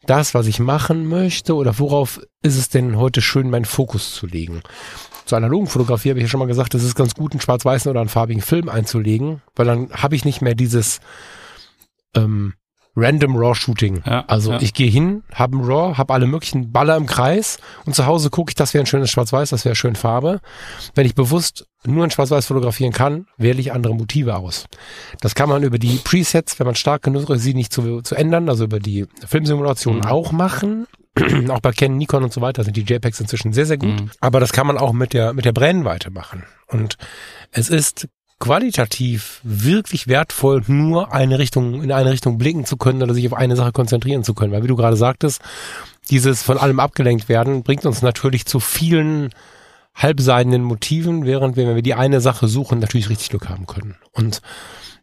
das, 0.07 0.33
was 0.35 0.47
ich 0.47 0.61
machen 0.61 1.07
möchte 1.07 1.55
oder 1.55 1.79
worauf 1.79 2.21
ist 2.43 2.57
es 2.57 2.69
denn 2.69 2.97
heute 2.97 3.21
schön, 3.21 3.51
meinen 3.51 3.65
Fokus 3.65 4.15
zu 4.15 4.27
legen? 4.27 4.63
Zur 5.27 5.37
analogen 5.37 5.67
Fotografie 5.67 6.11
habe 6.11 6.21
ich 6.21 6.25
ja 6.25 6.29
schon 6.29 6.41
mal 6.41 6.47
gesagt, 6.47 6.75
es 6.75 6.83
ist 6.83 6.95
ganz 6.95 7.15
gut, 7.15 7.33
einen 7.33 7.43
schwarz-weißen 7.43 7.91
oder 7.91 8.01
einen 8.01 8.09
farbigen 8.09 8.43
Film 8.43 8.69
einzulegen, 8.69 9.43
weil 9.55 9.67
dann 9.67 9.91
habe 9.93 10.17
ich 10.17 10.25
nicht 10.25 10.41
mehr 10.41 10.55
dieses 10.55 11.01
ähm, 12.15 12.55
Random 12.99 13.37
Raw 13.37 13.55
Shooting. 13.55 14.03
Ja, 14.05 14.25
also 14.27 14.53
ja. 14.53 14.61
ich 14.61 14.75
gehe 14.75 14.91
hin, 14.91 15.23
habe 15.33 15.57
ein 15.57 15.65
Raw, 15.65 15.97
habe 15.97 16.13
alle 16.13 16.27
möglichen 16.27 16.73
Baller 16.73 16.97
im 16.97 17.07
Kreis 17.07 17.59
und 17.87 17.95
zu 17.95 18.07
Hause 18.07 18.29
gucke 18.29 18.51
ich, 18.51 18.55
das 18.57 18.75
wäre 18.75 18.83
ein 18.83 18.87
schönes 18.87 19.11
Schwarz-Weiß, 19.11 19.51
das 19.51 19.65
wäre 19.65 19.77
schön 19.77 19.95
Farbe. 19.95 20.41
Wenn 20.95 21.07
ich 21.07 21.15
bewusst 21.15 21.67
nur 21.87 22.05
in 22.05 22.11
Schwarz-Weiß 22.11 22.47
fotografieren 22.47 22.93
kann, 22.93 23.27
wähle 23.37 23.61
ich 23.61 23.73
andere 23.73 23.95
Motive 23.95 24.37
aus. 24.37 24.67
Das 25.21 25.37
kann 25.37 25.49
man 25.49 25.63
über 25.63 25.79
die 25.79 25.97
Presets, 26.03 26.59
wenn 26.59 26.67
man 26.67 26.75
stark 26.75 27.03
genug 27.03 27.31
ist, 27.31 27.43
sie 27.43 27.55
nicht 27.55 27.73
zu, 27.73 28.03
zu 28.03 28.17
ändern, 28.17 28.49
also 28.49 28.65
über 28.65 28.81
die 28.81 29.07
Filmsimulation 29.27 29.99
mhm. 29.99 30.05
auch 30.05 30.33
machen. 30.33 30.87
auch 31.49 31.61
bei 31.61 31.73
Canon, 31.73 31.99
Nikon 31.99 32.25
und 32.25 32.33
so 32.33 32.41
weiter 32.41 32.65
sind 32.65 32.77
die 32.77 32.83
JPEGs 32.83 33.21
inzwischen 33.21 33.53
sehr, 33.53 33.67
sehr 33.67 33.79
gut. 33.79 34.01
Mhm. 34.01 34.11
Aber 34.21 34.41
das 34.41 34.53
kann 34.53 34.67
man 34.67 34.77
auch 34.77 34.93
mit 34.93 35.13
der, 35.13 35.33
mit 35.33 35.45
der 35.45 35.53
Brennweite 35.53 36.11
machen. 36.11 36.45
Und 36.67 36.97
es 37.53 37.71
ist 37.71 38.09
qualitativ 38.39 39.41
wirklich 39.43 40.07
wertvoll, 40.07 40.63
nur 40.67 41.13
eine 41.13 41.39
Richtung, 41.39 41.83
in 41.83 41.93
eine 41.93 42.11
Richtung 42.11 42.39
blicken 42.39 42.65
zu 42.65 42.77
können 42.77 43.03
oder 43.03 43.15
sich 43.15 43.27
auf 43.27 43.35
eine 43.35 43.57
Sache 43.57 43.73
konzentrieren 43.73 44.25
zu 44.25 44.35
können. 44.35 44.53
Weil 44.53 44.63
wie 44.63 44.69
du 44.69 44.77
gerade 44.77 44.97
sagtest, 44.97 45.41
dieses 46.11 46.43
von 46.43 46.59
allem 46.59 46.81
abgelenkt 46.81 47.29
werden 47.29 47.63
bringt 47.63 47.85
uns 47.85 48.03
natürlich 48.03 48.47
zu 48.47 48.61
vielen 48.61 49.31
halbseidenen 49.95 50.63
Motiven, 50.63 51.25
während 51.25 51.57
wir, 51.57 51.67
wenn 51.67 51.75
wir 51.75 51.83
die 51.83 51.95
eine 51.95 52.21
Sache 52.21 52.47
suchen, 52.47 52.79
natürlich 52.79 53.09
richtig 53.09 53.31
Glück 53.31 53.49
haben 53.49 53.67
können. 53.67 53.97
Und 54.13 54.41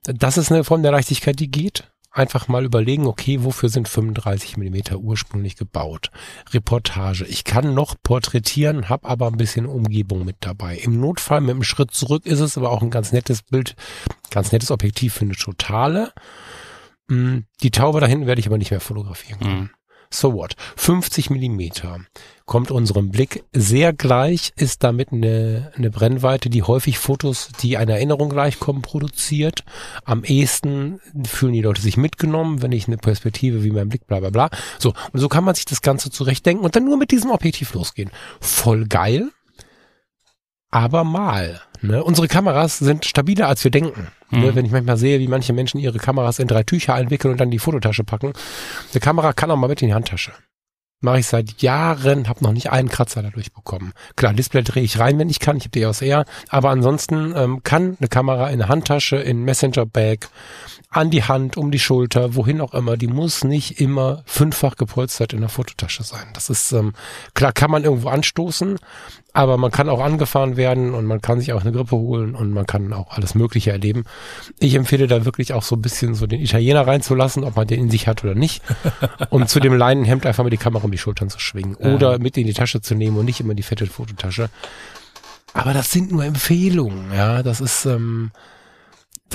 das 0.04 0.38
ist 0.38 0.52
eine 0.52 0.64
Form 0.64 0.84
der 0.84 0.92
Leichtigkeit, 0.92 1.40
die 1.40 1.52
geht 1.52 1.92
einfach 2.16 2.48
mal 2.48 2.66
überlegen, 2.66 3.06
okay, 3.06 3.44
wofür 3.44 3.70
sind 3.70 3.90
35 3.90 4.58
Millimeter 4.58 4.98
ursprünglich 4.98 5.56
gebaut? 5.56 6.12
Reportage. 6.52 7.26
Ich 7.26 7.44
kann 7.44 7.74
noch 7.74 7.96
porträtieren, 8.02 8.90
habe 8.90 9.08
aber 9.08 9.28
ein 9.28 9.38
bisschen 9.38 9.66
Umgebung 9.66 10.26
mit 10.26 10.38
dabei. 10.40 10.78
Im 10.78 11.00
Notfall 11.00 11.42
mit 11.42 11.52
einem 11.52 11.64
Schritt 11.64 11.92
zurück 11.92 12.26
ist 12.26 12.40
es 12.40 12.58
aber 12.58 12.72
auch 12.72 12.82
ein 12.82 12.90
ganz 12.90 13.12
nettes 13.12 13.44
Bild, 13.44 13.76
ganz 14.32 14.52
nettes 14.52 14.72
Objektiv 14.72 15.14
für 15.16 15.26
eine 15.26 15.36
totale. 15.36 16.14
Hm, 17.10 17.46
die 17.62 17.72
Taube 17.72 18.00
da 18.00 18.08
hinten 18.08 18.28
werde 18.28 18.40
ich 18.40 18.48
aber 18.48 18.58
nicht 18.58 18.72
mehr 18.72 18.80
fotografieren 18.80 19.40
können. 19.40 19.60
Mhm. 19.60 19.70
So 20.10 20.34
what? 20.34 20.56
50 20.76 21.30
Millimeter 21.30 22.00
kommt 22.46 22.72
unserem 22.72 23.10
Blick 23.10 23.44
sehr 23.54 23.92
gleich, 23.92 24.54
ist 24.56 24.84
damit 24.84 25.12
eine, 25.12 25.72
eine 25.76 25.90
Brennweite, 25.90 26.50
die 26.50 26.64
häufig 26.64 27.00
Fotos, 27.00 27.50
die 27.62 27.78
eine 27.78 27.94
Erinnerung 27.94 28.30
gleichkommen, 28.30 28.82
produziert. 28.82 29.64
Am 30.04 30.24
ehesten 30.24 31.00
fühlen 31.26 31.54
die 31.54 31.62
Leute 31.62 31.82
sich 31.82 31.98
mitgenommen, 31.98 32.62
wenn 32.62 32.72
ich 32.72 32.88
eine 32.88 32.98
Perspektive 32.98 33.64
wie 33.64 33.72
mein 33.72 33.90
Blick, 33.90 34.06
bla 34.08 34.20
bla 34.20 34.30
bla. 34.30 34.50
So, 34.80 34.94
und 35.12 35.20
so 35.20 35.28
kann 35.28 35.44
man 35.44 35.56
sich 35.56 35.66
das 35.66 35.82
Ganze 35.82 36.12
zurechtdenken 36.12 36.64
und 36.64 36.76
dann 36.76 36.86
nur 36.86 36.98
mit 36.98 37.12
diesem 37.12 37.32
Objektiv 37.32 37.74
losgehen. 37.74 38.12
Voll 38.40 38.86
geil, 38.86 39.32
aber 40.70 41.04
mal. 41.04 41.62
Ne? 41.88 42.04
Unsere 42.04 42.28
Kameras 42.28 42.80
sind 42.80 43.06
stabiler, 43.06 43.48
als 43.48 43.64
wir 43.64 43.72
denken. 43.72 44.10
Ne? 44.32 44.38
Mhm. 44.38 44.46
Ne? 44.46 44.56
Wenn 44.56 44.66
ich 44.66 44.72
manchmal 44.72 44.98
sehe, 44.98 45.20
wie 45.20 45.28
manche 45.28 45.54
Menschen 45.54 45.80
ihre 45.80 45.98
Kameras 45.98 46.40
in 46.40 46.48
drei 46.48 46.64
Tücher 46.64 46.94
einwickeln 46.94 47.32
und 47.32 47.40
dann 47.40 47.52
die 47.52 47.60
Fototasche 47.60 48.04
packen. 48.04 48.34
Eine 48.92 49.00
Kamera 49.00 49.34
kann 49.34 49.52
auch 49.52 49.58
mal 49.58 49.68
mit 49.68 49.82
in 49.82 49.90
die 49.90 49.94
Handtasche. 49.94 50.32
Mache 51.02 51.20
ich 51.20 51.28
seit 51.28 51.62
Jahren, 51.62 52.30
habe 52.30 52.44
noch 52.44 52.54
nicht 52.54 52.72
einen 52.72 52.90
Kratzer 52.90 53.22
dadurch 53.22 53.52
bekommen. 53.52 53.94
Klar, 54.16 54.34
Display 54.34 54.64
drehe 54.64 54.84
ich 54.84 54.98
rein, 54.98 55.20
wenn 55.20 55.30
ich 55.30 55.40
kann. 55.40 55.58
Ich 55.58 55.64
habe 55.64 55.72
die 55.72 55.82
EOS 55.82 56.02
R. 56.02 56.26
Aber 56.50 56.70
ansonsten 56.70 57.34
ähm, 57.36 57.64
kann 57.64 57.98
eine 58.00 58.08
Kamera 58.08 58.48
in 58.48 58.62
eine 58.62 58.70
Handtasche, 58.70 59.18
in 59.18 59.44
Messenger-Bag, 59.44 60.30
an 60.96 61.10
die 61.10 61.24
Hand, 61.24 61.58
um 61.58 61.72
die 61.72 61.80
Schulter, 61.80 62.36
wohin 62.36 62.62
auch 62.62 62.74
immer. 62.74 62.96
Die 62.96 63.08
muss 63.08 63.44
nicht 63.44 63.82
immer 63.82 64.24
fünffach 64.26 64.78
gepolstert 64.78 65.34
in 65.34 65.42
der 65.42 65.50
Fototasche 65.50 66.04
sein. 66.04 66.26
Das 66.34 66.50
ist 66.50 66.72
ähm, 66.72 66.94
klar, 67.34 67.52
kann 67.52 67.70
man 67.70 67.84
irgendwo 67.84 68.08
anstoßen, 68.08 68.80
aber 69.34 69.58
man 69.58 69.72
kann 69.72 69.90
auch 69.90 70.00
angefahren 70.00 70.56
werden 70.56 70.94
und 70.94 71.06
man 71.06 71.22
kann 71.22 71.42
sich 71.42 71.52
auch 71.52 71.62
eine 71.62 71.74
Grippe 71.74 71.98
holen 71.98 72.34
und 72.34 72.52
man 72.52 72.66
kann 72.66 72.94
auch 72.94 73.12
alles 73.12 73.36
Mögliche 73.36 73.72
erleben. 73.72 74.06
Ich 74.60 74.76
empfehle 74.76 75.08
da 75.08 75.26
wirklich 75.26 75.52
auch 75.52 75.64
so 75.64 75.76
ein 75.76 75.82
bisschen 75.82 76.16
so 76.16 76.28
den 76.28 76.40
Italiener 76.40 76.88
reinzulassen, 76.88 77.44
ob 77.44 77.58
man 77.58 77.68
den 77.68 77.82
in 77.82 77.90
sich 77.90 78.08
hat 78.08 78.24
oder 78.24 78.34
nicht. 78.34 78.64
und 79.30 79.50
zu 79.50 79.60
dem 79.60 79.74
Leinenhemd 79.74 80.26
einfach 80.26 80.46
mal 80.46 80.50
die 80.50 80.56
Kamera 80.56 80.86
um 80.86 80.92
die 80.92 80.98
Schultern 80.98 81.30
zu 81.30 81.40
schwingen 81.40 81.76
oder 81.76 82.20
mit 82.20 82.38
in 82.38 82.48
die 82.48 82.54
Tasche 82.54 82.80
zu 82.80 82.96
nehmen 82.96 83.18
und 83.18 83.26
nicht 83.26 83.42
immer 83.42 83.54
die 83.54 83.64
fette 83.64 83.86
Fototasche. 83.86 84.50
Aber 85.54 85.74
das 85.74 85.92
sind 85.92 86.14
nur 86.14 86.24
Empfehlungen, 86.24 87.14
ja. 87.14 87.44
Das 87.44 87.60
ist 87.60 87.86
ähm, 87.86 88.32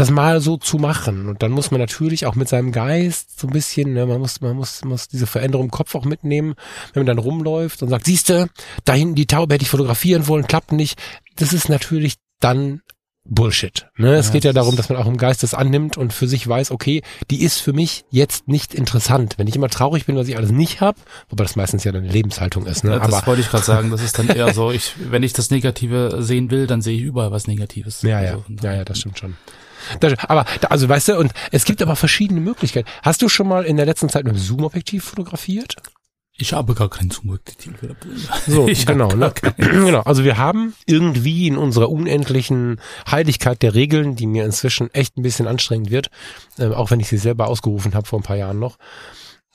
das 0.01 0.11
mal 0.11 0.41
so 0.41 0.57
zu 0.57 0.79
machen. 0.79 1.29
Und 1.29 1.43
dann 1.43 1.53
muss 1.53 1.71
man 1.71 1.81
natürlich 1.81 2.27
auch 2.27 2.35
mit 2.35 2.49
seinem 2.49 2.73
Geist 2.73 3.39
so 3.39 3.47
ein 3.47 3.53
bisschen, 3.53 3.93
ne, 3.93 4.07
man 4.07 4.19
muss, 4.19 4.41
man 4.41 4.57
muss, 4.57 4.83
muss 4.85 5.09
diese 5.09 5.27
Veränderung 5.27 5.67
im 5.67 5.71
Kopf 5.71 5.95
auch 5.95 6.05
mitnehmen, 6.05 6.55
wenn 6.93 7.03
man 7.03 7.07
dann 7.07 7.19
rumläuft 7.19 7.83
und 7.83 7.91
sagt, 7.91 8.07
siehste, 8.07 8.49
da 8.85 8.95
hinten 8.95 9.15
die 9.15 9.27
Taube 9.27 9.55
hätte 9.55 9.63
ich 9.63 9.71
fotografieren 9.71 10.27
wollen, 10.27 10.47
klappt 10.47 10.73
nicht. 10.73 10.99
Das 11.37 11.53
ist 11.53 11.69
natürlich 11.69 12.15
dann 12.41 12.81
Bullshit. 13.25 13.87
Ne? 13.99 14.13
Ja, 14.13 14.19
es 14.19 14.33
geht 14.33 14.45
ja 14.45 14.55
darum, 14.55 14.75
dass 14.77 14.89
man 14.89 14.99
auch 14.99 15.07
im 15.07 15.19
Geist 15.19 15.43
das 15.43 15.53
annimmt 15.53 15.99
und 15.99 16.15
für 16.15 16.27
sich 16.27 16.49
weiß, 16.49 16.71
okay, 16.71 17.03
die 17.31 17.43
ist 17.43 17.61
für 17.61 17.75
mich 17.75 18.05
jetzt 18.11 18.49
nicht 18.49 18.75
interessant. 18.75 19.35
Wenn 19.37 19.47
ich 19.47 19.57
immer 19.57 19.69
traurig 19.69 20.07
bin, 20.07 20.17
was 20.17 20.29
ich 20.29 20.37
alles 20.39 20.51
nicht 20.51 20.81
habe, 20.81 20.99
wobei 21.29 21.45
das 21.45 21.57
meistens 21.57 21.85
ja 21.85 21.93
eine 21.93 22.01
Lebenshaltung 22.01 22.65
ist. 22.65 22.85
Ne? 22.85 22.93
Ja, 22.93 22.99
das 22.99 23.13
Aber, 23.13 23.27
wollte 23.27 23.43
ich 23.43 23.51
gerade 23.51 23.65
sagen. 23.65 23.91
Das 23.91 24.03
ist 24.03 24.19
dann 24.19 24.29
eher 24.29 24.55
so, 24.55 24.71
ich, 24.71 24.95
wenn 25.11 25.23
ich 25.23 25.35
das 25.35 25.51
Negative 25.51 26.23
sehen 26.23 26.51
will, 26.51 26.67
dann 26.67 26.81
sehe 26.81 26.97
ich 26.97 27.03
überall 27.03 27.31
was 27.31 27.47
Negatives. 27.47 28.01
Ja, 28.01 28.23
ja, 28.23 28.31
also, 28.31 28.45
ja, 28.63 28.75
ja, 28.77 28.85
das 28.85 28.99
stimmt 28.99 29.19
schon. 29.19 29.37
Aber, 30.29 30.45
also 30.69 30.89
weißt 30.89 31.09
du, 31.09 31.19
und 31.19 31.33
es 31.51 31.65
gibt 31.65 31.83
aber 31.83 31.97
verschiedene 31.97 32.41
Möglichkeiten. 32.41 32.89
Hast 33.03 33.23
du 33.23 33.29
schon 33.29 33.49
mal 33.49 33.65
in 33.65 33.77
der 33.77 33.87
letzten 33.87 34.09
Zeit 34.09 34.25
mit 34.25 34.35
einem 34.35 34.43
Zoom-Objektiv 34.43 35.05
fotografiert? 35.05 35.77
Ich 36.41 36.55
habe 36.55 36.75
gar 36.75 36.89
kein 36.89 37.11
Zoom-Objektiv. 37.11 37.75
So, 38.47 38.67
ich 38.69 38.87
genau, 38.87 39.09
ne? 39.13 39.33
genau. 39.57 40.01
Also 40.01 40.25
wir 40.25 40.39
haben 40.39 40.75
irgendwie 40.87 41.47
in 41.47 41.59
unserer 41.59 41.91
unendlichen 41.91 42.81
Heiligkeit 43.11 43.61
der 43.63 43.75
Regeln, 43.75 44.17
die 44.17 44.27
mir 44.27 44.47
inzwischen 44.47 44.93
echt 44.95 45.19
ein 45.19 45.23
bisschen 45.23 45.47
anstrengend 45.47 45.91
wird, 45.91 46.11
äh, 46.59 46.69
auch 46.69 46.91
wenn 46.91 47.01
ich 47.01 47.09
sie 47.09 47.19
selber 47.19 47.49
ausgerufen 47.49 47.95
habe 47.95 48.07
vor 48.07 48.19
ein 48.19 48.23
paar 48.23 48.37
Jahren 48.37 48.59
noch, 48.59 48.79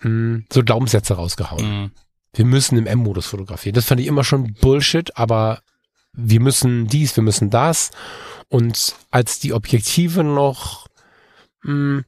mh, 0.02 0.10
hm, 0.10 0.46
so 0.54 0.64
Glaubenssätze 0.64 1.16
rausgehauen. 1.16 1.82
Mhm. 1.82 1.92
Wir 2.34 2.46
müssen 2.46 2.78
im 2.78 2.86
M-Modus 2.86 3.28
fotografieren. 3.28 3.74
Das 3.74 3.86
fand 3.86 4.02
ich 4.02 4.08
immer 4.08 4.24
schon 4.24 4.54
Bullshit, 4.54 5.18
aber 5.18 5.62
wir 6.16 6.40
müssen 6.40 6.88
dies, 6.88 7.16
wir 7.16 7.24
müssen 7.24 7.50
das. 7.50 7.92
Und 8.50 8.96
als 9.12 9.40
die 9.40 9.54
Objektive 9.54 10.24
noch 10.24 10.88
mh, 11.64 11.72
hm, 11.72 12.06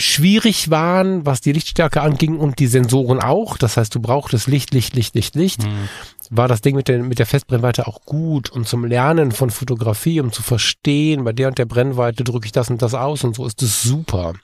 schwierig 0.00 0.70
waren, 0.70 1.26
was 1.26 1.40
die 1.40 1.52
Lichtstärke 1.52 2.00
anging 2.00 2.38
und 2.38 2.58
die 2.58 2.66
Sensoren 2.66 3.20
auch, 3.20 3.56
das 3.56 3.76
heißt, 3.76 3.94
du 3.94 4.00
brauchtest 4.00 4.46
Licht, 4.46 4.72
Licht, 4.72 4.94
Licht, 4.94 5.14
Licht, 5.14 5.34
Licht, 5.34 5.64
mhm. 5.64 5.88
war 6.30 6.48
das 6.48 6.60
Ding 6.60 6.76
mit 6.76 6.88
der, 6.88 7.02
mit 7.02 7.18
der 7.18 7.26
Festbrennweite 7.26 7.86
auch 7.86 8.02
gut 8.06 8.50
und 8.50 8.66
zum 8.66 8.84
Lernen 8.84 9.32
von 9.32 9.50
Fotografie, 9.50 10.20
um 10.20 10.32
zu 10.32 10.42
verstehen, 10.42 11.24
bei 11.24 11.32
der 11.32 11.48
und 11.48 11.58
der 11.58 11.66
Brennweite 11.66 12.24
drücke 12.24 12.46
ich 12.46 12.52
das 12.52 12.70
und 12.70 12.82
das 12.82 12.94
aus 12.94 13.24
und 13.24 13.36
so 13.36 13.46
ist 13.46 13.62
es 13.62 13.82
super. 13.82 14.34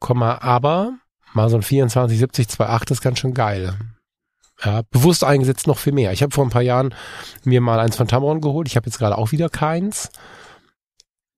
Komma, 0.00 0.38
aber 0.40 0.94
mal 1.34 1.48
so 1.48 1.56
ein 1.56 1.62
2470 1.62 2.46
2.8 2.46 2.92
ist 2.92 3.02
ganz 3.02 3.20
schön 3.20 3.34
geil. 3.34 3.76
Ja, 4.64 4.82
bewusst 4.90 5.24
eingesetzt 5.24 5.66
noch 5.66 5.78
viel 5.78 5.92
mehr. 5.92 6.12
Ich 6.12 6.22
habe 6.22 6.32
vor 6.32 6.44
ein 6.44 6.50
paar 6.50 6.62
Jahren 6.62 6.94
mir 7.44 7.60
mal 7.60 7.80
eins 7.80 7.96
von 7.96 8.08
Tamron 8.08 8.40
geholt. 8.40 8.68
Ich 8.68 8.76
habe 8.76 8.86
jetzt 8.86 8.98
gerade 8.98 9.18
auch 9.18 9.32
wieder 9.32 9.48
keins. 9.48 10.10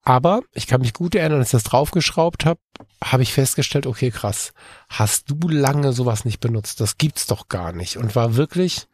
Aber 0.03 0.43
ich 0.53 0.67
kann 0.67 0.83
mich 0.83 0.93
gut 0.93 1.15
erinnern, 1.15 1.39
als 1.39 1.49
ich 1.49 1.53
das 1.53 1.63
draufgeschraubt 1.63 2.45
habe, 2.45 2.61
habe 3.03 3.23
ich 3.23 3.33
festgestellt, 3.33 3.87
okay, 3.87 4.11
krass, 4.11 4.53
hast 4.91 5.31
du 5.31 5.49
lange 5.49 5.95
sowas 5.95 6.27
nicht 6.27 6.41
benutzt? 6.41 6.81
Das 6.81 6.99
gibt's 6.99 7.27
doch 7.27 7.49
gar 7.49 7.73
nicht. 7.73 7.97
Und 7.97 8.15
war 8.15 8.37
wirklich 8.37 8.87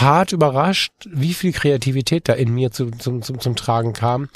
hart 0.00 0.32
überrascht, 0.32 0.92
wie 1.10 1.34
viel 1.34 1.52
Kreativität 1.52 2.28
da 2.28 2.32
in 2.32 2.54
mir 2.54 2.70
zu, 2.70 2.90
zum, 2.90 3.22
zum, 3.22 3.40
zum 3.40 3.56
Tragen 3.56 3.92
kam, 3.92 4.28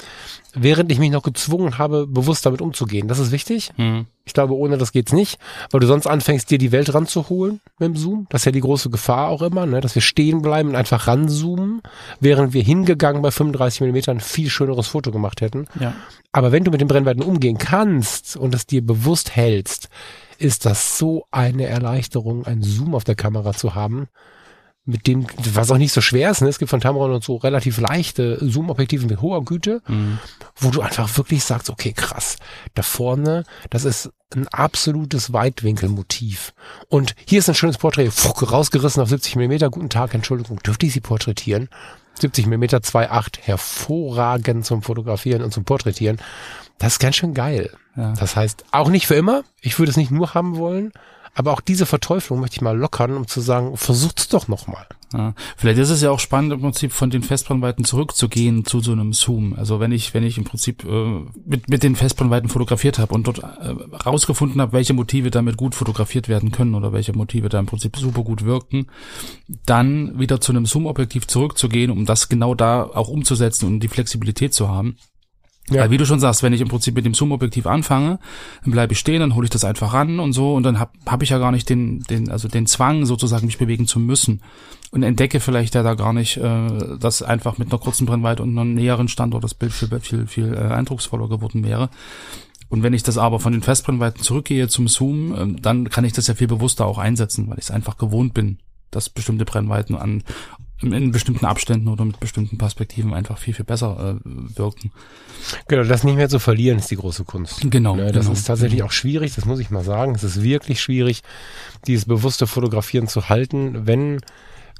während 0.53 0.91
ich 0.91 0.99
mich 0.99 1.11
noch 1.11 1.23
gezwungen 1.23 1.77
habe, 1.77 2.07
bewusst 2.07 2.45
damit 2.45 2.61
umzugehen. 2.61 3.07
Das 3.07 3.19
ist 3.19 3.31
wichtig. 3.31 3.71
Mhm. 3.77 4.05
Ich 4.25 4.33
glaube, 4.33 4.55
ohne 4.55 4.77
das 4.77 4.91
geht's 4.91 5.11
nicht, 5.11 5.37
weil 5.71 5.81
du 5.81 5.87
sonst 5.87 6.07
anfängst, 6.07 6.49
dir 6.49 6.57
die 6.57 6.71
Welt 6.71 6.93
ranzuholen 6.93 7.59
mit 7.77 7.89
dem 7.89 7.95
Zoom. 7.97 8.25
Das 8.29 8.41
ist 8.41 8.45
ja 8.45 8.51
die 8.51 8.61
große 8.61 8.89
Gefahr 8.89 9.27
auch 9.27 9.41
immer, 9.41 9.65
ne? 9.65 9.81
dass 9.81 9.95
wir 9.95 10.01
stehen 10.01 10.41
bleiben 10.41 10.69
und 10.69 10.75
einfach 10.75 11.07
ranzoomen, 11.07 11.81
während 12.19 12.53
wir 12.53 12.63
hingegangen 12.63 13.21
bei 13.21 13.31
35 13.31 13.81
Millimetern 13.81 14.17
ein 14.17 14.21
viel 14.21 14.49
schöneres 14.49 14.87
Foto 14.87 15.11
gemacht 15.11 15.41
hätten. 15.41 15.67
Ja. 15.79 15.93
Aber 16.31 16.51
wenn 16.51 16.63
du 16.63 16.71
mit 16.71 16.81
den 16.81 16.87
Brennweiten 16.87 17.21
umgehen 17.21 17.57
kannst 17.57 18.37
und 18.37 18.55
es 18.55 18.65
dir 18.65 18.85
bewusst 18.85 19.35
hältst, 19.35 19.89
ist 20.39 20.65
das 20.65 20.97
so 20.97 21.25
eine 21.31 21.67
Erleichterung, 21.67 22.45
einen 22.45 22.63
Zoom 22.63 22.95
auf 22.95 23.03
der 23.03 23.15
Kamera 23.15 23.53
zu 23.53 23.75
haben 23.75 24.07
mit 24.85 25.07
dem, 25.07 25.27
was 25.53 25.71
auch 25.71 25.77
nicht 25.77 25.93
so 25.93 26.01
schwer 26.01 26.31
ist, 26.31 26.41
ne? 26.41 26.49
es 26.49 26.59
gibt 26.59 26.69
von 26.69 26.81
Tamron 26.81 27.11
und 27.11 27.23
so 27.23 27.37
relativ 27.37 27.79
leichte 27.79 28.37
Zoom-Objektive 28.41 29.05
mit 29.05 29.21
hoher 29.21 29.45
Güte, 29.45 29.81
mhm. 29.87 30.19
wo 30.57 30.71
du 30.71 30.81
einfach 30.81 31.15
wirklich 31.17 31.43
sagst, 31.43 31.69
okay, 31.69 31.93
krass, 31.93 32.35
da 32.73 32.81
vorne, 32.81 33.45
das 33.69 33.85
ist 33.85 34.11
ein 34.35 34.47
absolutes 34.49 35.31
Weitwinkelmotiv. 35.31 36.53
Und 36.89 37.15
hier 37.25 37.39
ist 37.39 37.47
ein 37.47 37.55
schönes 37.55 37.77
Porträt, 37.77 38.11
fuck, 38.11 38.51
rausgerissen 38.51 39.01
auf 39.01 39.09
70 39.09 39.37
Millimeter, 39.37 39.69
guten 39.69 39.89
Tag, 39.89 40.13
Entschuldigung, 40.13 40.59
dürfte 40.59 40.85
ich 40.85 40.93
Sie 40.93 41.01
porträtieren? 41.01 41.69
70 42.19 42.45
Millimeter 42.47 42.77
2.8, 42.77 43.39
hervorragend 43.41 44.65
zum 44.65 44.81
Fotografieren 44.81 45.43
und 45.43 45.53
zum 45.53 45.63
Porträtieren. 45.63 46.17
Das 46.77 46.93
ist 46.93 46.99
ganz 46.99 47.15
schön 47.15 47.33
geil. 47.33 47.71
Ja. 47.95 48.13
Das 48.13 48.35
heißt, 48.35 48.65
auch 48.71 48.89
nicht 48.89 49.07
für 49.07 49.15
immer. 49.15 49.43
Ich 49.61 49.79
würde 49.79 49.91
es 49.91 49.97
nicht 49.97 50.11
nur 50.11 50.33
haben 50.33 50.57
wollen, 50.57 50.91
aber 51.33 51.51
auch 51.51 51.61
diese 51.61 51.85
Verteuflung 51.85 52.39
möchte 52.39 52.57
ich 52.57 52.61
mal 52.61 52.77
lockern, 52.77 53.17
um 53.17 53.27
zu 53.27 53.41
sagen, 53.41 53.75
versucht's 53.75 54.27
doch 54.29 54.47
nochmal. 54.47 54.85
Ja, 55.13 55.35
vielleicht 55.57 55.77
ist 55.77 55.91
es 55.91 56.01
ja 56.01 56.09
auch 56.09 56.19
spannend, 56.19 56.53
im 56.53 56.61
Prinzip 56.61 56.91
von 56.91 57.11
den 57.11 57.21
Festbrennweiten 57.21 57.85
zurückzugehen 57.85 58.65
zu 58.65 58.79
so 58.79 58.91
einem 58.91 59.13
Zoom. 59.13 59.53
Also 59.53 59.79
wenn 59.79 59.91
ich, 59.91 60.13
wenn 60.15 60.23
ich 60.23 60.39
im 60.39 60.43
Prinzip 60.43 60.83
äh, 60.85 61.21
mit, 61.45 61.69
mit 61.69 61.83
den 61.83 61.95
Festbrennweiten 61.95 62.49
fotografiert 62.49 62.97
habe 62.97 63.13
und 63.13 63.27
dort 63.27 63.39
äh, 63.39 63.75
rausgefunden 64.05 64.59
habe, 64.59 64.73
welche 64.73 64.93
Motive 64.93 65.29
damit 65.29 65.55
gut 65.57 65.75
fotografiert 65.75 66.29
werden 66.29 66.51
können 66.51 66.73
oder 66.73 66.93
welche 66.93 67.13
Motive 67.13 67.49
da 67.49 67.59
im 67.59 67.67
Prinzip 67.67 67.95
super 67.97 68.23
gut 68.23 68.43
wirken, 68.43 68.87
dann 69.65 70.19
wieder 70.19 70.41
zu 70.41 70.51
einem 70.51 70.65
Zoom-Objektiv 70.65 71.27
zurückzugehen, 71.27 71.91
um 71.91 72.05
das 72.05 72.27
genau 72.27 72.55
da 72.55 72.83
auch 72.83 73.07
umzusetzen 73.07 73.67
und 73.67 73.79
die 73.81 73.87
Flexibilität 73.87 74.53
zu 74.53 74.69
haben. 74.69 74.97
Ja. 75.69 75.81
Weil 75.81 75.91
wie 75.91 75.97
du 75.97 76.05
schon 76.05 76.19
sagst, 76.19 76.43
wenn 76.43 76.51
ich 76.51 76.59
im 76.59 76.67
Prinzip 76.67 76.93
mit 76.95 77.05
dem 77.05 77.13
Zoom-Objektiv 77.13 77.67
anfange, 77.67 78.19
dann 78.63 78.71
bleibe 78.71 78.93
ich 78.93 78.99
stehen, 78.99 79.21
dann 79.21 79.33
hole 79.33 79.45
ich 79.45 79.49
das 79.49 79.63
einfach 79.63 79.93
ran 79.93 80.19
und 80.19 80.33
so 80.33 80.55
und 80.55 80.63
dann 80.63 80.77
habe 80.77 80.91
hab 81.05 81.23
ich 81.23 81.29
ja 81.29 81.37
gar 81.37 81.51
nicht 81.53 81.69
den, 81.69 82.01
den, 82.03 82.29
also 82.29 82.49
den 82.49 82.67
Zwang 82.67 83.05
sozusagen, 83.05 83.45
mich 83.45 83.57
bewegen 83.57 83.87
zu 83.87 83.99
müssen 83.99 84.41
und 84.91 85.03
entdecke 85.03 85.39
vielleicht 85.39 85.73
ja 85.73 85.81
da 85.81 85.93
gar 85.93 86.11
nicht, 86.11 86.35
äh, 86.37 86.97
dass 86.99 87.21
einfach 87.21 87.57
mit 87.57 87.71
einer 87.71 87.79
kurzen 87.79 88.05
Brennweite 88.05 88.43
und 88.43 88.57
einem 88.57 88.73
näheren 88.73 89.07
Standort 89.07 89.43
das 89.43 89.53
Bild 89.53 89.71
viel, 89.71 89.99
viel, 90.01 90.27
viel 90.27 90.53
äh, 90.53 90.73
eindrucksvoller 90.73 91.29
geworden 91.29 91.63
wäre. 91.63 91.89
Und 92.67 92.83
wenn 92.83 92.93
ich 92.93 93.03
das 93.03 93.17
aber 93.17 93.39
von 93.39 93.53
den 93.53 93.61
Festbrennweiten 93.61 94.21
zurückgehe 94.21 94.67
zum 94.67 94.89
Zoom, 94.89 95.33
äh, 95.33 95.61
dann 95.61 95.89
kann 95.89 96.03
ich 96.03 96.13
das 96.13 96.27
ja 96.27 96.35
viel 96.35 96.47
bewusster 96.47 96.85
auch 96.85 96.97
einsetzen, 96.97 97.49
weil 97.49 97.57
ich 97.57 97.65
es 97.65 97.71
einfach 97.71 97.97
gewohnt 97.97 98.33
bin, 98.33 98.59
dass 98.91 99.09
bestimmte 99.09 99.45
Brennweiten 99.45 99.95
an 99.95 100.23
in 100.81 101.11
bestimmten 101.11 101.45
Abständen 101.45 101.87
oder 101.87 102.03
mit 102.03 102.19
bestimmten 102.19 102.57
Perspektiven 102.57 103.13
einfach 103.13 103.37
viel, 103.37 103.53
viel 103.53 103.65
besser 103.65 104.19
äh, 104.25 104.29
wirken. 104.57 104.91
Genau, 105.67 105.83
das 105.83 106.03
nicht 106.03 106.15
mehr 106.15 106.29
zu 106.29 106.39
verlieren 106.39 106.79
ist 106.79 106.91
die 106.91 106.97
große 106.97 107.23
Kunst. 107.23 107.61
Genau. 107.69 107.95
Ja, 107.95 108.11
das 108.11 108.25
genau. 108.25 108.33
ist 108.33 108.45
tatsächlich 108.45 108.83
auch 108.83 108.91
schwierig, 108.91 109.35
das 109.35 109.45
muss 109.45 109.59
ich 109.59 109.69
mal 109.69 109.83
sagen. 109.83 110.15
Es 110.15 110.23
ist 110.23 110.43
wirklich 110.43 110.81
schwierig, 110.81 111.21
dieses 111.87 112.05
bewusste 112.05 112.47
Fotografieren 112.47 113.07
zu 113.07 113.29
halten, 113.29 113.87
wenn 113.87 114.19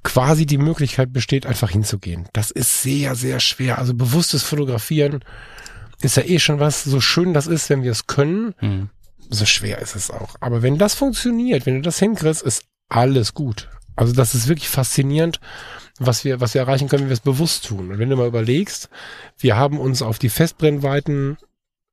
quasi 0.04 0.46
die 0.46 0.58
Möglichkeit 0.58 1.14
besteht, 1.14 1.46
einfach 1.46 1.70
hinzugehen. 1.70 2.28
Das 2.34 2.52
ist 2.52 2.82
sehr, 2.82 3.16
sehr 3.16 3.39
schwer. 3.39 3.80
Also 3.80 3.94
bewusstes 3.94 4.44
Fotografieren 4.44 5.24
ist 6.02 6.18
ja 6.18 6.24
eh 6.24 6.39
schon 6.39 6.60
was, 6.60 6.84
so 6.84 7.00
schön 7.00 7.34
das 7.34 7.48
ist, 7.48 7.70
wenn 7.70 7.84
wir 7.84 7.91
es 7.91 8.08
können, 8.08 8.54
mhm. 8.60 8.89
so 9.30 9.46
schwer 9.46 9.80
ist 9.80 9.96
es 9.96 10.12
auch. 10.12 10.36
Aber 10.41 10.62
wenn 10.62 10.78
das 10.78 10.94
funktioniert, 10.94 11.66
wenn 11.66 11.76
du 11.76 11.82
das 11.82 12.00
hinkriegst, 12.00 12.41
ist 12.41 12.66
alles 12.89 13.34
gut. 13.34 13.70
Also 13.96 14.14
das 14.14 14.36
ist 14.36 14.48
wirklich 14.48 14.70
faszinierend, 14.70 15.39
was 16.06 16.26
wir, 16.26 16.41
was 16.41 16.54
wir 16.54 16.62
erreichen 16.62 16.88
können, 16.88 17.04
wenn 17.04 17.10
wir 17.10 17.16
es 17.16 17.20
bewusst 17.20 17.68
tun. 17.68 17.91
Und 17.91 17.99
wenn 17.99 18.10
du 18.10 18.16
mal 18.16 18.28
überlegst, 18.28 18.89
wir 19.38 19.58
haben 19.58 19.80
uns 19.80 20.01
auf 20.01 20.20
die 20.20 20.30
Festbrennweiten 20.30 21.38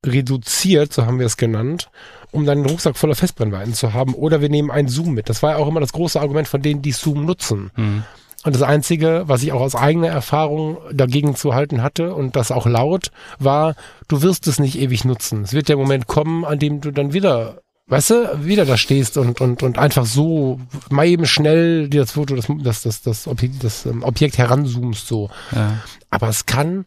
reduziert, 0.05 0.93
so 0.93 1.05
haben 1.05 1.19
wir 1.19 1.25
es 1.25 1.37
genannt, 1.37 1.89
um 2.31 2.45
dann 2.45 2.59
einen 2.59 2.67
Rucksack 2.67 2.97
voller 2.97 3.15
Festbrennweiten 3.15 3.73
zu 3.73 3.93
haben. 3.93 4.13
Oder 4.13 4.41
wir 4.41 4.49
nehmen 4.49 4.71
einen 4.71 4.87
Zoom 4.87 5.13
mit. 5.13 5.29
Das 5.29 5.43
war 5.43 5.51
ja 5.51 5.57
auch 5.57 5.67
immer 5.67 5.79
das 5.79 5.93
große 5.93 6.19
Argument 6.19 6.47
von 6.47 6.61
denen, 6.61 6.81
die 6.81 6.91
Zoom 6.91 7.25
nutzen. 7.25 7.71
Mhm. 7.75 8.03
Und 8.43 8.55
das 8.55 8.63
Einzige, 8.63 9.23
was 9.27 9.43
ich 9.43 9.51
auch 9.51 9.61
aus 9.61 9.75
eigener 9.75 10.07
Erfahrung 10.07 10.77
dagegen 10.91 11.35
zu 11.35 11.53
halten 11.53 11.83
hatte 11.83 12.15
und 12.15 12.35
das 12.35 12.51
auch 12.51 12.65
laut, 12.65 13.11
war, 13.37 13.75
du 14.07 14.23
wirst 14.23 14.47
es 14.47 14.57
nicht 14.57 14.79
ewig 14.79 15.05
nutzen. 15.05 15.43
Es 15.43 15.53
wird 15.53 15.69
der 15.69 15.77
Moment 15.77 16.07
kommen, 16.07 16.43
an 16.43 16.57
dem 16.57 16.81
du 16.81 16.89
dann 16.89 17.13
wieder 17.13 17.61
weißt 17.91 18.09
du, 18.09 18.45
wieder 18.45 18.65
da 18.65 18.77
stehst 18.77 19.17
und, 19.17 19.41
und, 19.41 19.63
und 19.63 19.77
einfach 19.77 20.05
so 20.05 20.61
mal 20.89 21.05
eben 21.05 21.25
schnell 21.25 21.89
dir 21.89 21.99
das 21.99 22.11
Foto, 22.11 22.37
das, 22.37 22.47
das, 22.63 22.81
das, 22.83 23.01
das, 23.01 23.27
Objekt, 23.27 23.61
das 23.65 23.85
ähm, 23.85 24.03
Objekt 24.03 24.37
heranzoomst 24.37 25.05
so. 25.05 25.29
Ja. 25.51 25.81
Aber 26.09 26.29
es 26.29 26.45
kann 26.45 26.85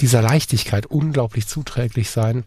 dieser 0.00 0.22
Leichtigkeit 0.22 0.86
unglaublich 0.86 1.46
zuträglich 1.46 2.08
sein, 2.08 2.44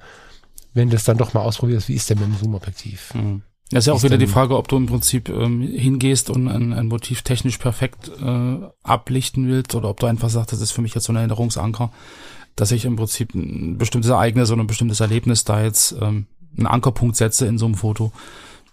wenn 0.73 0.89
du 0.89 0.95
es 0.95 1.03
dann 1.03 1.17
doch 1.17 1.35
mal 1.35 1.41
ausprobierst, 1.41 1.87
wie 1.87 1.93
ist 1.93 2.09
denn 2.09 2.17
mit 2.17 2.27
dem 2.27 2.37
Zoom-Objektiv? 2.37 3.13
Mhm. 3.13 3.43
Das 3.69 3.83
ist 3.83 3.87
ja 3.87 3.93
auch 3.93 4.03
wieder 4.03 4.17
die 4.17 4.27
Frage, 4.27 4.57
ob 4.57 4.67
du 4.69 4.77
im 4.77 4.87
Prinzip 4.87 5.29
ähm, 5.29 5.61
hingehst 5.61 6.31
und 6.31 6.47
ein, 6.47 6.73
ein 6.73 6.87
Motiv 6.87 7.21
technisch 7.21 7.59
perfekt 7.59 8.09
äh, 8.19 8.57
ablichten 8.81 9.47
willst 9.47 9.75
oder 9.75 9.89
ob 9.89 9.99
du 9.99 10.07
einfach 10.07 10.29
sagst, 10.29 10.51
das 10.51 10.61
ist 10.61 10.71
für 10.71 10.81
mich 10.81 10.95
jetzt 10.95 11.03
so 11.03 11.13
ein 11.13 11.17
Erinnerungsanker, 11.17 11.91
dass 12.55 12.71
ich 12.71 12.85
im 12.85 12.95
Prinzip 12.95 13.35
ein 13.35 13.77
bestimmtes 13.77 14.09
Ereignis 14.09 14.49
oder 14.49 14.63
ein 14.63 14.67
bestimmtes 14.67 14.99
Erlebnis 14.99 15.43
da 15.43 15.61
jetzt 15.61 15.95
ähm, 16.01 16.25
einen 16.57 16.67
Ankerpunkt 16.67 17.15
setze 17.15 17.45
in 17.45 17.57
so 17.57 17.65
einem 17.65 17.75
Foto. 17.75 18.11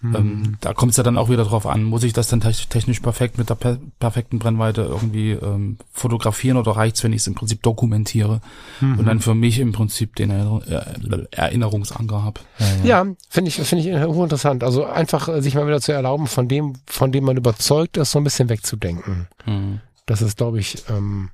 Mhm. 0.04 0.16
Ähm, 0.16 0.56
da 0.60 0.74
kommt 0.74 0.90
es 0.90 0.98
ja 0.98 1.02
dann 1.02 1.16
auch 1.16 1.30
wieder 1.30 1.44
drauf 1.44 1.66
an, 1.66 1.82
muss 1.82 2.04
ich 2.04 2.12
das 2.12 2.28
dann 2.28 2.40
technisch 2.40 3.00
perfekt 3.00 3.38
mit 3.38 3.48
der 3.48 3.54
per 3.54 3.78
perfekten 3.98 4.38
Brennweite 4.38 4.82
irgendwie 4.82 5.30
ähm, 5.30 5.78
fotografieren 5.92 6.58
oder 6.58 6.72
reicht's, 6.72 7.02
wenn 7.02 7.14
ich 7.14 7.22
es 7.22 7.26
im 7.26 7.34
Prinzip 7.34 7.62
dokumentiere 7.62 8.42
mhm. 8.80 8.98
und 8.98 9.06
dann 9.06 9.20
für 9.20 9.34
mich 9.34 9.58
im 9.60 9.72
Prinzip 9.72 10.14
den 10.16 10.30
Erinner 10.30 10.60
äh, 10.68 11.26
Erinnerungsanker 11.30 12.22
habe. 12.22 12.40
Ja, 12.58 12.66
ja. 12.66 13.04
ja 13.04 13.14
finde 13.30 13.48
ich 13.48 13.54
finde 13.56 13.88
ich 13.88 14.06
hochinteressant. 14.06 14.62
Also 14.62 14.84
einfach 14.84 15.28
äh, 15.28 15.40
sich 15.40 15.54
mal 15.54 15.66
wieder 15.66 15.80
zu 15.80 15.92
erlauben, 15.92 16.26
von 16.26 16.48
dem, 16.48 16.74
von 16.86 17.10
dem 17.10 17.24
man 17.24 17.38
überzeugt 17.38 17.96
ist, 17.96 18.10
so 18.10 18.18
ein 18.18 18.24
bisschen 18.24 18.50
wegzudenken. 18.50 19.28
Mhm. 19.46 19.80
Das 20.04 20.20
ist, 20.20 20.36
glaube 20.36 20.60
ich, 20.60 20.84
ähm, 20.90 21.30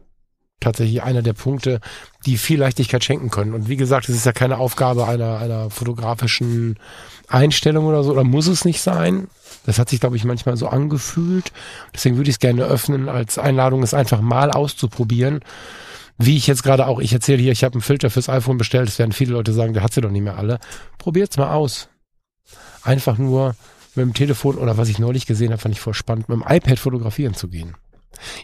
tatsächlich 0.60 1.02
einer 1.02 1.22
der 1.22 1.32
Punkte, 1.32 1.80
die 2.26 2.36
viel 2.36 2.60
Leichtigkeit 2.60 3.02
schenken 3.02 3.30
können. 3.30 3.54
Und 3.54 3.68
wie 3.68 3.76
gesagt, 3.76 4.08
es 4.08 4.16
ist 4.16 4.26
ja 4.26 4.32
keine 4.32 4.58
Aufgabe 4.58 5.06
einer, 5.06 5.38
einer 5.38 5.70
fotografischen 5.70 6.78
Einstellung 7.28 7.86
oder 7.86 8.04
so, 8.04 8.12
oder 8.12 8.24
muss 8.24 8.46
es 8.46 8.64
nicht 8.64 8.80
sein. 8.80 9.28
Das 9.66 9.78
hat 9.78 9.88
sich, 9.88 10.00
glaube 10.00 10.16
ich, 10.16 10.24
manchmal 10.24 10.56
so 10.56 10.68
angefühlt. 10.68 11.52
Deswegen 11.94 12.16
würde 12.16 12.30
ich 12.30 12.36
es 12.36 12.40
gerne 12.40 12.64
öffnen, 12.64 13.08
als 13.08 13.38
Einladung, 13.38 13.82
es 13.82 13.94
einfach 13.94 14.20
mal 14.20 14.50
auszuprobieren. 14.50 15.40
Wie 16.18 16.36
ich 16.36 16.46
jetzt 16.46 16.62
gerade 16.62 16.86
auch, 16.86 17.00
ich 17.00 17.12
erzähle 17.12 17.40
hier, 17.40 17.52
ich 17.52 17.64
habe 17.64 17.74
einen 17.74 17.82
Filter 17.82 18.10
fürs 18.10 18.28
iPhone 18.28 18.58
bestellt, 18.58 18.88
es 18.88 18.98
werden 18.98 19.12
viele 19.12 19.32
Leute 19.32 19.54
sagen, 19.54 19.72
der 19.72 19.82
hat 19.82 19.94
sie 19.94 20.02
doch 20.02 20.10
nicht 20.10 20.22
mehr 20.22 20.36
alle. 20.36 20.58
Probiert's 20.98 21.38
mal 21.38 21.52
aus. 21.52 21.88
Einfach 22.82 23.16
nur 23.16 23.54
mit 23.94 24.04
dem 24.04 24.14
Telefon 24.14 24.58
oder 24.58 24.76
was 24.76 24.88
ich 24.88 24.98
neulich 24.98 25.26
gesehen 25.26 25.50
habe, 25.50 25.62
fand 25.62 25.74
ich 25.74 25.80
voll 25.80 25.94
spannend, 25.94 26.28
mit 26.28 26.36
dem 26.36 26.44
iPad 26.46 26.78
fotografieren 26.78 27.34
zu 27.34 27.48
gehen. 27.48 27.74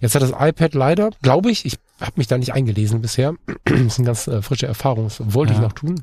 Jetzt 0.01 0.15
hat 0.15 0.23
das 0.23 0.33
iPad 0.39 0.75
leider, 0.75 1.11
glaube 1.23 1.51
ich, 1.51 1.65
ich 1.65 1.79
habe 2.01 2.13
mich 2.17 2.27
da 2.27 2.39
nicht 2.39 2.53
eingelesen 2.53 3.03
bisher. 3.03 3.35
das 3.65 3.81
ist 3.81 3.99
eine 3.99 4.07
ganz 4.07 4.27
äh, 4.27 4.43
frische 4.43 4.67
Erfahrung, 4.67 5.05
das 5.05 5.21
wollte 5.35 5.53
ja. 5.53 5.59
ich 5.59 5.63
noch 5.63 5.73
tun. 5.73 6.03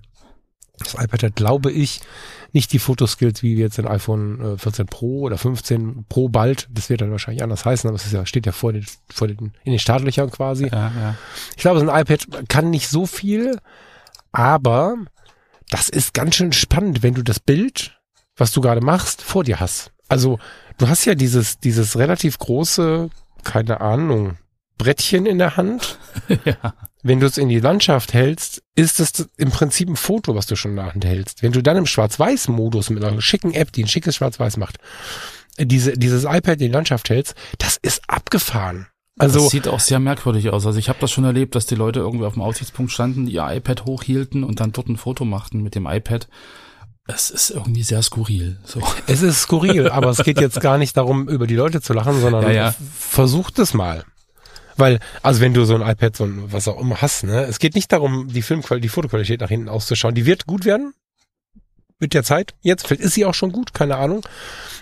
Das 0.79 0.95
iPad 0.95 1.23
hat, 1.23 1.35
glaube 1.35 1.71
ich, 1.71 2.01
nicht 2.51 2.73
die 2.73 2.79
Fotoskills 2.79 3.43
wie 3.43 3.55
jetzt 3.55 3.79
ein 3.79 3.87
iPhone 3.87 4.57
14 4.57 4.85
äh, 4.85 4.89
Pro 4.89 5.21
oder 5.21 5.37
15 5.37 6.05
Pro 6.09 6.29
bald. 6.29 6.67
Das 6.71 6.89
wird 6.89 7.01
dann 7.01 7.11
wahrscheinlich 7.11 7.43
anders 7.43 7.63
heißen, 7.63 7.87
aber 7.87 7.95
es 7.95 8.11
ja, 8.11 8.25
steht 8.25 8.45
ja 8.45 8.51
vor 8.51 8.73
den, 8.73 8.85
vor 9.11 9.27
den, 9.27 9.53
in 9.63 9.71
den 9.71 9.79
Startlöchern 9.79 10.31
quasi. 10.31 10.67
Ja, 10.67 10.91
ja. 10.99 11.15
Ich 11.55 11.61
glaube, 11.61 11.79
so 11.79 11.87
ein 11.87 12.01
iPad 12.01 12.49
kann 12.49 12.71
nicht 12.71 12.87
so 12.89 13.05
viel, 13.05 13.59
aber 14.31 14.95
das 15.69 15.89
ist 15.89 16.13
ganz 16.13 16.35
schön 16.35 16.53
spannend, 16.53 17.03
wenn 17.03 17.13
du 17.13 17.23
das 17.23 17.39
Bild, 17.39 17.99
was 18.35 18.51
du 18.51 18.61
gerade 18.61 18.81
machst, 18.81 19.21
vor 19.21 19.43
dir 19.43 19.59
hast. 19.59 19.91
Also, 20.09 20.39
du 20.77 20.87
hast 20.87 21.05
ja 21.05 21.15
dieses, 21.15 21.59
dieses 21.59 21.97
relativ 21.97 22.37
große 22.39 23.09
keine 23.43 23.81
Ahnung, 23.81 24.37
Brettchen 24.77 25.25
in 25.25 25.37
der 25.37 25.57
Hand. 25.57 25.97
ja. 26.45 26.73
Wenn 27.03 27.19
du 27.19 27.25
es 27.25 27.37
in 27.37 27.49
die 27.49 27.59
Landschaft 27.59 28.13
hältst, 28.13 28.63
ist 28.75 28.99
es 28.99 29.29
im 29.37 29.51
Prinzip 29.51 29.89
ein 29.89 29.97
Foto, 29.97 30.35
was 30.35 30.45
du 30.45 30.55
schon 30.55 30.71
in 30.71 30.77
der 30.77 30.93
Hand 30.93 31.05
hältst. 31.05 31.43
Wenn 31.43 31.51
du 31.51 31.61
dann 31.61 31.77
im 31.77 31.85
Schwarz-Weiß-Modus 31.85 32.89
mit 32.89 33.03
einer 33.03 33.21
schicken 33.21 33.53
App, 33.53 33.73
die 33.73 33.83
ein 33.83 33.89
schickes 33.89 34.15
Schwarz-Weiß 34.15 34.57
macht, 34.57 34.77
diese, 35.59 35.93
dieses 35.97 36.23
iPad 36.23 36.53
in 36.53 36.67
die 36.67 36.67
Landschaft 36.69 37.09
hältst, 37.09 37.35
das 37.57 37.77
ist 37.81 38.01
abgefahren. 38.07 38.87
Also 39.19 39.41
das 39.41 39.49
sieht 39.49 39.67
auch 39.67 39.79
sehr 39.79 39.99
merkwürdig 39.99 40.49
aus. 40.49 40.65
Also 40.65 40.79
ich 40.79 40.89
habe 40.89 40.99
das 40.99 41.11
schon 41.11 41.23
erlebt, 41.23 41.55
dass 41.55 41.65
die 41.65 41.75
Leute 41.75 41.99
irgendwie 41.99 42.25
auf 42.25 42.33
dem 42.33 42.41
Aussichtspunkt 42.41 42.91
standen, 42.91 43.27
ihr 43.27 43.45
iPad 43.47 43.85
hochhielten 43.85 44.43
und 44.43 44.59
dann 44.59 44.71
dort 44.71 44.87
ein 44.87 44.97
Foto 44.97 45.23
machten 45.25 45.61
mit 45.61 45.75
dem 45.75 45.85
iPad. 45.85 46.27
Es 47.05 47.29
ist 47.29 47.49
irgendwie 47.49 47.83
sehr 47.83 48.01
skurril. 48.01 48.57
So. 48.63 48.81
Es 49.07 49.21
ist 49.21 49.41
skurril, 49.41 49.89
aber 49.89 50.09
es 50.09 50.23
geht 50.23 50.39
jetzt 50.39 50.61
gar 50.61 50.77
nicht 50.77 50.95
darum, 50.95 51.27
über 51.27 51.47
die 51.47 51.55
Leute 51.55 51.81
zu 51.81 51.93
lachen, 51.93 52.19
sondern 52.21 52.43
ja, 52.43 52.51
ja. 52.51 52.75
versucht 52.97 53.59
es 53.59 53.73
mal. 53.73 54.05
Weil, 54.77 54.99
also 55.21 55.41
wenn 55.41 55.53
du 55.53 55.65
so 55.65 55.75
ein 55.75 55.81
iPad, 55.81 56.15
so 56.15 56.23
ein, 56.23 56.51
was 56.51 56.67
auch 56.67 56.79
immer 56.79 57.01
hast, 57.01 57.25
ne, 57.25 57.43
es 57.43 57.59
geht 57.59 57.75
nicht 57.75 57.91
darum, 57.91 58.29
die 58.29 58.41
Filmqualität, 58.41 58.83
die 58.83 58.89
Fotoqualität 58.89 59.41
nach 59.41 59.49
hinten 59.49 59.69
auszuschauen. 59.69 60.15
Die 60.15 60.25
wird 60.25 60.47
gut 60.47 60.65
werden 60.65 60.93
mit 61.99 62.13
der 62.13 62.23
Zeit. 62.23 62.55
Jetzt, 62.61 62.87
vielleicht 62.87 63.03
ist 63.03 63.13
sie 63.13 63.25
auch 63.25 63.35
schon 63.35 63.51
gut, 63.51 63.73
keine 63.73 63.97
Ahnung. 63.97 64.25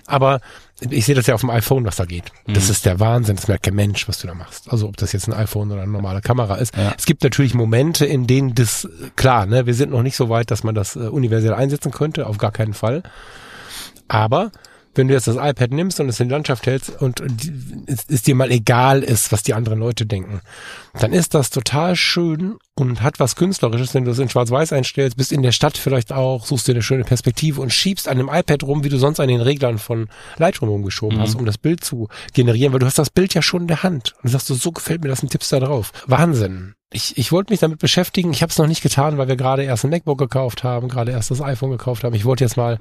Aber 0.06 0.42
ich 0.90 1.06
sehe 1.06 1.16
das 1.16 1.28
ja 1.28 1.36
auf 1.36 1.42
dem 1.42 1.50
iPhone, 1.50 1.86
was 1.86 1.98
da 1.98 2.06
geht. 2.06 2.32
Mhm. 2.48 2.54
Das 2.54 2.70
ist 2.70 2.86
der 2.86 3.00
Wahnsinn. 3.00 3.36
Das 3.36 3.48
merkt 3.48 3.64
kein 3.64 3.76
Mensch, 3.76 4.08
was 4.08 4.20
du 4.20 4.28
da 4.28 4.34
machst. 4.34 4.72
Also 4.72 4.88
ob 4.88 4.98
das 4.98 5.12
jetzt 5.12 5.28
ein 5.28 5.34
iPhone 5.34 5.72
oder 5.72 5.84
eine 5.84 5.92
normale 5.92 6.22
Kamera 6.22 6.56
ist. 6.56 6.76
Ja. 6.76 6.94
Es 6.98 7.06
gibt 7.06 7.24
natürlich 7.24 7.54
Momente, 7.54 8.06
in 8.06 8.26
denen 8.26 8.56
das, 8.56 8.88
klar, 9.16 9.46
ne, 9.46 9.66
wir 9.66 9.76
sind 9.76 9.92
noch 9.92 10.02
nicht 10.02 10.16
so 10.16 10.30
weit, 10.30 10.50
dass 10.50 10.64
man 10.64 10.74
das 10.74 10.96
äh, 10.96 11.00
universell 11.00 11.54
einsetzen 11.54 11.92
könnte, 11.92 12.26
auf 12.26 12.38
gar 12.38 12.52
keinen 12.52 12.74
Fall. 12.74 13.04
Aber 14.08 14.52
wenn 14.96 15.08
du 15.08 15.14
jetzt 15.14 15.28
das 15.28 15.38
iPad 15.38 15.72
nimmst 15.72 16.00
und 16.00 16.10
es 16.10 16.20
in 16.20 16.28
die 16.28 16.34
Landschaft 16.34 16.66
hältst 16.66 17.02
und 17.02 17.22
es, 17.88 18.24
dir 18.24 18.36
mal 18.36 18.52
egal 18.52 19.04
ist, 19.04 19.32
was 19.32 19.44
die 19.44 19.54
anderen 19.54 19.80
Leute 19.80 20.06
denken, 20.06 20.42
dann 21.00 21.14
ist 21.14 21.34
das 21.34 21.50
total 21.50 21.96
schön 21.96 22.58
und 22.76 23.02
hat 23.02 23.20
was 23.20 23.36
Künstlerisches, 23.36 23.94
wenn 23.94 24.06
du 24.06 24.12
es 24.12 24.20
in 24.20 24.30
Schwarz-Weiß 24.30 24.74
einstellst, 24.74 25.18
bist 25.18 25.32
in 25.32 25.44
der 25.44 25.52
Stadt 25.52 25.78
vielleicht 25.78 26.12
auch, 26.12 26.46
suchst 26.46 26.68
dir 26.68 26.74
eine 26.74 26.82
schöne 26.82 27.04
Perspektive 27.04 27.62
und 27.62 27.72
schiebst 27.72 28.08
an 28.08 28.18
dem 28.18 28.30
iPad 28.30 28.64
rum, 28.64 28.84
wie 28.84 28.90
du 28.90 28.98
sonst 28.98 29.20
an 29.20 29.28
den 29.28 29.42
Reglern 29.42 29.78
von 29.78 30.10
Lightroom 30.38 30.70
rumgeschoben 30.70 31.18
mhm. 31.18 31.22
hast, 31.22 31.36
um 31.36 31.46
das 31.46 31.58
Bild 31.58 31.84
zu 31.84 32.08
generieren, 32.34 32.74
weil 32.74 32.80
du 32.80 32.86
hast 32.86 32.98
das 32.98 33.10
Bild 33.10 33.34
ja 33.34 33.42
schon 33.42 33.62
in 33.62 33.68
der 33.68 33.84
Hand. 33.84 34.14
Und 34.18 34.26
du 34.26 34.30
sagst, 34.30 34.48
so 34.48 34.72
gefällt 34.72 35.04
mir 35.04 35.10
das, 35.10 35.24
ein 35.24 35.30
Tipps 35.30 35.50
da 35.50 35.60
drauf. 35.60 35.92
Wahnsinn 36.08 36.76
ich, 36.94 37.18
ich 37.18 37.32
wollte 37.32 37.54
mich 37.54 37.62
damit 37.62 37.80
beschäftigen. 37.80 38.32
Ich 38.32 38.42
habe 38.42 38.52
es 38.52 38.58
noch 38.58 38.68
nicht 38.68 38.84
getan, 38.84 39.18
weil 39.18 39.30
wir 39.30 39.38
gerade 39.38 39.64
erst 39.64 39.86
ein 39.86 39.90
MacBook 39.90 40.20
gekauft 40.20 40.64
haben, 40.64 40.90
gerade 40.90 41.12
erst 41.14 41.32
das 41.32 41.42
iPhone 41.42 41.72
gekauft 41.72 42.04
haben. 42.04 42.14
Ich 42.14 42.26
wollte 42.26 42.44
jetzt 42.44 42.58
mal, 42.58 42.80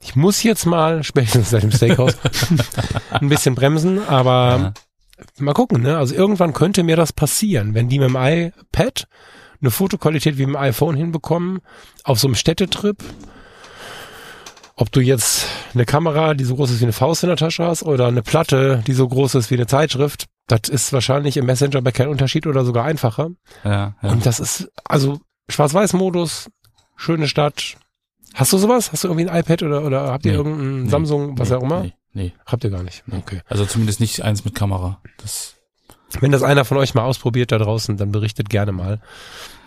ich 0.00 0.14
muss 0.14 0.42
jetzt 0.44 0.64
mal, 0.64 1.02
spätestens 1.02 1.50
seit 1.50 1.64
dem 1.64 1.72
Steakhouse, 1.72 2.16
ein 3.10 3.28
bisschen 3.28 3.56
bremsen, 3.56 4.06
aber 4.06 4.72
ja. 5.18 5.24
mal 5.38 5.54
gucken. 5.54 5.82
Ne? 5.82 5.98
Also 5.98 6.14
irgendwann 6.14 6.52
könnte 6.52 6.84
mir 6.84 6.96
das 6.96 7.12
passieren, 7.12 7.74
wenn 7.74 7.88
die 7.88 7.98
mit 7.98 8.10
dem 8.10 8.16
iPad 8.16 9.08
eine 9.60 9.72
Fotoqualität 9.72 10.38
wie 10.38 10.46
mit 10.46 10.54
dem 10.54 10.60
iPhone 10.60 10.94
hinbekommen, 10.94 11.58
auf 12.04 12.20
so 12.20 12.28
einem 12.28 12.36
Städtetrip, 12.36 13.02
ob 14.76 14.92
du 14.92 15.00
jetzt 15.00 15.46
eine 15.74 15.84
Kamera, 15.84 16.34
die 16.34 16.44
so 16.44 16.54
groß 16.54 16.70
ist 16.70 16.78
wie 16.78 16.84
eine 16.84 16.92
Faust 16.92 17.24
in 17.24 17.28
der 17.28 17.36
Tasche 17.36 17.64
hast, 17.64 17.82
oder 17.82 18.06
eine 18.06 18.22
Platte, 18.22 18.84
die 18.86 18.92
so 18.92 19.08
groß 19.08 19.34
ist 19.34 19.50
wie 19.50 19.56
eine 19.56 19.66
Zeitschrift, 19.66 20.26
das 20.48 20.68
ist 20.68 20.92
wahrscheinlich 20.92 21.36
im 21.36 21.46
Messenger 21.46 21.80
bei 21.82 21.92
kein 21.92 22.08
Unterschied 22.08 22.46
oder 22.46 22.64
sogar 22.64 22.84
einfacher. 22.84 23.30
Ja, 23.64 23.94
ja. 24.02 24.10
Und 24.10 24.26
das 24.26 24.40
ist, 24.40 24.70
also 24.84 25.20
Schwarz-Weiß-Modus, 25.48 26.48
schöne 26.96 27.28
Stadt. 27.28 27.76
Hast 28.34 28.52
du 28.52 28.58
sowas? 28.58 28.90
Hast 28.90 29.04
du 29.04 29.08
irgendwie 29.08 29.28
ein 29.28 29.40
iPad 29.40 29.62
oder, 29.62 29.84
oder 29.84 30.12
habt 30.12 30.26
ihr 30.26 30.32
nee, 30.32 30.38
irgendein 30.38 30.82
nee, 30.84 30.88
Samsung, 30.88 31.38
was 31.38 31.50
nee, 31.50 31.56
auch 31.56 31.62
immer? 31.62 31.82
Nee, 31.82 31.94
nee. 32.14 32.32
Habt 32.46 32.64
ihr 32.64 32.70
gar 32.70 32.82
nicht. 32.82 33.04
Okay. 33.10 33.42
Also 33.46 33.66
zumindest 33.66 34.00
nicht 34.00 34.22
eins 34.22 34.44
mit 34.44 34.54
Kamera. 34.54 35.00
Das 35.18 35.54
Wenn 36.20 36.32
das 36.32 36.42
einer 36.42 36.64
von 36.64 36.78
euch 36.78 36.94
mal 36.94 37.02
ausprobiert 37.02 37.52
da 37.52 37.58
draußen, 37.58 37.96
dann 37.96 38.10
berichtet 38.10 38.48
gerne 38.48 38.72
mal. 38.72 39.00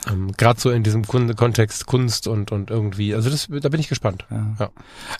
Ähm, 0.09 0.31
Gerade 0.35 0.59
so 0.59 0.71
in 0.71 0.83
diesem 0.83 1.05
Kunde 1.05 1.35
Kontext 1.35 1.85
Kunst 1.85 2.27
und 2.27 2.51
und 2.51 2.71
irgendwie, 2.71 3.13
also 3.13 3.29
das, 3.29 3.47
da 3.49 3.69
bin 3.69 3.79
ich 3.79 3.87
gespannt. 3.87 4.25
Ja. 4.31 4.55
ja. 4.59 4.69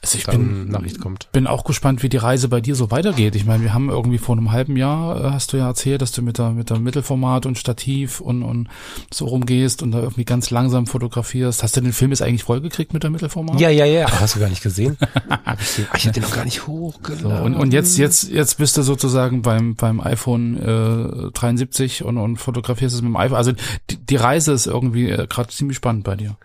Also 0.02 0.18
ich 0.18 0.26
bin, 0.26 0.70
Nachricht 0.70 1.00
kommt. 1.00 1.32
bin 1.32 1.46
auch 1.46 1.64
gespannt, 1.64 2.02
wie 2.02 2.10
die 2.10 2.18
Reise 2.18 2.48
bei 2.48 2.62
dir 2.62 2.76
so 2.76 2.90
weitergeht. 2.90 3.36
Ich 3.36 3.46
meine, 3.46 3.64
wir 3.64 3.74
haben 3.74 3.90
irgendwie 3.90 4.18
vor 4.18 4.36
einem 4.36 4.52
halben 4.52 4.78
Jahr, 4.78 5.24
äh, 5.24 5.30
hast 5.32 5.54
du 5.54 5.58
ja 5.58 5.68
erzählt, 5.68 6.02
dass 6.02 6.12
du 6.12 6.22
mit 6.22 6.38
der 6.40 6.52
mit 6.52 6.70
der 6.70 6.80
Mittelformat 6.80 7.46
und 7.46 7.58
Stativ 7.58 8.22
und 8.22 8.42
und 8.44 8.70
so 9.14 9.26
rumgehst 9.26 9.84
und 9.84 9.92
da 9.92 10.00
irgendwie 10.00 10.26
ganz 10.26 10.50
langsam 10.50 10.88
fotografierst. 10.88 11.62
Hast 11.62 11.78
du 11.78 11.82
den 11.82 11.94
Film 11.94 12.12
jetzt 12.12 12.24
eigentlich 12.24 12.44
vollgekriegt 12.44 12.94
mit 12.94 13.04
der 13.04 13.12
Mittelformat? 13.12 13.60
Ja, 13.60 13.70
ja, 13.70 13.86
ja. 13.86 14.10
Hast 14.20 14.36
du 14.36 14.40
gar 14.40 14.50
nicht 14.50 14.64
gesehen? 14.64 14.98
den, 15.78 15.88
ich 15.96 16.08
hab 16.08 16.14
den 16.14 16.24
noch 16.24 16.34
gar 16.34 16.46
nicht 16.46 16.66
hochgeladen. 16.66 17.38
So, 17.38 17.46
und, 17.46 17.56
und 17.56 17.74
jetzt 17.74 17.98
jetzt 17.98 18.30
jetzt 18.30 18.58
bist 18.58 18.78
du 18.78 18.82
sozusagen 18.82 19.44
beim 19.44 19.76
beim 19.76 20.02
iPhone 20.02 20.58
äh, 20.58 21.32
73 21.32 22.04
und 22.04 22.18
und 22.18 22.38
fotografierst 22.38 22.96
es 22.96 23.02
mit 23.02 23.12
dem 23.12 23.18
iPhone. 23.18 23.38
Also 23.38 23.52
die, 23.90 23.98
die 23.98 24.16
Reise 24.16 24.54
ist 24.54 24.71
irgendwie 24.72 25.10
äh, 25.10 25.28
gerade 25.28 25.50
ziemlich 25.50 25.78
spannend 25.78 26.04
bei 26.04 26.16
dir. 26.16 26.38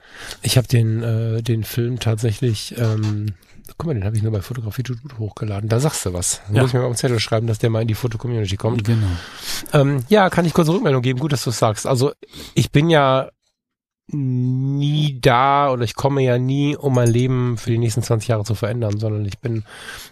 Ich 0.42 0.56
habe 0.56 0.68
den, 0.68 1.02
äh, 1.02 1.42
den 1.42 1.64
Film 1.64 1.98
tatsächlich, 1.98 2.74
ähm, 2.78 3.34
guck 3.78 3.86
mal, 3.86 3.94
den 3.94 4.04
habe 4.04 4.16
ich 4.16 4.22
nur 4.22 4.32
bei 4.32 4.42
Fotografie 4.42 4.84
hochgeladen. 5.18 5.68
Da 5.68 5.80
sagst 5.80 6.06
du 6.06 6.12
was. 6.12 6.40
Da 6.48 6.54
ja. 6.54 6.60
muss 6.62 6.70
ich 6.70 6.74
mir 6.74 6.80
mal 6.80 6.86
auf 6.86 6.92
den 6.92 6.98
Zettel 6.98 7.20
schreiben, 7.20 7.46
dass 7.46 7.58
der 7.58 7.70
mal 7.70 7.82
in 7.82 7.88
die 7.88 7.94
Foto-Community 7.94 8.56
kommt. 8.56 8.84
Genau. 8.84 9.06
Ähm, 9.72 10.04
ja, 10.08 10.30
kann 10.30 10.44
ich 10.44 10.54
kurz 10.54 10.68
eine 10.68 10.76
Rückmeldung 10.76 11.02
geben. 11.02 11.18
Gut, 11.18 11.32
dass 11.32 11.44
du 11.44 11.50
es 11.50 11.58
sagst. 11.58 11.86
Also 11.86 12.12
ich 12.54 12.70
bin 12.70 12.90
ja 12.90 13.30
nie 14.08 15.18
da 15.20 15.70
oder 15.70 15.82
ich 15.82 15.96
komme 15.96 16.22
ja 16.22 16.38
nie, 16.38 16.76
um 16.76 16.94
mein 16.94 17.08
Leben 17.08 17.58
für 17.58 17.70
die 17.70 17.78
nächsten 17.78 18.02
20 18.02 18.28
Jahre 18.28 18.44
zu 18.44 18.54
verändern, 18.54 18.98
sondern 18.98 19.24
ich 19.24 19.38
bin 19.38 19.64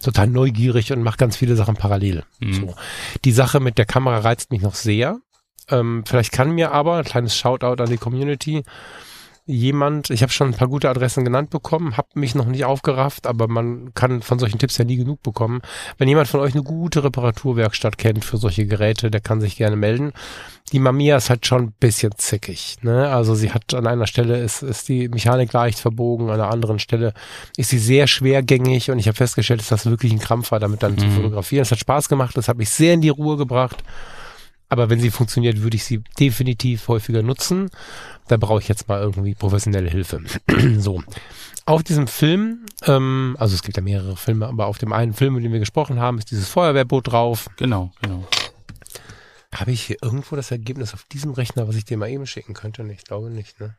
total 0.03 0.27
neugierig 0.27 0.93
und 0.93 1.03
mache 1.03 1.17
ganz 1.17 1.37
viele 1.37 1.55
Sachen 1.55 1.77
parallel. 1.77 2.25
Mhm. 2.41 2.55
So. 2.55 2.75
Die 3.25 3.33
Sache 3.33 3.61
mit 3.61 3.79
der 3.79 3.87
Kamera 3.87 4.19
reizt 4.19 4.51
mich 4.51 4.63
noch 4.63 4.75
sehr. 4.75 5.21
Ähm, 5.71 6.05
vielleicht 6.07 6.33
kann 6.33 6.53
mir 6.53 6.73
aber, 6.73 6.97
ein 6.97 7.05
kleines 7.05 7.37
Shoutout 7.37 7.83
an 7.83 7.91
die 7.91 7.97
Community, 7.97 8.65
jemand, 9.47 10.09
ich 10.09 10.23
habe 10.23 10.33
schon 10.33 10.49
ein 10.49 10.55
paar 10.55 10.69
gute 10.69 10.89
Adressen 10.89 11.25
genannt 11.25 11.51
bekommen, 11.51 11.99
habe 11.99 12.09
mich 12.15 12.35
noch 12.35 12.47
nicht 12.47 12.65
aufgerafft, 12.65 13.27
aber 13.27 13.47
man 13.47 13.93
kann 13.93 14.23
von 14.23 14.39
solchen 14.39 14.59
Tipps 14.59 14.79
ja 14.79 14.87
nie 14.87 14.97
genug 14.97 15.23
bekommen. 15.23 15.61
Wenn 15.99 16.09
jemand 16.09 16.29
von 16.29 16.41
euch 16.41 16.55
eine 16.55 16.63
gute 16.63 17.05
Reparaturwerkstatt 17.05 17.99
kennt 17.99 18.25
für 18.25 18.39
solche 18.39 18.67
Geräte, 18.67 19.11
der 19.11 19.21
kann 19.21 19.43
sich 19.43 19.57
gerne 19.57 19.77
melden. 19.77 20.13
Die 20.73 20.79
Mamiya 20.79 21.19
ist 21.19 21.29
halt 21.29 21.45
schon 21.45 21.65
ein 21.65 21.75
bisschen 21.79 22.13
zickig. 22.17 22.79
Ne? 22.81 23.11
Also 23.11 23.35
sie 23.35 23.53
hat 23.53 23.75
an 23.75 23.87
einer 23.87 24.07
Stelle 24.07 24.43
ist, 24.43 24.63
ist 24.63 24.89
die 24.89 25.09
Mechanik 25.09 25.53
leicht 25.53 25.79
verbogen, 25.79 26.31
an 26.31 26.41
einer 26.41 26.51
anderen 26.51 26.79
Stelle 26.79 27.13
ist 27.59 27.69
sie 27.69 27.79
sehr 27.79 28.07
schwergängig 28.07 28.91
und 28.91 28.99
ich 28.99 29.09
habe 29.09 29.17
festgestellt, 29.17 29.61
dass 29.61 29.69
das 29.69 29.87
wirklich 29.87 30.13
ein 30.13 30.21
Krampf 30.21 30.53
war, 30.53 30.61
damit 30.61 30.83
dann 30.83 30.93
mhm. 30.93 31.01
zu 31.01 31.11
fotografieren. 31.11 31.63
Es 31.63 31.71
hat 31.71 31.79
Spaß 31.79 32.09
gemacht, 32.09 32.35
das 32.37 32.49
hat 32.49 32.57
mich 32.57 32.71
sehr 32.71 32.95
in 32.95 33.03
die 33.03 33.11
Ruhe 33.11 33.37
gebracht. 33.37 33.85
Aber 34.69 34.91
wenn 34.91 35.01
sie 35.01 35.11
funktioniert, 35.11 35.63
würde 35.63 35.77
ich 35.77 35.85
sie 35.85 36.03
definitiv 36.19 36.89
häufiger 36.89 37.23
nutzen. 37.23 37.71
Da 38.29 38.37
brauche 38.37 38.61
ich 38.61 38.69
jetzt 38.69 38.89
mal 38.89 39.01
irgendwie 39.01 39.35
professionelle 39.35 39.91
Hilfe. 39.91 40.21
so. 40.79 41.03
Auf 41.67 41.83
diesem 41.83 42.07
Film, 42.07 42.67
ähm, 42.87 43.37
also 43.39 43.55
es 43.55 43.63
gibt 43.63 43.77
ja 43.77 43.83
mehrere 43.83 44.17
Filme, 44.17 44.47
aber 44.47 44.67
auf 44.67 44.79
dem 44.79 44.93
einen 44.93 45.15
Film, 45.15 45.35
mit 45.35 45.45
dem 45.45 45.53
wir 45.53 45.61
gesprochen 45.61 45.99
haben, 45.99 46.19
ist 46.19 46.31
dieses 46.31 46.49
Feuerwehrboot 46.49 47.13
drauf. 47.13 47.49
Genau, 47.57 47.93
genau. 48.03 48.27
Habe 49.55 49.71
ich 49.71 49.83
hier 49.83 49.97
irgendwo 50.03 50.37
das 50.37 50.51
Ergebnis 50.51 50.93
auf 50.93 51.05
diesem 51.05 51.33
Rechner, 51.33 51.69
was 51.69 51.77
ich 51.77 51.85
dir 51.85 51.97
mal 51.97 52.11
eben 52.11 52.27
schicken 52.27 52.55
könnte? 52.55 52.83
Ich 52.93 53.05
glaube 53.05 53.31
nicht, 53.31 53.61
ne? 53.61 53.77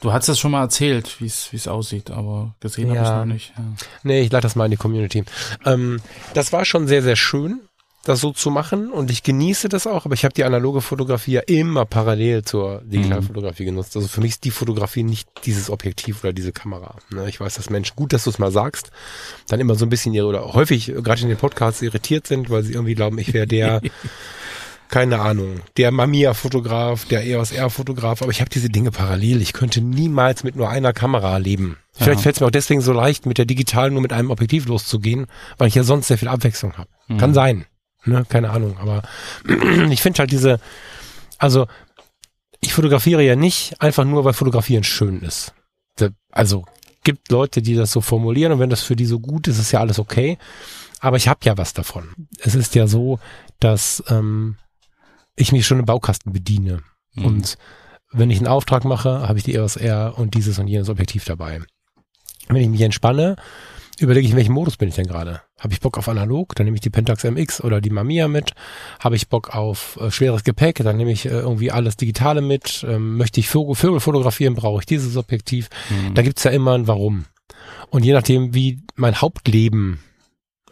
Du 0.00 0.14
hast 0.14 0.30
das 0.30 0.38
schon 0.38 0.50
mal 0.50 0.62
erzählt, 0.62 1.20
wie 1.20 1.26
es 1.26 1.68
aussieht, 1.68 2.10
aber 2.10 2.54
gesehen 2.58 2.90
ja. 2.90 3.04
habe 3.04 3.04
ich 3.04 3.26
noch 3.26 3.34
nicht. 3.34 3.52
Ja. 3.56 3.64
Nee, 4.02 4.22
ich 4.22 4.32
leite 4.32 4.44
das 4.44 4.56
mal 4.56 4.64
in 4.64 4.70
die 4.70 4.78
Community. 4.78 5.24
Ähm, 5.66 6.00
das 6.32 6.54
war 6.54 6.64
schon 6.64 6.88
sehr, 6.88 7.02
sehr 7.02 7.16
schön 7.16 7.60
das 8.04 8.20
so 8.20 8.32
zu 8.32 8.50
machen 8.50 8.90
und 8.90 9.10
ich 9.10 9.22
genieße 9.22 9.68
das 9.68 9.86
auch, 9.86 10.06
aber 10.06 10.14
ich 10.14 10.24
habe 10.24 10.32
die 10.32 10.44
analoge 10.44 10.80
Fotografie 10.80 11.32
ja 11.32 11.40
immer 11.40 11.84
parallel 11.84 12.42
zur 12.42 12.80
Digitalfotografie 12.82 13.64
mhm. 13.64 13.66
genutzt. 13.66 13.94
Also 13.94 14.08
für 14.08 14.22
mich 14.22 14.32
ist 14.32 14.44
die 14.44 14.50
Fotografie 14.50 15.02
nicht 15.02 15.28
dieses 15.44 15.68
Objektiv 15.68 16.24
oder 16.24 16.32
diese 16.32 16.52
Kamera. 16.52 16.96
Ne? 17.10 17.28
Ich 17.28 17.40
weiß, 17.40 17.56
dass 17.56 17.68
Menschen, 17.68 17.96
gut, 17.96 18.14
dass 18.14 18.24
du 18.24 18.30
es 18.30 18.38
mal 18.38 18.50
sagst, 18.50 18.90
dann 19.48 19.60
immer 19.60 19.74
so 19.74 19.84
ein 19.84 19.90
bisschen 19.90 20.14
ihre 20.14 20.26
oder 20.26 20.54
häufig 20.54 20.86
gerade 20.86 21.22
in 21.22 21.28
den 21.28 21.36
Podcasts 21.36 21.82
irritiert 21.82 22.26
sind, 22.26 22.48
weil 22.48 22.62
sie 22.62 22.72
irgendwie 22.72 22.94
glauben, 22.94 23.18
ich 23.18 23.34
wäre 23.34 23.46
der, 23.46 23.82
keine 24.88 25.20
Ahnung, 25.20 25.60
der 25.76 25.90
Mamiya-Fotograf, 25.90 27.04
der 27.04 27.26
EOS 27.26 27.52
R-Fotograf, 27.52 28.22
aber 28.22 28.30
ich 28.30 28.40
habe 28.40 28.50
diese 28.50 28.70
Dinge 28.70 28.92
parallel. 28.92 29.42
Ich 29.42 29.52
könnte 29.52 29.82
niemals 29.82 30.42
mit 30.42 30.56
nur 30.56 30.70
einer 30.70 30.94
Kamera 30.94 31.36
leben. 31.36 31.76
Vielleicht 31.92 32.20
ja. 32.20 32.22
fällt 32.22 32.36
es 32.36 32.40
mir 32.40 32.46
auch 32.46 32.50
deswegen 32.50 32.80
so 32.80 32.94
leicht, 32.94 33.26
mit 33.26 33.36
der 33.36 33.44
digitalen 33.44 33.92
nur 33.92 34.02
mit 34.02 34.14
einem 34.14 34.30
Objektiv 34.30 34.66
loszugehen, 34.66 35.26
weil 35.58 35.68
ich 35.68 35.74
ja 35.74 35.82
sonst 35.82 36.08
sehr 36.08 36.16
viel 36.16 36.28
Abwechslung 36.28 36.78
habe. 36.78 36.88
Mhm. 37.08 37.18
Kann 37.18 37.34
sein. 37.34 37.66
Ne, 38.04 38.24
keine 38.28 38.50
Ahnung, 38.50 38.78
aber 38.78 39.02
ich 39.90 40.00
finde 40.00 40.20
halt 40.20 40.30
diese, 40.30 40.58
also 41.38 41.66
ich 42.60 42.72
fotografiere 42.72 43.22
ja 43.22 43.36
nicht 43.36 43.80
einfach 43.80 44.04
nur, 44.04 44.24
weil 44.24 44.32
Fotografieren 44.32 44.84
schön 44.84 45.20
ist. 45.20 45.54
Also 46.30 46.64
gibt 47.02 47.30
Leute, 47.30 47.62
die 47.62 47.74
das 47.74 47.92
so 47.92 48.00
formulieren 48.00 48.52
und 48.52 48.58
wenn 48.58 48.70
das 48.70 48.82
für 48.82 48.96
die 48.96 49.06
so 49.06 49.20
gut 49.20 49.48
ist, 49.48 49.58
ist 49.58 49.72
ja 49.72 49.80
alles 49.80 49.98
okay. 49.98 50.38
Aber 51.00 51.16
ich 51.16 51.28
habe 51.28 51.40
ja 51.44 51.56
was 51.56 51.72
davon. 51.72 52.10
Es 52.38 52.54
ist 52.54 52.74
ja 52.74 52.86
so, 52.86 53.18
dass 53.58 54.02
ähm, 54.08 54.56
ich 55.34 55.52
mich 55.52 55.66
schon 55.66 55.78
im 55.78 55.86
Baukasten 55.86 56.32
bediene. 56.32 56.82
Mhm. 57.14 57.24
Und 57.24 57.58
wenn 58.12 58.30
ich 58.30 58.38
einen 58.38 58.48
Auftrag 58.48 58.84
mache, 58.84 59.26
habe 59.26 59.38
ich 59.38 59.44
die 59.44 59.54
EOS 59.54 59.76
R 59.76 60.14
und 60.18 60.34
dieses 60.34 60.58
und 60.58 60.68
jenes 60.68 60.90
Objektiv 60.90 61.24
dabei. 61.24 61.60
Wenn 62.48 62.62
ich 62.62 62.68
mich 62.68 62.82
entspanne, 62.82 63.36
überlege 64.00 64.26
ich, 64.26 64.32
in 64.32 64.36
welchem 64.36 64.54
Modus 64.54 64.76
bin 64.76 64.88
ich 64.88 64.94
denn 64.94 65.06
gerade? 65.06 65.42
Habe 65.58 65.72
ich 65.72 65.80
Bock 65.80 65.98
auf 65.98 66.08
analog, 66.08 66.54
dann 66.54 66.64
nehme 66.64 66.76
ich 66.76 66.80
die 66.80 66.90
Pentax 66.90 67.24
MX 67.24 67.62
oder 67.62 67.80
die 67.80 67.90
Mamiya 67.90 68.28
mit. 68.28 68.54
Habe 68.98 69.16
ich 69.16 69.28
Bock 69.28 69.54
auf 69.54 69.98
äh, 70.00 70.10
schweres 70.10 70.44
Gepäck, 70.44 70.76
dann 70.76 70.96
nehme 70.96 71.12
ich 71.12 71.26
äh, 71.26 71.30
irgendwie 71.30 71.70
alles 71.70 71.96
Digitale 71.96 72.40
mit. 72.40 72.84
Ähm, 72.88 73.16
möchte 73.16 73.40
ich 73.40 73.48
Vögel, 73.48 73.74
Vögel 73.74 74.00
fotografieren, 74.00 74.54
brauche 74.54 74.80
ich 74.80 74.86
dieses 74.86 75.16
Objektiv. 75.16 75.68
Mhm. 75.90 76.14
Da 76.14 76.22
gibt's 76.22 76.44
ja 76.44 76.50
immer 76.50 76.74
ein 76.74 76.86
Warum. 76.86 77.26
Und 77.90 78.04
je 78.04 78.12
nachdem, 78.12 78.54
wie 78.54 78.80
mein 78.96 79.20
Hauptleben 79.20 80.00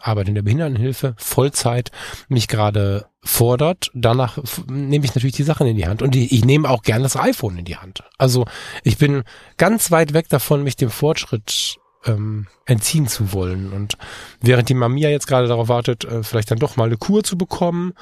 Arbeit 0.01 0.29
in 0.29 0.35
der 0.35 0.41
Behindertenhilfe, 0.41 1.13
Vollzeit 1.17 1.91
mich 2.27 2.47
gerade 2.47 3.07
fordert, 3.21 3.91
danach 3.93 4.37
nehme 4.67 5.05
ich 5.05 5.13
natürlich 5.13 5.35
die 5.35 5.43
Sachen 5.43 5.67
in 5.67 5.75
die 5.75 5.87
Hand. 5.87 6.01
Und 6.01 6.15
die, 6.15 6.33
ich 6.33 6.45
nehme 6.45 6.69
auch 6.69 6.83
gern 6.83 7.03
das 7.03 7.17
iPhone 7.17 7.57
in 7.57 7.65
die 7.65 7.77
Hand. 7.77 8.03
Also 8.17 8.45
ich 8.83 8.97
bin 8.97 9.23
ganz 9.57 9.91
weit 9.91 10.13
weg 10.13 10.29
davon, 10.29 10.63
mich 10.63 10.77
dem 10.77 10.89
Fortschritt 10.89 11.78
ähm, 12.05 12.47
entziehen 12.65 13.07
zu 13.07 13.33
wollen. 13.33 13.73
Und 13.73 13.97
während 14.41 14.69
die 14.69 14.73
Mamiya 14.73 15.09
jetzt 15.09 15.27
gerade 15.27 15.47
darauf 15.47 15.67
wartet, 15.67 16.05
äh, 16.05 16.23
vielleicht 16.23 16.51
dann 16.51 16.59
doch 16.59 16.77
mal 16.77 16.85
eine 16.85 16.97
Kur 16.97 17.23
zu 17.23 17.37
bekommen, 17.37 17.93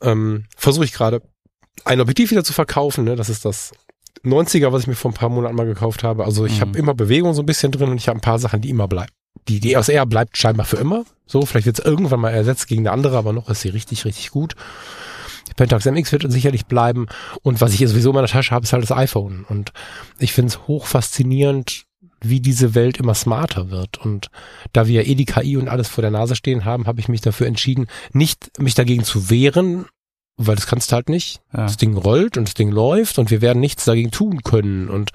ähm, 0.00 0.46
versuche 0.56 0.84
ich 0.84 0.92
gerade 0.92 1.22
ein 1.84 2.00
Objektiv 2.00 2.30
wieder 2.30 2.44
zu 2.44 2.52
verkaufen. 2.52 3.04
Ne? 3.04 3.16
Das 3.16 3.28
ist 3.28 3.44
das 3.44 3.72
90er, 4.24 4.72
was 4.72 4.82
ich 4.82 4.88
mir 4.88 4.94
vor 4.94 5.10
ein 5.10 5.14
paar 5.14 5.28
Monaten 5.28 5.54
mal 5.54 5.66
gekauft 5.66 6.02
habe. 6.04 6.24
Also 6.24 6.44
ich 6.44 6.56
mhm. 6.56 6.60
habe 6.60 6.78
immer 6.78 6.94
Bewegung 6.94 7.34
so 7.34 7.42
ein 7.42 7.46
bisschen 7.46 7.72
drin 7.72 7.90
und 7.90 7.96
ich 7.96 8.08
habe 8.08 8.18
ein 8.18 8.22
paar 8.22 8.38
Sachen, 8.38 8.60
die 8.60 8.70
immer 8.70 8.88
bleiben. 8.88 9.12
Die, 9.48 9.60
die 9.60 9.72
EOS 9.72 9.88
R 9.88 10.06
bleibt 10.06 10.36
scheinbar 10.36 10.66
für 10.66 10.76
immer. 10.76 11.04
So, 11.26 11.46
vielleicht 11.46 11.66
wird 11.66 11.78
es 11.78 11.84
irgendwann 11.84 12.20
mal 12.20 12.30
ersetzt 12.30 12.66
gegen 12.66 12.82
eine 12.82 12.92
andere, 12.92 13.16
aber 13.16 13.32
noch 13.32 13.48
ist 13.48 13.62
sie 13.62 13.68
richtig, 13.68 14.04
richtig 14.04 14.30
gut. 14.30 14.54
Die 15.48 15.54
Pentax 15.54 15.84
MX 15.86 16.12
wird 16.12 16.30
sicherlich 16.30 16.66
bleiben. 16.66 17.06
Und 17.42 17.60
was 17.60 17.72
ich 17.72 17.80
sowieso 17.88 18.10
in 18.10 18.16
meiner 18.16 18.28
Tasche 18.28 18.50
habe, 18.50 18.64
ist 18.64 18.72
halt 18.72 18.82
das 18.82 18.92
iPhone. 18.92 19.44
Und 19.48 19.72
ich 20.18 20.32
finde 20.32 20.48
es 20.48 20.66
hoch 20.66 20.86
faszinierend, 20.86 21.86
wie 22.22 22.40
diese 22.40 22.74
Welt 22.74 22.98
immer 22.98 23.14
smarter 23.14 23.70
wird. 23.70 23.98
Und 23.98 24.30
da 24.72 24.86
wir 24.86 25.06
eh 25.06 25.14
die 25.14 25.24
KI 25.24 25.56
und 25.56 25.68
alles 25.68 25.88
vor 25.88 26.02
der 26.02 26.10
Nase 26.10 26.36
stehen 26.36 26.64
haben, 26.64 26.86
habe 26.86 27.00
ich 27.00 27.08
mich 27.08 27.20
dafür 27.20 27.46
entschieden, 27.46 27.86
nicht 28.12 28.58
mich 28.58 28.74
dagegen 28.74 29.04
zu 29.04 29.30
wehren, 29.30 29.86
weil 30.42 30.56
das 30.56 30.66
kannst 30.66 30.90
du 30.90 30.94
halt 30.96 31.10
nicht. 31.10 31.42
Ja. 31.52 31.64
Das 31.64 31.76
Ding 31.76 31.96
rollt 31.96 32.38
und 32.38 32.48
das 32.48 32.54
Ding 32.54 32.70
läuft 32.70 33.18
und 33.18 33.30
wir 33.30 33.42
werden 33.42 33.60
nichts 33.60 33.84
dagegen 33.84 34.10
tun 34.10 34.42
können. 34.42 34.88
Und 34.88 35.10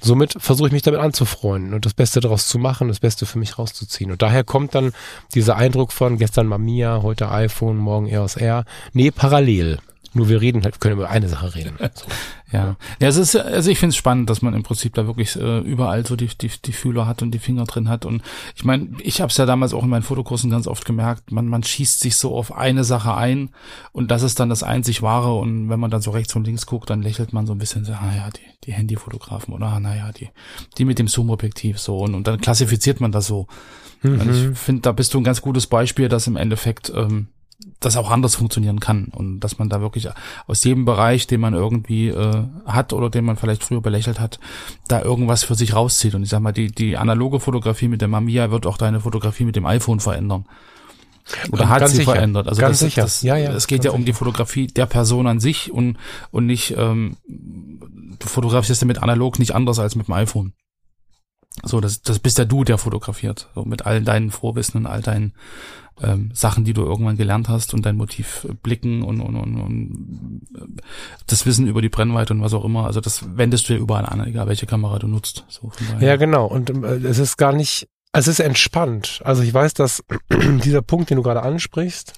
somit 0.00 0.36
versuche 0.38 0.68
ich 0.68 0.72
mich 0.72 0.82
damit 0.82 1.00
anzufreunden 1.00 1.74
und 1.74 1.84
das 1.84 1.92
Beste 1.92 2.20
daraus 2.20 2.48
zu 2.48 2.58
machen, 2.58 2.88
das 2.88 3.00
Beste 3.00 3.26
für 3.26 3.38
mich 3.38 3.58
rauszuziehen. 3.58 4.10
Und 4.10 4.22
daher 4.22 4.44
kommt 4.44 4.74
dann 4.74 4.92
dieser 5.34 5.56
Eindruck 5.56 5.92
von 5.92 6.16
gestern 6.16 6.46
Mamiya, 6.46 7.02
heute 7.02 7.30
iPhone, 7.30 7.76
morgen 7.76 8.06
EOS 8.06 8.36
R. 8.36 8.64
Nee, 8.94 9.10
parallel. 9.10 9.78
Nur 10.14 10.28
wir 10.28 10.40
reden 10.40 10.62
halt, 10.62 10.80
können 10.80 10.96
über 10.96 11.08
eine 11.08 11.28
Sache 11.28 11.54
reden. 11.54 11.76
So. 11.78 12.06
ja. 12.52 12.76
ja, 13.00 13.08
es 13.08 13.16
ist, 13.16 13.34
also 13.34 13.70
ich 13.70 13.78
finde 13.78 13.90
es 13.90 13.96
spannend, 13.96 14.28
dass 14.28 14.42
man 14.42 14.52
im 14.52 14.62
Prinzip 14.62 14.94
da 14.94 15.06
wirklich 15.06 15.36
äh, 15.36 15.60
überall 15.60 16.04
so 16.04 16.16
die, 16.16 16.26
die, 16.26 16.50
die 16.64 16.72
Fühler 16.72 17.06
hat 17.06 17.22
und 17.22 17.30
die 17.30 17.38
Finger 17.38 17.64
drin 17.64 17.88
hat. 17.88 18.04
Und 18.04 18.22
ich 18.54 18.64
meine, 18.64 18.90
ich 19.00 19.20
habe 19.20 19.30
es 19.30 19.36
ja 19.38 19.46
damals 19.46 19.72
auch 19.72 19.82
in 19.82 19.88
meinen 19.88 20.02
Fotokursen 20.02 20.50
ganz 20.50 20.66
oft 20.66 20.84
gemerkt, 20.84 21.32
man, 21.32 21.46
man 21.46 21.62
schießt 21.62 22.00
sich 22.00 22.16
so 22.16 22.36
auf 22.36 22.52
eine 22.52 22.84
Sache 22.84 23.14
ein 23.14 23.50
und 23.92 24.10
das 24.10 24.22
ist 24.22 24.38
dann 24.38 24.50
das 24.50 24.62
einzig 24.62 25.00
wahre. 25.02 25.34
Und 25.34 25.70
wenn 25.70 25.80
man 25.80 25.90
dann 25.90 26.02
so 26.02 26.10
rechts 26.10 26.36
und 26.36 26.46
links 26.46 26.66
guckt, 26.66 26.90
dann 26.90 27.00
lächelt 27.00 27.32
man 27.32 27.46
so 27.46 27.54
ein 27.54 27.58
bisschen 27.58 27.84
so, 27.84 27.92
ah 27.92 28.12
ja, 28.14 28.28
die, 28.30 28.64
die 28.64 28.72
Handyfotografen 28.72 29.54
oder 29.54 29.66
ah, 29.66 29.80
naja, 29.80 30.12
die, 30.12 30.28
die 30.76 30.84
mit 30.84 30.98
dem 30.98 31.08
Zoom-Objektiv 31.08 31.78
so 31.78 31.98
und, 31.98 32.14
und 32.14 32.26
dann 32.26 32.40
klassifiziert 32.40 33.00
man 33.00 33.12
das 33.12 33.26
so. 33.26 33.46
Mhm. 34.02 34.20
Und 34.20 34.30
ich 34.30 34.58
finde, 34.58 34.82
da 34.82 34.92
bist 34.92 35.14
du 35.14 35.20
ein 35.20 35.24
ganz 35.24 35.40
gutes 35.40 35.66
Beispiel, 35.66 36.08
dass 36.08 36.26
im 36.26 36.36
Endeffekt 36.36 36.92
ähm, 36.94 37.28
das 37.80 37.96
auch 37.96 38.10
anders 38.10 38.34
funktionieren 38.34 38.80
kann 38.80 39.06
und 39.06 39.40
dass 39.40 39.58
man 39.58 39.68
da 39.68 39.80
wirklich 39.80 40.08
aus 40.46 40.64
jedem 40.64 40.84
Bereich, 40.84 41.26
den 41.26 41.40
man 41.40 41.54
irgendwie 41.54 42.08
äh, 42.08 42.44
hat 42.66 42.92
oder 42.92 43.10
den 43.10 43.24
man 43.24 43.36
vielleicht 43.36 43.64
früher 43.64 43.80
belächelt 43.80 44.20
hat, 44.20 44.38
da 44.88 45.02
irgendwas 45.02 45.44
für 45.44 45.54
sich 45.54 45.74
rauszieht. 45.74 46.14
Und 46.14 46.22
ich 46.22 46.28
sag 46.28 46.40
mal, 46.40 46.52
die, 46.52 46.70
die 46.70 46.96
analoge 46.96 47.40
Fotografie 47.40 47.88
mit 47.88 48.00
der 48.00 48.08
Mamiya 48.08 48.50
wird 48.50 48.66
auch 48.66 48.78
deine 48.78 49.00
Fotografie 49.00 49.44
mit 49.44 49.56
dem 49.56 49.66
iPhone 49.66 50.00
verändern. 50.00 50.46
Oder 51.52 51.68
hat 51.68 51.88
sie 51.88 51.98
sicher. 51.98 52.12
verändert. 52.12 52.48
Also 52.48 52.60
ganz 52.60 52.80
das, 52.80 52.88
sicher. 52.88 53.02
Das, 53.02 53.22
ja, 53.22 53.36
ja, 53.36 53.52
es 53.52 53.66
geht 53.66 53.84
ja 53.84 53.92
um 53.92 54.04
die 54.04 54.12
Fotografie 54.12 54.66
der 54.66 54.86
Person 54.86 55.26
an 55.26 55.40
sich 55.40 55.70
und, 55.70 55.96
und 56.30 56.46
nicht, 56.46 56.74
ähm, 56.76 57.16
du 57.26 58.26
fotografierst 58.26 58.82
damit 58.82 59.02
analog 59.02 59.38
nicht 59.38 59.54
anders 59.54 59.78
als 59.78 59.94
mit 59.94 60.08
dem 60.08 60.14
iPhone. 60.14 60.52
So, 61.64 61.80
das, 61.80 62.02
das 62.02 62.18
bist 62.18 62.38
ja 62.38 62.44
du, 62.44 62.64
der 62.64 62.78
fotografiert. 62.78 63.48
So 63.54 63.64
mit 63.64 63.86
all 63.86 64.02
deinen 64.02 64.30
Vorwissen 64.30 64.80
und 64.80 64.86
all 64.86 65.02
deinen 65.02 65.34
ähm, 66.02 66.30
Sachen, 66.34 66.64
die 66.64 66.72
du 66.72 66.82
irgendwann 66.82 67.16
gelernt 67.16 67.48
hast 67.48 67.74
und 67.74 67.86
dein 67.86 67.96
Motiv 67.96 68.46
blicken 68.62 69.02
und, 69.02 69.20
und, 69.20 69.36
und, 69.36 69.60
und 69.60 70.40
das 71.26 71.46
Wissen 71.46 71.66
über 71.66 71.82
die 71.82 71.88
Brennweite 71.88 72.32
und 72.34 72.42
was 72.42 72.54
auch 72.54 72.64
immer. 72.64 72.86
Also 72.86 73.00
das 73.00 73.36
wendest 73.36 73.68
du 73.68 73.74
ja 73.74 73.78
überall 73.78 74.06
an, 74.06 74.26
egal 74.26 74.46
welche 74.46 74.66
Kamera 74.66 74.98
du 74.98 75.08
nutzt. 75.08 75.44
So 75.48 75.72
ja, 76.00 76.16
genau. 76.16 76.46
Und 76.46 76.70
äh, 76.70 76.96
es 77.06 77.18
ist 77.18 77.36
gar 77.36 77.52
nicht, 77.52 77.88
es 78.12 78.28
ist 78.28 78.40
entspannt. 78.40 79.20
Also 79.24 79.42
ich 79.42 79.52
weiß, 79.52 79.74
dass 79.74 80.04
dieser 80.64 80.82
Punkt, 80.82 81.10
den 81.10 81.16
du 81.16 81.22
gerade 81.22 81.42
ansprichst, 81.42 82.14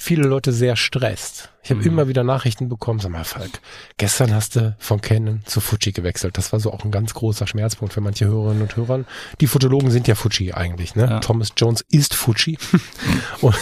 viele 0.00 0.26
Leute 0.26 0.52
sehr 0.52 0.76
stresst. 0.76 1.50
Ich 1.62 1.70
habe 1.70 1.80
mhm. 1.82 1.86
immer 1.88 2.08
wieder 2.08 2.24
Nachrichten 2.24 2.70
bekommen, 2.70 3.00
sag 3.00 3.10
mal, 3.10 3.22
Falk, 3.22 3.60
gestern 3.98 4.34
hast 4.34 4.56
du 4.56 4.74
von 4.78 5.02
Canon 5.02 5.42
zu 5.44 5.60
Fuji 5.60 5.92
gewechselt. 5.92 6.38
Das 6.38 6.54
war 6.54 6.58
so 6.58 6.72
auch 6.72 6.84
ein 6.86 6.90
ganz 6.90 7.12
großer 7.12 7.46
Schmerzpunkt 7.46 7.92
für 7.92 8.00
manche 8.00 8.24
Hörerinnen 8.24 8.62
und 8.62 8.76
Hörer. 8.76 9.04
Die 9.42 9.46
Fotologen 9.46 9.90
sind 9.90 10.08
ja 10.08 10.14
Fuji 10.14 10.52
eigentlich, 10.52 10.94
ne? 10.94 11.02
Ja. 11.02 11.20
Thomas 11.20 11.52
Jones 11.54 11.84
ist 11.90 12.14
Fuji. 12.14 12.56
und, 13.42 13.54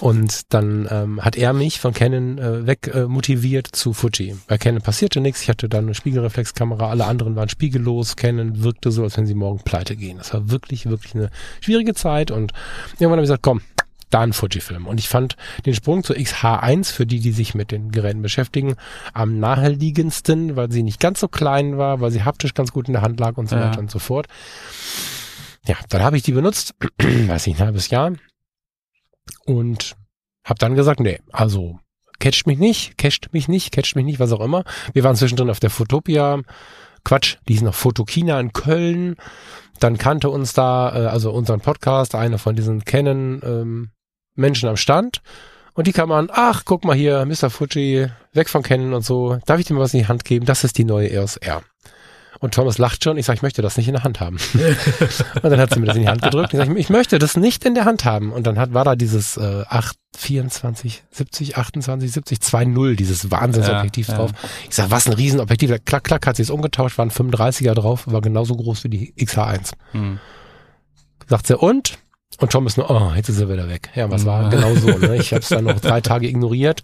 und, 0.00 0.40
dann 0.54 0.88
ähm, 0.90 1.22
hat 1.22 1.36
er 1.36 1.52
mich 1.52 1.80
von 1.80 1.92
Canon 1.92 2.38
äh, 2.38 2.66
weg 2.66 2.90
äh, 2.94 3.04
motiviert 3.04 3.68
zu 3.70 3.92
Fuji. 3.92 4.36
Bei 4.46 4.56
Canon 4.56 4.80
passierte 4.80 5.20
nichts. 5.20 5.42
Ich 5.42 5.50
hatte 5.50 5.68
dann 5.68 5.84
eine 5.84 5.94
Spiegelreflexkamera, 5.94 6.88
alle 6.88 7.04
anderen 7.04 7.36
waren 7.36 7.50
spiegellos. 7.50 8.16
Canon 8.16 8.62
wirkte 8.62 8.90
so, 8.90 9.02
als 9.02 9.18
wenn 9.18 9.26
sie 9.26 9.34
morgen 9.34 9.62
pleite 9.62 9.96
gehen. 9.96 10.16
Das 10.16 10.32
war 10.32 10.50
wirklich, 10.50 10.86
wirklich 10.86 11.14
eine 11.14 11.28
schwierige 11.60 11.92
Zeit 11.92 12.30
und 12.30 12.52
irgendwann 12.94 13.18
habe 13.18 13.22
ich 13.22 13.28
gesagt, 13.28 13.42
komm, 13.42 13.60
dann 14.10 14.32
Fujifilm. 14.32 14.86
Und 14.86 14.98
ich 14.98 15.08
fand 15.08 15.36
den 15.66 15.74
Sprung 15.74 16.02
zur 16.02 16.16
XH1 16.16 16.92
für 16.92 17.06
die, 17.06 17.20
die 17.20 17.32
sich 17.32 17.54
mit 17.54 17.70
den 17.70 17.90
Geräten 17.90 18.22
beschäftigen, 18.22 18.76
am 19.12 19.38
naheliegendsten, 19.38 20.56
weil 20.56 20.70
sie 20.70 20.82
nicht 20.82 21.00
ganz 21.00 21.20
so 21.20 21.28
klein 21.28 21.78
war, 21.78 22.00
weil 22.00 22.10
sie 22.10 22.24
haptisch 22.24 22.54
ganz 22.54 22.72
gut 22.72 22.88
in 22.88 22.94
der 22.94 23.02
Hand 23.02 23.20
lag 23.20 23.36
und 23.36 23.48
so 23.48 23.56
ja. 23.56 23.68
weiter 23.68 23.80
und 23.80 23.90
so 23.90 23.98
fort. 23.98 24.26
Ja, 25.66 25.76
dann 25.88 26.02
habe 26.02 26.16
ich 26.16 26.22
die 26.22 26.32
benutzt, 26.32 26.74
weiß 26.98 27.46
ich, 27.46 27.56
ein 27.56 27.66
halbes 27.66 27.90
Jahr 27.90 28.12
und 29.44 29.96
habe 30.44 30.58
dann 30.58 30.74
gesagt, 30.74 31.00
nee, 31.00 31.20
also 31.30 31.78
catcht 32.20 32.46
mich 32.46 32.58
nicht, 32.58 32.96
catcht 32.96 33.32
mich 33.32 33.48
nicht, 33.48 33.72
catcht 33.72 33.96
mich 33.96 34.04
nicht, 34.04 34.18
was 34.18 34.32
auch 34.32 34.40
immer. 34.40 34.64
Wir 34.92 35.04
waren 35.04 35.16
zwischendrin 35.16 35.50
auf 35.50 35.60
der 35.60 35.70
Fotopia, 35.70 36.40
Quatsch, 37.04 37.36
die 37.48 37.54
ist 37.54 37.62
noch 37.62 37.74
Fotokina 37.74 38.40
in 38.40 38.52
Köln. 38.52 39.16
Dann 39.80 39.98
kannte 39.98 40.30
uns 40.30 40.52
da, 40.52 40.94
äh, 40.94 41.06
also 41.06 41.30
unseren 41.30 41.60
Podcast, 41.60 42.14
einer 42.14 42.38
von 42.38 42.56
diesen 42.56 42.84
Canon 42.84 43.40
ähm, 43.44 43.90
Menschen 44.38 44.68
am 44.68 44.76
Stand 44.76 45.20
und 45.74 45.86
die 45.86 45.92
kamen 45.92 46.12
an, 46.12 46.28
ach, 46.32 46.62
guck 46.64 46.84
mal 46.84 46.96
hier, 46.96 47.24
Mr. 47.24 47.50
Fuji, 47.50 48.08
weg 48.32 48.48
von 48.48 48.62
Canon 48.62 48.94
und 48.94 49.04
so, 49.04 49.38
darf 49.46 49.60
ich 49.60 49.66
dir 49.66 49.74
mal 49.74 49.80
was 49.80 49.94
in 49.94 50.00
die 50.00 50.08
Hand 50.08 50.24
geben? 50.24 50.46
Das 50.46 50.64
ist 50.64 50.78
die 50.78 50.84
neue 50.84 51.10
EOS 51.10 51.36
R. 51.36 51.62
Und 52.40 52.54
Thomas 52.54 52.78
lacht 52.78 53.02
schon. 53.02 53.16
Ich 53.16 53.26
sage, 53.26 53.36
ich 53.38 53.42
möchte 53.42 53.62
das 53.62 53.76
nicht 53.76 53.88
in 53.88 53.94
der 53.94 54.04
Hand 54.04 54.20
haben. 54.20 54.38
und 55.42 55.50
dann 55.50 55.58
hat 55.58 55.74
sie 55.74 55.80
mir 55.80 55.86
das 55.86 55.96
in 55.96 56.02
die 56.02 56.08
Hand 56.08 56.22
gedrückt. 56.22 56.52
Ich 56.52 56.58
sage, 56.58 56.78
ich 56.78 56.88
möchte 56.88 57.18
das 57.18 57.36
nicht 57.36 57.64
in 57.64 57.74
der 57.74 57.84
Hand 57.84 58.04
haben. 58.04 58.32
Und 58.32 58.46
dann 58.46 58.58
hat, 58.58 58.74
war 58.74 58.84
da 58.84 58.94
dieses 58.94 59.36
äh, 59.36 59.64
8, 59.68 59.96
24, 60.16 61.04
70, 61.10 61.56
28, 61.56 62.12
70, 62.12 62.38
2.0, 62.38 62.94
dieses 62.94 63.30
Wahnsinnsobjektiv 63.30 64.08
ja, 64.08 64.16
drauf. 64.16 64.30
Ja. 64.32 64.48
Ich 64.68 64.74
sage, 64.74 64.90
was 64.90 65.06
ein 65.06 65.14
Riesenobjektiv. 65.14 65.84
Klack, 65.84 66.04
klack, 66.04 66.26
hat 66.26 66.36
sie 66.36 66.42
es 66.42 66.50
umgetauscht, 66.50 66.98
waren 66.98 67.10
35er 67.10 67.74
drauf, 67.74 68.04
war 68.06 68.20
genauso 68.20 68.54
groß 68.54 68.84
wie 68.84 68.88
die 68.88 69.14
XH1. 69.14 69.72
Hm. 69.92 70.18
Sagt 71.28 71.46
sie, 71.48 71.56
und? 71.56 71.98
Und 72.40 72.52
Tom 72.52 72.66
ist 72.66 72.76
nur, 72.76 72.90
oh, 72.90 73.12
jetzt 73.16 73.28
ist 73.28 73.40
er 73.40 73.48
wieder 73.48 73.68
weg. 73.68 73.90
Ja, 73.94 74.10
was 74.10 74.24
war 74.24 74.48
genau 74.50 74.74
so. 74.74 74.86
Ne? 74.86 75.16
Ich 75.20 75.32
habe 75.32 75.40
es 75.40 75.48
dann 75.48 75.64
noch 75.64 75.80
drei 75.80 76.00
Tage 76.00 76.28
ignoriert. 76.28 76.82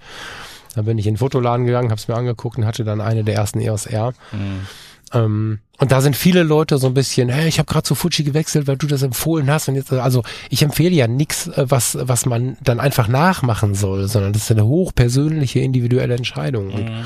Dann 0.74 0.86
bin 0.86 0.98
ich 0.98 1.06
in 1.06 1.14
den 1.14 1.18
Fotoladen 1.18 1.66
gegangen, 1.66 1.90
habe 1.90 2.00
es 2.00 2.08
mir 2.08 2.16
angeguckt 2.16 2.58
und 2.58 2.66
hatte 2.66 2.82
dann 2.82 3.00
eine 3.00 3.22
der 3.22 3.36
ersten 3.36 3.60
EOS 3.60 3.86
R. 3.86 4.12
Mhm. 4.32 4.66
Ähm, 5.12 5.58
und 5.78 5.92
da 5.92 6.00
sind 6.00 6.16
viele 6.16 6.42
Leute 6.42 6.78
so 6.78 6.88
ein 6.88 6.94
bisschen, 6.94 7.28
hey, 7.28 7.46
ich 7.46 7.58
habe 7.58 7.66
gerade 7.70 7.84
zu 7.84 7.94
Fuji 7.94 8.24
gewechselt, 8.24 8.66
weil 8.66 8.76
du 8.76 8.88
das 8.88 9.02
empfohlen 9.02 9.48
hast. 9.50 9.68
Und 9.68 9.76
jetzt, 9.76 9.92
also 9.92 10.24
ich 10.50 10.62
empfehle 10.62 10.94
ja 10.94 11.06
nichts, 11.06 11.46
äh, 11.46 11.66
was, 11.68 11.96
was 12.00 12.26
man 12.26 12.56
dann 12.62 12.80
einfach 12.80 13.06
nachmachen 13.06 13.74
soll, 13.74 14.08
sondern 14.08 14.32
das 14.32 14.42
ist 14.42 14.50
eine 14.50 14.66
hochpersönliche, 14.66 15.60
individuelle 15.60 16.16
Entscheidung. 16.16 16.72
Und 16.72 16.84
mhm 16.84 17.04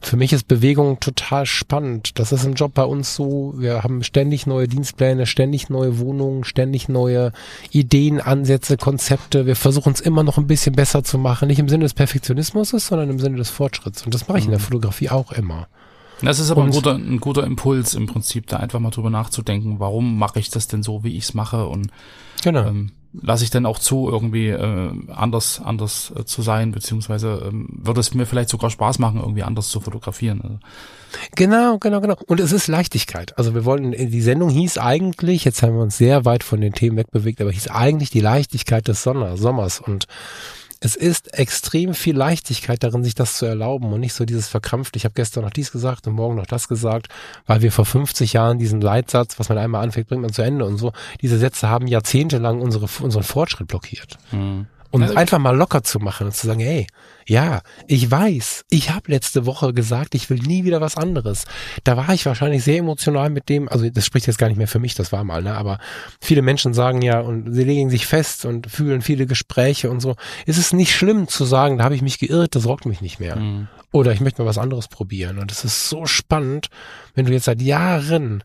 für 0.00 0.16
mich 0.16 0.32
ist 0.32 0.48
Bewegung 0.48 1.00
total 1.00 1.46
spannend. 1.46 2.18
Das 2.18 2.32
ist 2.32 2.44
im 2.44 2.54
Job 2.54 2.74
bei 2.74 2.84
uns 2.84 3.14
so. 3.14 3.54
Wir 3.56 3.82
haben 3.82 4.02
ständig 4.02 4.46
neue 4.46 4.68
Dienstpläne, 4.68 5.26
ständig 5.26 5.70
neue 5.70 5.98
Wohnungen, 5.98 6.44
ständig 6.44 6.88
neue 6.88 7.32
Ideen, 7.70 8.20
Ansätze, 8.20 8.76
Konzepte. 8.76 9.46
Wir 9.46 9.56
versuchen 9.56 9.92
es 9.92 10.00
immer 10.00 10.22
noch 10.22 10.38
ein 10.38 10.46
bisschen 10.46 10.74
besser 10.74 11.04
zu 11.04 11.18
machen. 11.18 11.48
Nicht 11.48 11.58
im 11.58 11.68
Sinne 11.68 11.84
des 11.84 11.94
Perfektionismus, 11.94 12.70
sondern 12.70 13.10
im 13.10 13.18
Sinne 13.18 13.36
des 13.36 13.50
Fortschritts. 13.50 14.04
Und 14.04 14.14
das 14.14 14.28
mache 14.28 14.38
ich 14.38 14.44
in 14.44 14.50
der 14.50 14.60
mhm. 14.60 14.64
Fotografie 14.64 15.10
auch 15.10 15.32
immer. 15.32 15.68
Das 16.22 16.38
ist 16.40 16.50
aber 16.50 16.64
ein 16.64 16.70
guter, 16.70 16.94
ein 16.94 17.20
guter 17.20 17.44
Impuls 17.44 17.94
im 17.94 18.06
Prinzip, 18.06 18.46
da 18.48 18.56
einfach 18.56 18.80
mal 18.80 18.90
drüber 18.90 19.10
nachzudenken, 19.10 19.78
warum 19.78 20.18
mache 20.18 20.40
ich 20.40 20.50
das 20.50 20.66
denn 20.66 20.82
so, 20.82 21.04
wie 21.04 21.16
ich 21.16 21.24
es 21.24 21.34
mache 21.34 21.66
und 21.66 21.90
genau. 22.42 22.66
ähm, 22.66 22.90
lasse 23.12 23.44
ich 23.44 23.50
denn 23.50 23.66
auch 23.66 23.78
zu, 23.78 24.08
irgendwie 24.08 24.48
äh, 24.48 24.90
anders, 25.08 25.60
anders 25.64 26.12
äh, 26.16 26.24
zu 26.24 26.42
sein, 26.42 26.72
beziehungsweise 26.72 27.42
ähm, 27.46 27.68
würde 27.70 28.00
es 28.00 28.14
mir 28.14 28.26
vielleicht 28.26 28.50
sogar 28.50 28.70
Spaß 28.70 28.98
machen, 28.98 29.20
irgendwie 29.20 29.42
anders 29.42 29.70
zu 29.70 29.80
fotografieren. 29.80 30.40
Also. 30.42 30.58
Genau, 31.34 31.78
genau, 31.78 32.00
genau. 32.00 32.16
Und 32.26 32.40
es 32.40 32.52
ist 32.52 32.66
Leichtigkeit. 32.66 33.36
Also 33.38 33.54
wir 33.54 33.64
wollten, 33.64 33.92
die 33.92 34.20
Sendung 34.20 34.50
hieß 34.50 34.78
eigentlich, 34.78 35.44
jetzt 35.44 35.62
haben 35.62 35.74
wir 35.74 35.82
uns 35.82 35.96
sehr 35.96 36.24
weit 36.24 36.44
von 36.44 36.60
den 36.60 36.74
Themen 36.74 36.98
wegbewegt, 36.98 37.40
aber 37.40 37.50
hieß 37.50 37.68
eigentlich 37.68 38.10
die 38.10 38.20
Leichtigkeit 38.20 38.86
des 38.88 39.02
Sommers. 39.02 39.80
Und 39.80 40.06
es 40.80 40.94
ist 40.94 41.34
extrem 41.36 41.94
viel 41.94 42.16
Leichtigkeit 42.16 42.82
darin, 42.82 43.02
sich 43.02 43.14
das 43.14 43.36
zu 43.36 43.46
erlauben 43.46 43.92
und 43.92 44.00
nicht 44.00 44.14
so 44.14 44.24
dieses 44.24 44.48
verkrampft, 44.48 44.96
ich 44.96 45.04
habe 45.04 45.14
gestern 45.14 45.44
noch 45.44 45.50
dies 45.50 45.72
gesagt 45.72 46.06
und 46.06 46.14
morgen 46.14 46.36
noch 46.36 46.46
das 46.46 46.68
gesagt, 46.68 47.08
weil 47.46 47.62
wir 47.62 47.72
vor 47.72 47.84
50 47.84 48.32
Jahren 48.32 48.58
diesen 48.58 48.80
Leitsatz, 48.80 49.38
was 49.38 49.48
man 49.48 49.58
einmal 49.58 49.82
anfängt, 49.82 50.08
bringt 50.08 50.22
man 50.22 50.32
zu 50.32 50.42
Ende 50.42 50.64
und 50.64 50.78
so, 50.78 50.92
diese 51.20 51.38
Sätze 51.38 51.68
haben 51.68 51.86
jahrzehntelang 51.86 52.60
unsere, 52.60 52.88
unseren 53.02 53.24
Fortschritt 53.24 53.68
blockiert. 53.68 54.18
Mhm. 54.30 54.66
Und 54.90 55.02
also, 55.02 55.14
einfach 55.16 55.38
mal 55.38 55.56
locker 55.56 55.82
zu 55.82 55.98
machen 55.98 56.28
und 56.28 56.34
zu 56.34 56.46
sagen, 56.46 56.60
hey, 56.60 56.86
ja, 57.26 57.60
ich 57.86 58.10
weiß, 58.10 58.64
ich 58.70 58.90
habe 58.90 59.10
letzte 59.10 59.44
Woche 59.44 59.74
gesagt, 59.74 60.14
ich 60.14 60.30
will 60.30 60.38
nie 60.38 60.64
wieder 60.64 60.80
was 60.80 60.96
anderes. 60.96 61.44
Da 61.84 61.96
war 61.98 62.08
ich 62.14 62.24
wahrscheinlich 62.24 62.64
sehr 62.64 62.78
emotional 62.78 63.28
mit 63.28 63.50
dem, 63.50 63.68
also 63.68 63.88
das 63.90 64.06
spricht 64.06 64.26
jetzt 64.26 64.38
gar 64.38 64.48
nicht 64.48 64.56
mehr 64.56 64.68
für 64.68 64.78
mich, 64.78 64.94
das 64.94 65.12
war 65.12 65.24
mal, 65.24 65.42
ne? 65.42 65.54
Aber 65.54 65.78
viele 66.22 66.40
Menschen 66.40 66.72
sagen 66.72 67.02
ja 67.02 67.20
und 67.20 67.52
sie 67.52 67.64
legen 67.64 67.90
sich 67.90 68.06
fest 68.06 68.46
und 68.46 68.70
fühlen 68.70 69.02
viele 69.02 69.26
Gespräche 69.26 69.90
und 69.90 70.00
so. 70.00 70.16
Es 70.46 70.56
ist 70.56 70.72
nicht 70.72 70.94
schlimm 70.94 71.28
zu 71.28 71.44
sagen, 71.44 71.76
da 71.78 71.84
habe 71.84 71.94
ich 71.94 72.02
mich 72.02 72.18
geirrt, 72.18 72.54
das 72.54 72.66
rockt 72.66 72.86
mich 72.86 73.02
nicht 73.02 73.20
mehr. 73.20 73.36
Mhm. 73.36 73.68
Oder 73.92 74.12
ich 74.12 74.20
möchte 74.20 74.42
mal 74.42 74.48
was 74.48 74.58
anderes 74.58 74.88
probieren. 74.88 75.38
Und 75.38 75.52
es 75.52 75.64
ist 75.64 75.88
so 75.90 76.06
spannend, 76.06 76.68
wenn 77.14 77.26
du 77.26 77.32
jetzt 77.32 77.44
seit 77.44 77.60
Jahren 77.60 78.42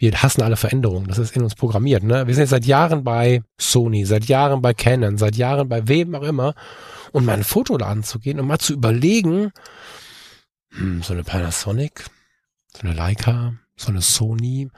wir 0.00 0.12
hassen 0.22 0.40
alle 0.40 0.56
Veränderungen. 0.56 1.06
Das 1.08 1.18
ist 1.18 1.36
in 1.36 1.42
uns 1.42 1.54
programmiert. 1.54 2.02
Ne? 2.02 2.26
Wir 2.26 2.34
sind 2.34 2.42
jetzt 2.42 2.50
seit 2.50 2.64
Jahren 2.64 3.04
bei 3.04 3.42
Sony, 3.60 4.06
seit 4.06 4.24
Jahren 4.24 4.62
bei 4.62 4.72
Canon, 4.72 5.18
seit 5.18 5.36
Jahren 5.36 5.68
bei 5.68 5.86
wem 5.88 6.14
auch 6.14 6.22
immer. 6.22 6.54
Und 7.12 7.26
mal 7.26 7.32
in 7.32 7.40
einen 7.40 7.44
Fotoladen 7.44 8.02
zu 8.02 8.18
gehen 8.18 8.40
und 8.40 8.46
mal 8.46 8.58
zu 8.58 8.72
überlegen, 8.72 9.52
hm, 10.70 11.02
so 11.02 11.12
eine 11.12 11.22
Panasonic, 11.22 12.06
so 12.72 12.86
eine 12.86 12.94
Leica, 12.94 13.52
so 13.76 13.88
eine 13.88 14.00
Sony, 14.00 14.70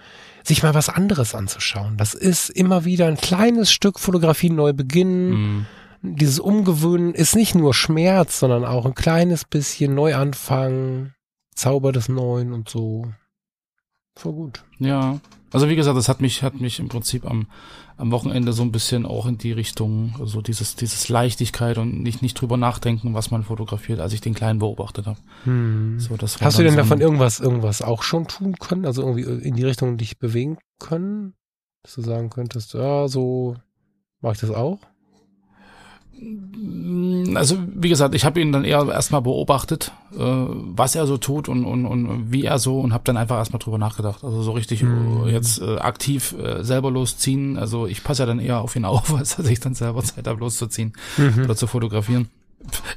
sich 0.43 0.65
mal 0.65 0.75
was 0.75 0.89
anderes 0.89 1.37
anzuschauen. 1.37 1.97
Das 1.97 2.15
ist 2.15 2.51
immer 2.51 2.85
wieder 2.85 3.07
ein 3.07 3.17
kleines 3.17 3.71
Stück 3.71 4.01
Fotografie 4.01 4.51
neu 4.51 4.73
beginnen. 4.73 5.31
Mhm. 5.31 5.67
Dieses 6.03 6.41
Umgewöhnen 6.41 7.15
ist 7.15 7.37
nicht 7.37 7.55
nur 7.55 7.75
Schmerz, 7.75 8.41
sondern 8.41 8.65
auch 8.65 8.87
ein 8.87 8.95
kleines 8.97 9.45
bisschen 9.45 9.95
Neuanfang, 9.95 11.13
Zauber 11.55 11.93
des 11.93 12.09
Neuen 12.09 12.53
und 12.53 12.69
so. 12.69 13.13
Voll 14.17 14.33
gut. 14.33 14.65
Ja. 14.79 15.21
Also 15.53 15.69
wie 15.69 15.77
gesagt, 15.77 15.97
das 15.97 16.09
hat 16.09 16.21
mich, 16.21 16.43
hat 16.43 16.61
mich 16.61 16.79
im 16.79 16.89
Prinzip 16.89 17.27
am, 17.27 17.47
am 17.99 18.11
Wochenende 18.11 18.53
so 18.53 18.63
ein 18.63 18.73
bisschen 18.73 19.05
auch 19.05 19.27
in 19.27 19.37
die 19.37 19.53
Richtung, 19.53 20.15
so 20.17 20.23
also 20.23 20.43
dieses, 20.43 20.77
dieses 20.77 21.09
Leichtigkeit 21.09 21.77
und 21.77 22.03
nicht, 22.03 22.23
nicht 22.23 22.41
drüber 22.41 22.57
nachdenken, 22.57 23.13
was 23.15 23.31
man 23.31 23.43
fotografiert, 23.43 24.01
als 24.01 24.15
ich 24.15 24.23
den 24.23 24.35
Kleinen 24.35 24.61
beobachtet 24.61 25.07
habe. 25.07 25.19
Hm. 25.45 26.01
So, 26.01 26.17
das 26.17 26.41
Hast 26.41 26.59
du 26.59 26.63
denn 26.63 26.73
so 26.73 26.79
davon 26.79 27.01
irgendwas, 27.01 27.39
irgendwas 27.41 27.83
auch 27.83 28.03
schon 28.03 28.27
tun 28.27 28.57
können? 28.59 28.87
Also 28.87 29.03
irgendwie 29.03 29.47
in 29.47 29.55
die 29.55 29.65
Richtung 29.65 29.99
dich 29.99 30.19
bewegen 30.19 30.59
können? 30.79 31.35
Dass 31.83 31.95
du 31.95 32.03
sagen 32.03 32.31
könntest, 32.31 32.75
ja, 32.75 33.09
so 33.09 33.57
mache 34.21 34.35
ich 34.35 34.41
das 34.41 34.51
auch? 34.51 34.79
Also 37.35 37.57
wie 37.75 37.89
gesagt, 37.89 38.15
ich 38.15 38.25
habe 38.25 38.41
ihn 38.41 38.53
dann 38.53 38.65
eher 38.65 38.87
erstmal 38.89 39.23
beobachtet, 39.23 39.93
äh, 40.15 40.19
was 40.19 40.95
er 40.95 41.07
so 41.07 41.17
tut 41.17 41.49
und, 41.49 41.65
und, 41.65 41.87
und 41.87 42.31
wie 42.33 42.45
er 42.45 42.59
so 42.59 42.81
und 42.81 42.93
habe 42.93 43.05
dann 43.05 43.17
einfach 43.17 43.37
erstmal 43.37 43.59
drüber 43.61 43.79
nachgedacht. 43.79 44.23
Also 44.25 44.43
so 44.43 44.53
richtig 44.53 44.83
Mhm. 44.83 45.25
äh, 45.27 45.33
jetzt 45.33 45.61
äh, 45.61 45.77
aktiv 45.79 46.35
äh, 46.39 46.63
selber 46.63 46.91
losziehen. 46.91 47.57
Also 47.59 47.87
ich 47.87 48.05
passe 48.05 48.23
ja 48.23 48.27
dann 48.27 48.39
eher 48.41 48.61
auf 48.61 48.77
ihn 48.77 48.85
auf, 48.87 49.15
als 49.15 49.37
dass 49.37 49.47
ich 49.49 49.61
dann 49.61 49.75
selber 49.75 50.03
Zeit 50.03 50.27
habe 50.27 50.41
loszuziehen 50.41 50.93
Mhm. 51.17 51.45
oder 51.45 51.57
zu 51.57 51.67
fotografieren. 51.67 52.29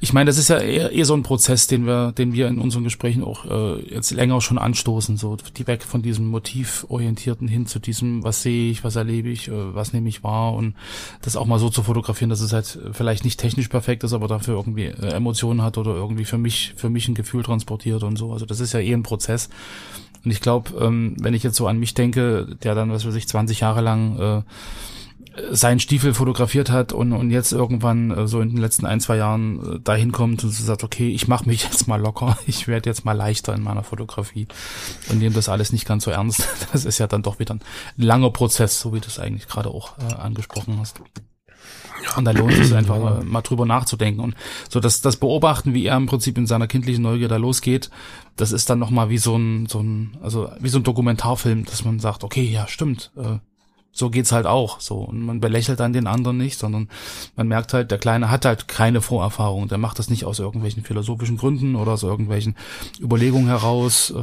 Ich 0.01 0.13
meine, 0.13 0.27
das 0.27 0.37
ist 0.37 0.49
ja 0.49 0.57
eher, 0.57 0.91
eher 0.91 1.05
so 1.05 1.13
ein 1.13 1.23
Prozess, 1.23 1.67
den 1.67 1.85
wir, 1.85 2.11
den 2.11 2.33
wir 2.33 2.47
in 2.47 2.59
unseren 2.59 2.83
Gesprächen 2.83 3.23
auch 3.23 3.45
äh, 3.45 3.81
jetzt 3.93 4.11
länger 4.11 4.39
schon 4.41 4.57
anstoßen, 4.57 5.17
so 5.17 5.37
die 5.57 5.67
weg 5.67 5.83
von 5.83 6.01
diesem 6.01 6.27
motivorientierten 6.27 7.47
hin 7.47 7.65
zu 7.65 7.79
diesem, 7.79 8.23
was 8.23 8.41
sehe 8.41 8.71
ich, 8.71 8.83
was 8.83 8.95
erlebe 8.95 9.29
ich, 9.29 9.47
äh, 9.47 9.75
was 9.75 9.93
nehme 9.93 10.09
ich 10.09 10.23
wahr 10.23 10.53
und 10.53 10.75
das 11.21 11.35
auch 11.35 11.45
mal 11.45 11.59
so 11.59 11.69
zu 11.69 11.83
fotografieren, 11.83 12.29
dass 12.29 12.41
es 12.41 12.53
halt 12.53 12.79
vielleicht 12.91 13.23
nicht 13.23 13.39
technisch 13.39 13.67
perfekt 13.67 14.03
ist, 14.03 14.13
aber 14.13 14.27
dafür 14.27 14.55
irgendwie 14.55 14.85
äh, 14.85 15.13
Emotionen 15.13 15.61
hat 15.61 15.77
oder 15.77 15.95
irgendwie 15.95 16.25
für 16.25 16.37
mich, 16.37 16.73
für 16.75 16.89
mich 16.89 17.07
ein 17.07 17.15
Gefühl 17.15 17.43
transportiert 17.43 18.03
und 18.03 18.17
so. 18.17 18.33
Also 18.33 18.45
das 18.45 18.59
ist 18.59 18.73
ja 18.73 18.79
eh 18.79 18.93
ein 18.93 19.03
Prozess. 19.03 19.49
Und 20.23 20.31
ich 20.31 20.41
glaube, 20.41 20.71
ähm, 20.79 21.15
wenn 21.19 21.35
ich 21.35 21.43
jetzt 21.43 21.55
so 21.55 21.67
an 21.67 21.79
mich 21.79 21.93
denke, 21.93 22.47
der 22.63 22.73
dann, 22.73 22.91
was 22.91 23.05
weiß 23.05 23.15
ich, 23.15 23.27
20 23.27 23.59
Jahre 23.59 23.81
lang 23.81 24.19
äh, 24.19 24.41
seinen 25.51 25.79
Stiefel 25.79 26.13
fotografiert 26.13 26.69
hat 26.69 26.93
und, 26.93 27.13
und 27.13 27.31
jetzt 27.31 27.51
irgendwann 27.51 28.11
äh, 28.11 28.27
so 28.27 28.41
in 28.41 28.49
den 28.49 28.57
letzten 28.57 28.85
ein, 28.85 28.99
zwei 28.99 29.17
Jahren 29.17 29.75
äh, 29.75 29.79
dahin 29.79 30.11
kommt 30.11 30.43
und 30.43 30.51
sagt, 30.51 30.83
okay, 30.83 31.09
ich 31.09 31.27
mache 31.27 31.47
mich 31.47 31.63
jetzt 31.71 31.87
mal 31.87 31.99
locker, 31.99 32.37
ich 32.47 32.67
werde 32.67 32.89
jetzt 32.89 33.05
mal 33.05 33.13
leichter 33.13 33.53
in 33.53 33.63
meiner 33.63 33.83
Fotografie 33.83 34.47
und 35.09 35.19
nehme 35.19 35.35
das 35.35 35.49
alles 35.49 35.71
nicht 35.71 35.85
ganz 35.85 36.05
so 36.05 36.11
ernst. 36.11 36.47
Das 36.71 36.83
ist 36.83 36.97
ja 36.97 37.07
dann 37.07 37.21
doch 37.21 37.39
wieder 37.39 37.55
ein 37.55 37.61
langer 37.95 38.31
Prozess, 38.31 38.81
so 38.81 38.93
wie 38.93 38.99
du 38.99 39.07
es 39.07 39.19
eigentlich 39.19 39.47
gerade 39.47 39.69
auch 39.69 39.97
äh, 39.97 40.13
angesprochen 40.13 40.77
hast. 40.79 40.99
Und 42.17 42.25
da 42.25 42.31
lohnt 42.31 42.53
es 42.53 42.73
einfach 42.73 43.21
äh, 43.21 43.23
mal 43.23 43.41
drüber 43.41 43.65
nachzudenken 43.65 44.19
und 44.19 44.35
so 44.69 44.79
das, 44.79 45.01
das 45.01 45.17
Beobachten, 45.17 45.73
wie 45.73 45.85
er 45.85 45.95
im 45.95 46.05
Prinzip 46.05 46.37
in 46.37 46.47
seiner 46.47 46.67
kindlichen 46.67 47.03
Neugier 47.03 47.27
da 47.27 47.37
losgeht, 47.37 47.89
das 48.35 48.51
ist 48.51 48.69
dann 48.69 48.79
nochmal 48.79 49.09
wie 49.09 49.17
so 49.17 49.37
ein, 49.37 49.67
so 49.67 49.79
ein, 49.79 50.17
also 50.21 50.49
wie 50.59 50.69
so 50.69 50.79
ein 50.79 50.83
Dokumentarfilm, 50.83 51.65
dass 51.65 51.85
man 51.85 51.99
sagt, 51.99 52.23
okay, 52.23 52.43
ja, 52.43 52.67
stimmt, 52.67 53.11
äh, 53.15 53.39
so 53.97 54.09
geht's 54.09 54.33
halt 54.33 54.45
auch 54.45 54.81
so 54.81 54.97
und 54.97 55.21
man 55.21 55.39
belächelt 55.39 55.79
dann 55.79 55.93
den 55.93 56.05
anderen 56.05 56.37
nicht, 56.37 56.59
sondern 56.59 56.89
man 57.37 57.47
merkt 57.47 57.73
halt, 57.73 57.91
der 57.91 57.97
Kleine 57.97 58.29
hat 58.29 58.43
halt 58.43 58.67
keine 58.67 58.99
Vorerfahrung, 59.01 59.69
der 59.69 59.77
macht 59.77 59.99
das 59.99 60.09
nicht 60.09 60.25
aus 60.25 60.39
irgendwelchen 60.39 60.83
philosophischen 60.83 61.37
Gründen 61.37 61.75
oder 61.77 61.93
aus 61.93 62.03
irgendwelchen 62.03 62.55
Überlegungen 62.99 63.47
heraus, 63.47 64.09
äh, 64.11 64.13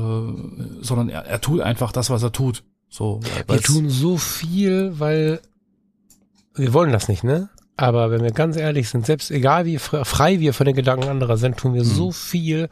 sondern 0.83 1.09
er, 1.09 1.25
er 1.25 1.41
tut 1.41 1.63
einfach 1.63 1.91
das, 1.91 2.11
was 2.11 2.23
er 2.23 2.33
tut. 2.33 2.63
So, 2.91 3.21
Wir 3.49 3.63
tun 3.63 3.89
so 3.89 4.19
viel, 4.19 4.93
weil 5.01 5.41
wir 6.55 6.75
wollen 6.75 6.93
das 6.93 7.09
nicht, 7.09 7.25
ne? 7.25 7.49
Aber 7.79 8.11
wenn 8.11 8.23
wir 8.23 8.33
ganz 8.33 8.57
ehrlich 8.59 8.91
sind, 8.91 9.07
selbst 9.07 9.31
egal 9.31 9.65
wie 9.65 9.79
fre- 9.79 10.05
frei 10.05 10.39
wir 10.41 10.53
von 10.53 10.67
den 10.67 10.77
Gedanken 10.77 11.09
anderer 11.09 11.39
sind, 11.39 11.57
tun 11.57 11.73
wir 11.73 11.85
so 11.87 12.13
viel 12.13 12.69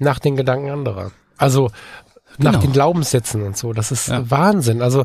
nach 0.00 0.18
den 0.18 0.34
Gedanken 0.34 0.70
anderer. 0.70 1.12
Also 1.38 1.70
nach 2.38 2.52
Genau. 2.52 2.58
den 2.62 2.72
Glaubenssätzen 2.72 3.42
und 3.44 3.56
so. 3.56 3.72
Das 3.72 3.92
ist 3.92 4.08
Ja. 4.08 4.28
Wahnsinn. 4.28 4.82
Also 4.82 5.04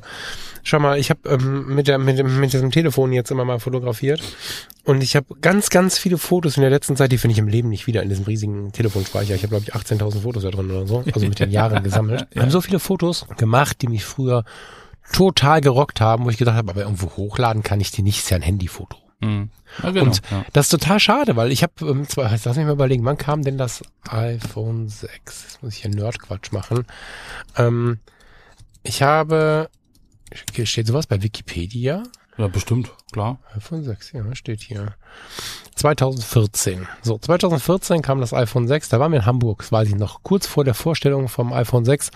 schau 0.68 0.80
mal, 0.80 0.98
ich 1.00 1.10
habe 1.10 1.30
ähm, 1.30 1.74
mit, 1.74 1.88
der, 1.88 1.98
mit, 1.98 2.18
dem, 2.18 2.40
mit 2.40 2.54
diesem 2.54 2.72
Telefon 2.72 3.14
jetzt 3.14 3.32
immer 3.32 3.46
mal 3.46 3.60
fotografiert 3.60 4.22
und 4.84 5.02
ich 5.02 5.16
habe 5.16 5.28
ganz, 5.42 5.70
ganz 5.70 5.98
viele 5.98 6.18
Fotos 6.18 6.58
in 6.58 6.62
der 6.62 6.70
letzten 6.70 6.96
Zeit, 6.96 7.12
die 7.12 7.18
finde 7.18 7.34
ich 7.34 7.40
im 7.40 7.48
Leben 7.48 7.70
nicht 7.70 7.88
wieder 7.88 8.04
in 8.04 8.10
diesem 8.10 8.26
riesigen 8.26 8.72
Telefonspeicher. 8.72 9.36
Ich 9.36 9.44
habe, 9.44 9.50
glaube 9.50 9.66
ich, 9.68 9.76
18.000 9.76 10.22
Fotos 10.22 10.44
da 10.44 10.52
drin 10.52 10.70
oder 10.70 10.86
so, 10.86 11.04
also 11.06 11.26
mit 11.26 11.40
den 11.40 11.52
Jahren 11.52 11.84
gesammelt. 11.84 12.28
Wir 12.32 12.42
haben 12.42 12.52
so 12.52 12.62
viele 12.62 12.80
Fotos 12.80 13.26
gemacht, 13.38 13.82
die 13.82 13.88
mich 13.88 14.06
früher 14.06 14.44
total 15.14 15.62
gerockt 15.62 16.02
haben, 16.02 16.26
wo 16.26 16.30
ich 16.30 16.38
gedacht 16.38 16.58
habe, 16.58 16.72
aber 16.72 16.82
irgendwo 16.82 17.10
hochladen 17.16 17.64
kann 17.64 17.80
ich 17.80 17.92
die 17.92 18.02
nicht, 18.02 18.20
ist 18.20 18.30
ja 18.30 18.36
ein 18.36 18.42
Handyfoto. 18.42 18.98
Mhm. 19.22 19.50
Ja, 19.82 19.92
genau. 19.92 20.06
Und 20.06 20.22
ja. 20.30 20.46
das 20.54 20.66
ist 20.66 20.72
total 20.72 21.00
schade, 21.00 21.36
weil 21.36 21.52
ich 21.52 21.64
habe, 21.64 21.74
ähm, 21.82 22.08
zwar, 22.08 22.32
jetzt 22.32 22.46
lass 22.46 22.58
mich 22.58 22.66
mal 22.66 22.74
überlegen, 22.74 23.06
wann 23.06 23.18
kam 23.18 23.42
denn 23.42 23.58
das 23.58 23.82
iPhone 24.10 24.90
6? 24.90 25.10
Jetzt 25.44 25.64
muss 25.64 25.74
ich 25.74 25.82
hier 25.82 25.92
Nerdquatsch 25.92 26.52
machen. 26.52 26.86
Ähm, 27.58 28.00
ich 28.84 29.02
habe, 29.02 29.70
steht 30.66 30.88
sowas 30.88 31.08
bei 31.08 31.22
Wikipedia? 31.24 32.04
ja, 32.38 32.48
bestimmt, 32.48 32.92
klar. 33.12 33.40
iPhone 33.56 33.84
6, 33.84 34.12
ja, 34.12 34.36
steht 34.36 34.62
hier. 34.62 34.94
2014. 35.76 36.88
So, 37.02 37.18
2014 37.18 38.02
kam 38.02 38.20
das 38.20 38.34
iPhone 38.34 38.68
6, 38.68 38.90
da 38.90 39.00
waren 39.00 39.12
wir 39.12 39.20
in 39.20 39.26
Hamburg, 39.26 39.60
das 39.60 39.72
weiß 39.72 39.88
ich 39.90 39.96
noch. 39.96 40.22
Kurz 40.24 40.46
vor 40.48 40.64
der 40.64 40.74
Vorstellung 40.74 41.30
vom 41.30 41.54
iPhone 41.54 41.86
6 41.86 42.12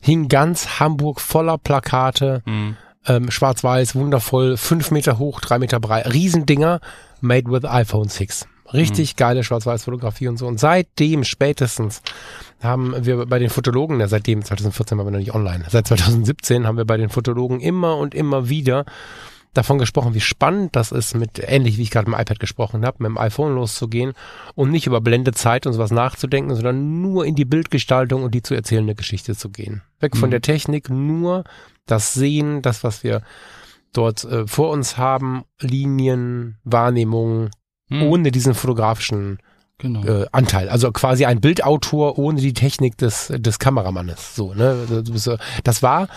hing 0.00 0.28
ganz 0.28 0.80
Hamburg 0.80 1.20
voller 1.20 1.58
Plakate, 1.58 2.42
Mhm. 2.46 2.76
ähm, 3.06 3.30
schwarz-weiß, 3.30 3.94
wundervoll, 3.94 4.56
fünf 4.56 4.90
Meter 4.90 5.18
hoch, 5.18 5.40
drei 5.40 5.58
Meter 5.58 5.80
breit, 5.80 6.12
Riesendinger, 6.12 6.80
made 7.20 7.50
with 7.50 7.64
iPhone 7.64 8.08
6. 8.08 8.46
Richtig 8.72 9.16
geile 9.16 9.44
Schwarz-Weiß-Fotografie 9.44 10.28
und 10.28 10.36
so. 10.38 10.46
Und 10.46 10.58
seitdem 10.60 11.24
spätestens 11.24 12.02
haben 12.62 12.94
wir 13.04 13.26
bei 13.26 13.38
den 13.38 13.50
Fotologen, 13.50 14.00
ja 14.00 14.08
seitdem 14.08 14.44
2014 14.44 14.98
waren 14.98 15.06
wir 15.06 15.10
noch 15.12 15.18
nicht 15.18 15.34
online, 15.34 15.64
seit 15.68 15.86
2017 15.86 16.66
haben 16.66 16.76
wir 16.76 16.84
bei 16.84 16.96
den 16.96 17.08
Fotologen 17.08 17.60
immer 17.60 17.96
und 17.96 18.14
immer 18.14 18.48
wieder 18.48 18.84
davon 19.54 19.78
gesprochen, 19.78 20.14
wie 20.14 20.20
spannend 20.20 20.76
das 20.76 20.92
ist, 20.92 21.14
mit 21.14 21.40
ähnlich 21.42 21.78
wie 21.78 21.82
ich 21.82 21.90
gerade 21.90 22.10
mit 22.10 22.18
dem 22.18 22.22
iPad 22.22 22.40
gesprochen 22.40 22.84
habe, 22.84 22.96
mit 23.00 23.08
dem 23.08 23.18
iPhone 23.18 23.54
loszugehen 23.54 24.12
und 24.54 24.70
nicht 24.70 24.86
über 24.86 25.00
Blendezeit 25.00 25.66
und 25.66 25.72
sowas 25.72 25.90
nachzudenken, 25.90 26.54
sondern 26.54 27.00
nur 27.00 27.24
in 27.24 27.34
die 27.34 27.46
Bildgestaltung 27.46 28.22
und 28.22 28.34
die 28.34 28.42
zu 28.42 28.54
erzählende 28.54 28.94
Geschichte 28.94 29.34
zu 29.34 29.48
gehen. 29.48 29.82
Weg 30.00 30.16
von 30.16 30.28
Mhm. 30.28 30.32
der 30.32 30.42
Technik, 30.42 30.90
nur 30.90 31.44
das 31.86 32.12
Sehen, 32.12 32.60
das, 32.62 32.84
was 32.84 33.02
wir 33.02 33.22
dort 33.94 34.24
äh, 34.24 34.46
vor 34.46 34.70
uns 34.70 34.98
haben, 34.98 35.44
Linien, 35.60 36.58
Wahrnehmung, 36.64 37.48
Mhm. 37.88 38.02
ohne 38.02 38.30
diesen 38.30 38.54
fotografischen 38.54 39.38
Genau. 39.78 40.04
äh, 40.04 40.26
Anteil. 40.32 40.68
Also 40.70 40.90
quasi 40.90 41.26
ein 41.26 41.40
Bildautor 41.42 42.18
ohne 42.18 42.40
die 42.40 42.54
Technik 42.54 42.96
des, 42.96 43.30
des 43.36 43.58
Kameramannes. 43.58 44.34
So, 44.34 44.54
ne? 44.54 44.86
Du 45.04 45.12
bist 45.12 45.24
so- 45.24 45.36
Das 45.64 45.82
war 45.82 46.08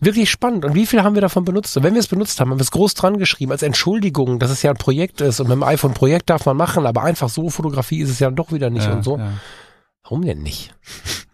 wirklich 0.00 0.30
spannend. 0.30 0.64
Und 0.66 0.74
wie 0.74 0.84
viel 0.84 1.02
haben 1.02 1.14
wir 1.14 1.22
davon 1.22 1.44
benutzt? 1.46 1.74
Und 1.76 1.84
wenn 1.84 1.94
wir 1.94 2.00
es 2.00 2.06
benutzt 2.08 2.38
haben, 2.38 2.50
haben 2.50 2.58
wir 2.58 2.62
es 2.62 2.70
groß 2.70 2.92
dran 2.94 3.16
geschrieben 3.18 3.50
als 3.50 3.62
Entschuldigung, 3.62 4.38
dass 4.38 4.50
es 4.50 4.62
ja 4.62 4.70
ein 4.72 4.76
Projekt 4.76 5.22
ist. 5.22 5.40
Und 5.40 5.48
mit 5.48 5.56
dem 5.56 5.62
iPhone 5.62 5.94
Projekt 5.94 6.28
darf 6.28 6.44
man 6.44 6.56
machen, 6.58 6.84
aber 6.84 7.02
einfach 7.02 7.30
so 7.30 7.48
Fotografie 7.48 8.00
ist 8.00 8.10
es 8.10 8.18
ja 8.18 8.30
doch 8.30 8.52
wieder 8.52 8.68
nicht 8.68 8.84
ja, 8.84 8.92
und 8.92 9.02
so. 9.04 9.16
Ja. 9.16 9.32
Warum 10.02 10.22
denn 10.24 10.42
nicht? 10.42 10.74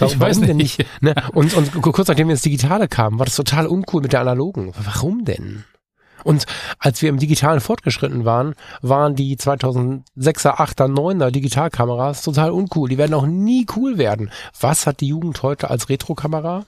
Ich 0.00 0.20
weiß 0.20 0.38
denn 0.40 0.56
nicht. 0.58 0.78
nicht? 0.78 1.02
Ne? 1.02 1.12
Und, 1.34 1.52
und 1.54 1.72
ku- 1.82 1.90
kurz 1.90 2.06
nachdem 2.06 2.28
wir 2.28 2.32
ins 2.34 2.42
Digitale 2.42 2.86
kamen, 2.86 3.18
war 3.18 3.26
das 3.26 3.34
total 3.34 3.66
uncool 3.66 4.00
mit 4.00 4.12
der 4.12 4.20
analogen. 4.20 4.72
Warum 4.80 5.24
denn? 5.24 5.64
Und 6.24 6.46
als 6.78 7.02
wir 7.02 7.08
im 7.08 7.18
Digitalen 7.18 7.60
fortgeschritten 7.60 8.24
waren, 8.24 8.54
waren 8.82 9.14
die 9.14 9.36
2006er, 9.36 10.56
8er, 10.56 10.86
9er 10.92 11.30
Digitalkameras 11.30 12.22
total 12.22 12.50
uncool. 12.50 12.88
Die 12.88 12.98
werden 12.98 13.14
auch 13.14 13.26
nie 13.26 13.66
cool 13.76 13.98
werden. 13.98 14.30
Was 14.60 14.86
hat 14.86 15.00
die 15.00 15.08
Jugend 15.08 15.42
heute 15.42 15.70
als 15.70 15.88
Retrokamera? 15.88 16.66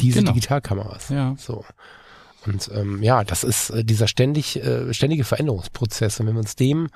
Diese 0.00 0.20
Genau. 0.20 0.32
Digitalkameras. 0.32 1.08
Ja. 1.08 1.34
So. 1.38 1.64
Und 2.46 2.70
ähm, 2.72 3.02
ja, 3.02 3.24
das 3.24 3.44
ist 3.44 3.70
äh, 3.70 3.84
dieser 3.84 4.08
ständig, 4.08 4.56
äh, 4.56 4.92
ständige 4.94 5.24
Veränderungsprozess. 5.24 6.20
Und 6.20 6.26
wenn 6.26 6.34
wir 6.34 6.40
uns 6.40 6.56
dem 6.56 6.88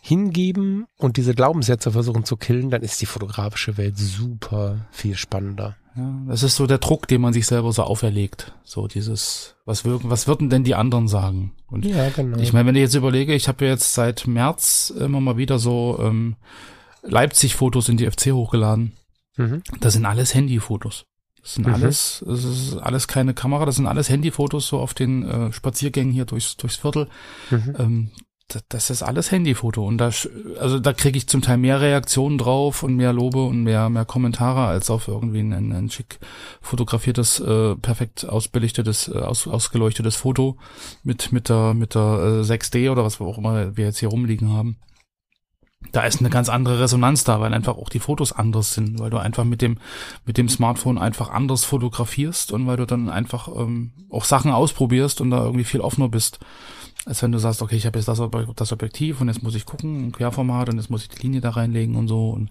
hingeben 0.00 0.86
und 0.98 1.16
diese 1.16 1.34
Glaubenssätze 1.34 1.90
versuchen 1.90 2.24
zu 2.24 2.36
killen, 2.36 2.70
dann 2.70 2.82
ist 2.82 3.00
die 3.00 3.06
fotografische 3.06 3.76
Welt 3.76 3.98
super 3.98 4.86
viel 4.92 5.16
spannender. 5.16 5.76
Ja, 5.96 6.20
das 6.28 6.42
ist 6.42 6.56
so 6.56 6.66
der 6.66 6.78
Druck, 6.78 7.08
den 7.08 7.20
man 7.22 7.32
sich 7.32 7.46
selber 7.46 7.72
so 7.72 7.82
auferlegt. 7.84 8.52
So 8.64 8.86
dieses, 8.86 9.56
was 9.64 9.84
wirken, 9.84 10.10
was 10.10 10.26
würden 10.28 10.50
denn 10.50 10.62
die 10.64 10.74
anderen 10.74 11.08
sagen? 11.08 11.52
Und 11.68 11.84
Ja, 11.86 12.10
genau. 12.10 12.38
ich 12.38 12.52
meine, 12.52 12.68
wenn 12.68 12.74
ich 12.76 12.82
jetzt 12.82 12.94
überlege, 12.94 13.34
ich 13.34 13.48
habe 13.48 13.64
ja 13.64 13.70
jetzt 13.72 13.94
seit 13.94 14.26
März 14.26 14.92
immer 14.98 15.20
mal 15.20 15.36
wieder 15.36 15.58
so 15.58 15.98
ähm, 16.02 16.36
Leipzig-Fotos 17.02 17.88
in 17.88 17.96
die 17.96 18.10
FC 18.10 18.32
hochgeladen. 18.32 18.92
mhm. 19.36 19.62
Das 19.80 19.92
sind 19.94 20.04
alles 20.06 20.34
Handyfotos. 20.34 21.04
Das 21.40 21.54
sind 21.54 21.66
Mhm. 21.66 21.74
alles, 21.74 22.24
das 22.26 22.44
ist 22.44 22.76
alles 22.78 23.06
keine 23.06 23.32
Kamera, 23.34 23.64
das 23.66 23.76
sind 23.76 23.86
alles 23.86 24.08
Handyfotos 24.10 24.66
so 24.66 24.78
auf 24.80 24.94
den 24.94 25.22
äh, 25.22 25.52
Spaziergängen 25.52 26.12
hier 26.12 26.24
durchs, 26.24 26.56
durchs 26.56 26.76
Viertel. 26.76 27.08
Mhm. 27.50 27.74
Ähm, 27.78 28.10
das, 28.68 28.90
ist 28.90 29.02
alles 29.02 29.32
Handyfoto 29.32 29.84
und 29.84 29.98
da 29.98 30.10
also 30.60 30.78
da 30.78 30.92
kriege 30.92 31.18
ich 31.18 31.28
zum 31.28 31.42
Teil 31.42 31.56
mehr 31.56 31.80
Reaktionen 31.80 32.38
drauf 32.38 32.84
und 32.84 32.94
mehr 32.94 33.12
Lobe 33.12 33.42
und 33.42 33.64
mehr 33.64 33.88
mehr 33.88 34.04
Kommentare 34.04 34.66
als 34.66 34.88
auf 34.88 35.08
irgendwie 35.08 35.40
ein, 35.40 35.52
ein, 35.52 35.72
ein 35.72 35.90
schick 35.90 36.20
fotografiertes 36.60 37.40
äh, 37.40 37.74
perfekt 37.74 38.24
ausbelichtetes 38.28 39.08
äh, 39.08 39.18
aus, 39.18 39.48
ausgeleuchtetes 39.48 40.14
Foto 40.14 40.58
mit 41.02 41.32
mit 41.32 41.48
der 41.48 41.74
mit 41.74 41.96
der 41.96 42.42
äh, 42.42 42.42
6D 42.42 42.90
oder 42.90 43.04
was 43.04 43.20
auch 43.20 43.38
immer 43.38 43.76
wir 43.76 43.86
jetzt 43.86 43.98
hier 43.98 44.10
rumliegen 44.10 44.52
haben. 44.52 44.78
Da 45.92 46.02
ist 46.02 46.20
eine 46.20 46.30
ganz 46.30 46.48
andere 46.48 46.80
Resonanz 46.80 47.24
da, 47.24 47.40
weil 47.40 47.52
einfach 47.52 47.76
auch 47.76 47.88
die 47.88 48.00
Fotos 48.00 48.32
anders 48.32 48.74
sind, 48.74 48.98
weil 48.98 49.10
du 49.10 49.18
einfach 49.18 49.44
mit 49.44 49.60
dem 49.60 49.78
mit 50.24 50.38
dem 50.38 50.48
Smartphone 50.48 50.98
einfach 50.98 51.30
anders 51.30 51.64
fotografierst 51.64 52.52
und 52.52 52.66
weil 52.66 52.76
du 52.76 52.86
dann 52.86 53.08
einfach 53.08 53.48
ähm, 53.48 53.92
auch 54.08 54.24
Sachen 54.24 54.52
ausprobierst 54.52 55.20
und 55.20 55.30
da 55.30 55.44
irgendwie 55.44 55.64
viel 55.64 55.80
offener 55.80 56.08
bist, 56.08 56.38
als 57.06 57.22
wenn 57.22 57.30
du 57.32 57.38
sagst, 57.38 57.62
okay, 57.62 57.76
ich 57.76 57.86
habe 57.86 57.98
jetzt 57.98 58.08
das, 58.08 58.20
das 58.56 58.72
Objektiv 58.72 59.20
und 59.20 59.28
jetzt 59.28 59.42
muss 59.42 59.54
ich 59.54 59.64
gucken, 59.64 60.08
ein 60.08 60.12
Querformat 60.12 60.68
und 60.68 60.76
jetzt 60.76 60.90
muss 60.90 61.02
ich 61.02 61.08
die 61.08 61.22
Linie 61.22 61.40
da 61.40 61.50
reinlegen 61.50 61.94
und 61.94 62.08
so. 62.08 62.30
Und 62.30 62.50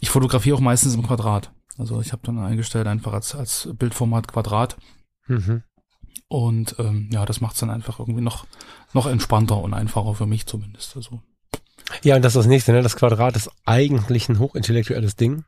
ich 0.00 0.08
fotografiere 0.08 0.56
auch 0.56 0.60
meistens 0.60 0.94
im 0.94 1.06
Quadrat. 1.06 1.52
Also 1.76 2.00
ich 2.00 2.12
habe 2.12 2.22
dann 2.24 2.38
eingestellt 2.38 2.86
einfach 2.86 3.12
als 3.12 3.34
als 3.34 3.68
Bildformat 3.74 4.26
Quadrat. 4.26 4.78
Mhm. 5.26 5.62
Und 6.28 6.76
ähm, 6.78 7.10
ja, 7.12 7.26
das 7.26 7.42
macht's 7.42 7.60
dann 7.60 7.70
einfach 7.70 8.00
irgendwie 8.00 8.22
noch 8.22 8.46
noch 8.94 9.06
entspannter 9.06 9.58
und 9.58 9.74
einfacher 9.74 10.14
für 10.14 10.26
mich 10.26 10.46
zumindest. 10.46 10.96
Also 10.96 11.20
ja, 12.02 12.16
und 12.16 12.24
das 12.24 12.32
ist 12.34 12.38
das 12.38 12.46
nächste, 12.46 12.72
ne? 12.72 12.82
Das 12.82 12.96
Quadrat 12.96 13.36
ist 13.36 13.50
eigentlich 13.64 14.28
ein 14.28 14.38
hochintellektuelles 14.38 15.16
Ding. 15.16 15.44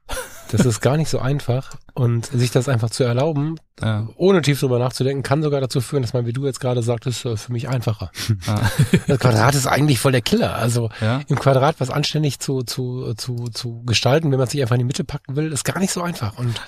Das 0.51 0.67
ist 0.67 0.81
gar 0.81 0.97
nicht 0.97 1.09
so 1.09 1.19
einfach. 1.19 1.75
Und 1.95 2.27
sich 2.27 2.51
das 2.51 2.69
einfach 2.69 2.91
zu 2.91 3.05
erlauben, 3.05 3.57
ja. 3.81 4.09
ohne 4.17 4.43
tief 4.43 4.61
drüber 4.61 4.79
nachzudenken, 4.79 5.23
kann 5.23 5.43
sogar 5.43 5.61
dazu 5.61 5.81
führen, 5.81 6.03
dass 6.03 6.13
man, 6.13 6.27
wie 6.27 6.33
du 6.33 6.45
jetzt 6.45 6.61
gerade 6.61 6.83
sagtest, 6.83 7.25
äh, 7.25 7.37
für 7.37 7.53
mich 7.53 7.69
einfacher. 7.69 8.11
Ja. 8.47 8.61
Das 9.07 9.19
Quadrat 9.19 9.55
ist 9.55 9.67
eigentlich 9.67 9.99
voll 9.99 10.13
der 10.13 10.23
Killer. 10.23 10.55
Also 10.55 10.91
ja. 11.01 11.21
im 11.29 11.39
Quadrat 11.39 11.77
was 11.79 11.91
anständig 11.91 12.39
zu, 12.39 12.63
zu, 12.63 13.15
zu, 13.15 13.49
zu 13.53 13.83
gestalten, 13.85 14.31
wenn 14.31 14.39
man 14.39 14.49
sich 14.49 14.61
einfach 14.61 14.75
in 14.75 14.81
die 14.81 14.87
Mitte 14.87 15.05
packen 15.05 15.37
will, 15.37 15.53
ist 15.53 15.65
gar 15.65 15.79
nicht 15.79 15.93
so 15.93 16.03
einfach. 16.03 16.39
Und 16.39 16.61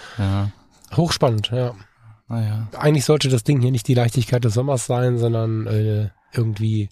hochspannend, 0.97 1.51
ja. 1.51 1.75
Naja. 2.29 2.68
Eigentlich 2.79 3.05
sollte 3.05 3.29
das 3.29 3.45
Ding 3.45 3.61
hier 3.61 3.70
nicht 3.70 3.87
die 3.87 3.95
Leichtigkeit 3.95 4.45
des 4.45 4.55
Sommers 4.55 4.87
sein, 4.87 5.18
sondern 5.18 5.66
äh, 5.66 6.09
irgendwie 6.33 6.89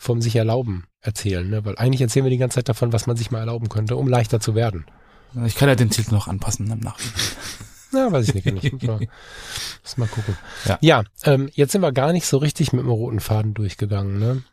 vom 0.00 0.22
sich 0.22 0.34
erlauben 0.34 0.86
erzählen, 1.02 1.48
ne? 1.48 1.62
Weil 1.62 1.76
eigentlich 1.76 2.00
erzählen 2.00 2.24
wir 2.24 2.30
die 2.30 2.38
ganze 2.38 2.54
Zeit 2.54 2.70
davon, 2.70 2.94
was 2.94 3.06
man 3.06 3.18
sich 3.18 3.30
mal 3.30 3.40
erlauben 3.40 3.68
könnte, 3.68 3.96
um 3.96 4.08
leichter 4.08 4.40
zu 4.40 4.54
werden. 4.54 4.86
Ich 5.44 5.54
kann 5.56 5.68
ja 5.68 5.74
den 5.74 5.90
Titel 5.90 6.14
noch 6.14 6.26
anpassen 6.26 6.70
im 6.70 6.80
Nachhinein. 6.80 7.14
Ja, 7.92 8.12
weiß 8.12 8.28
ich 8.28 8.34
nicht. 8.36 8.46
Ich 8.46 8.72
muss 8.72 8.82
mal, 8.84 9.00
muss 9.82 9.96
mal 9.96 10.06
gucken. 10.06 10.38
Ja, 10.64 10.78
ja 10.80 11.02
ähm, 11.24 11.50
jetzt 11.54 11.72
sind 11.72 11.80
wir 11.80 11.90
gar 11.90 12.12
nicht 12.12 12.24
so 12.24 12.36
richtig 12.36 12.72
mit 12.72 12.84
dem 12.84 12.88
roten 12.88 13.18
Faden 13.18 13.52
durchgegangen, 13.52 14.16
ne? 14.20 14.44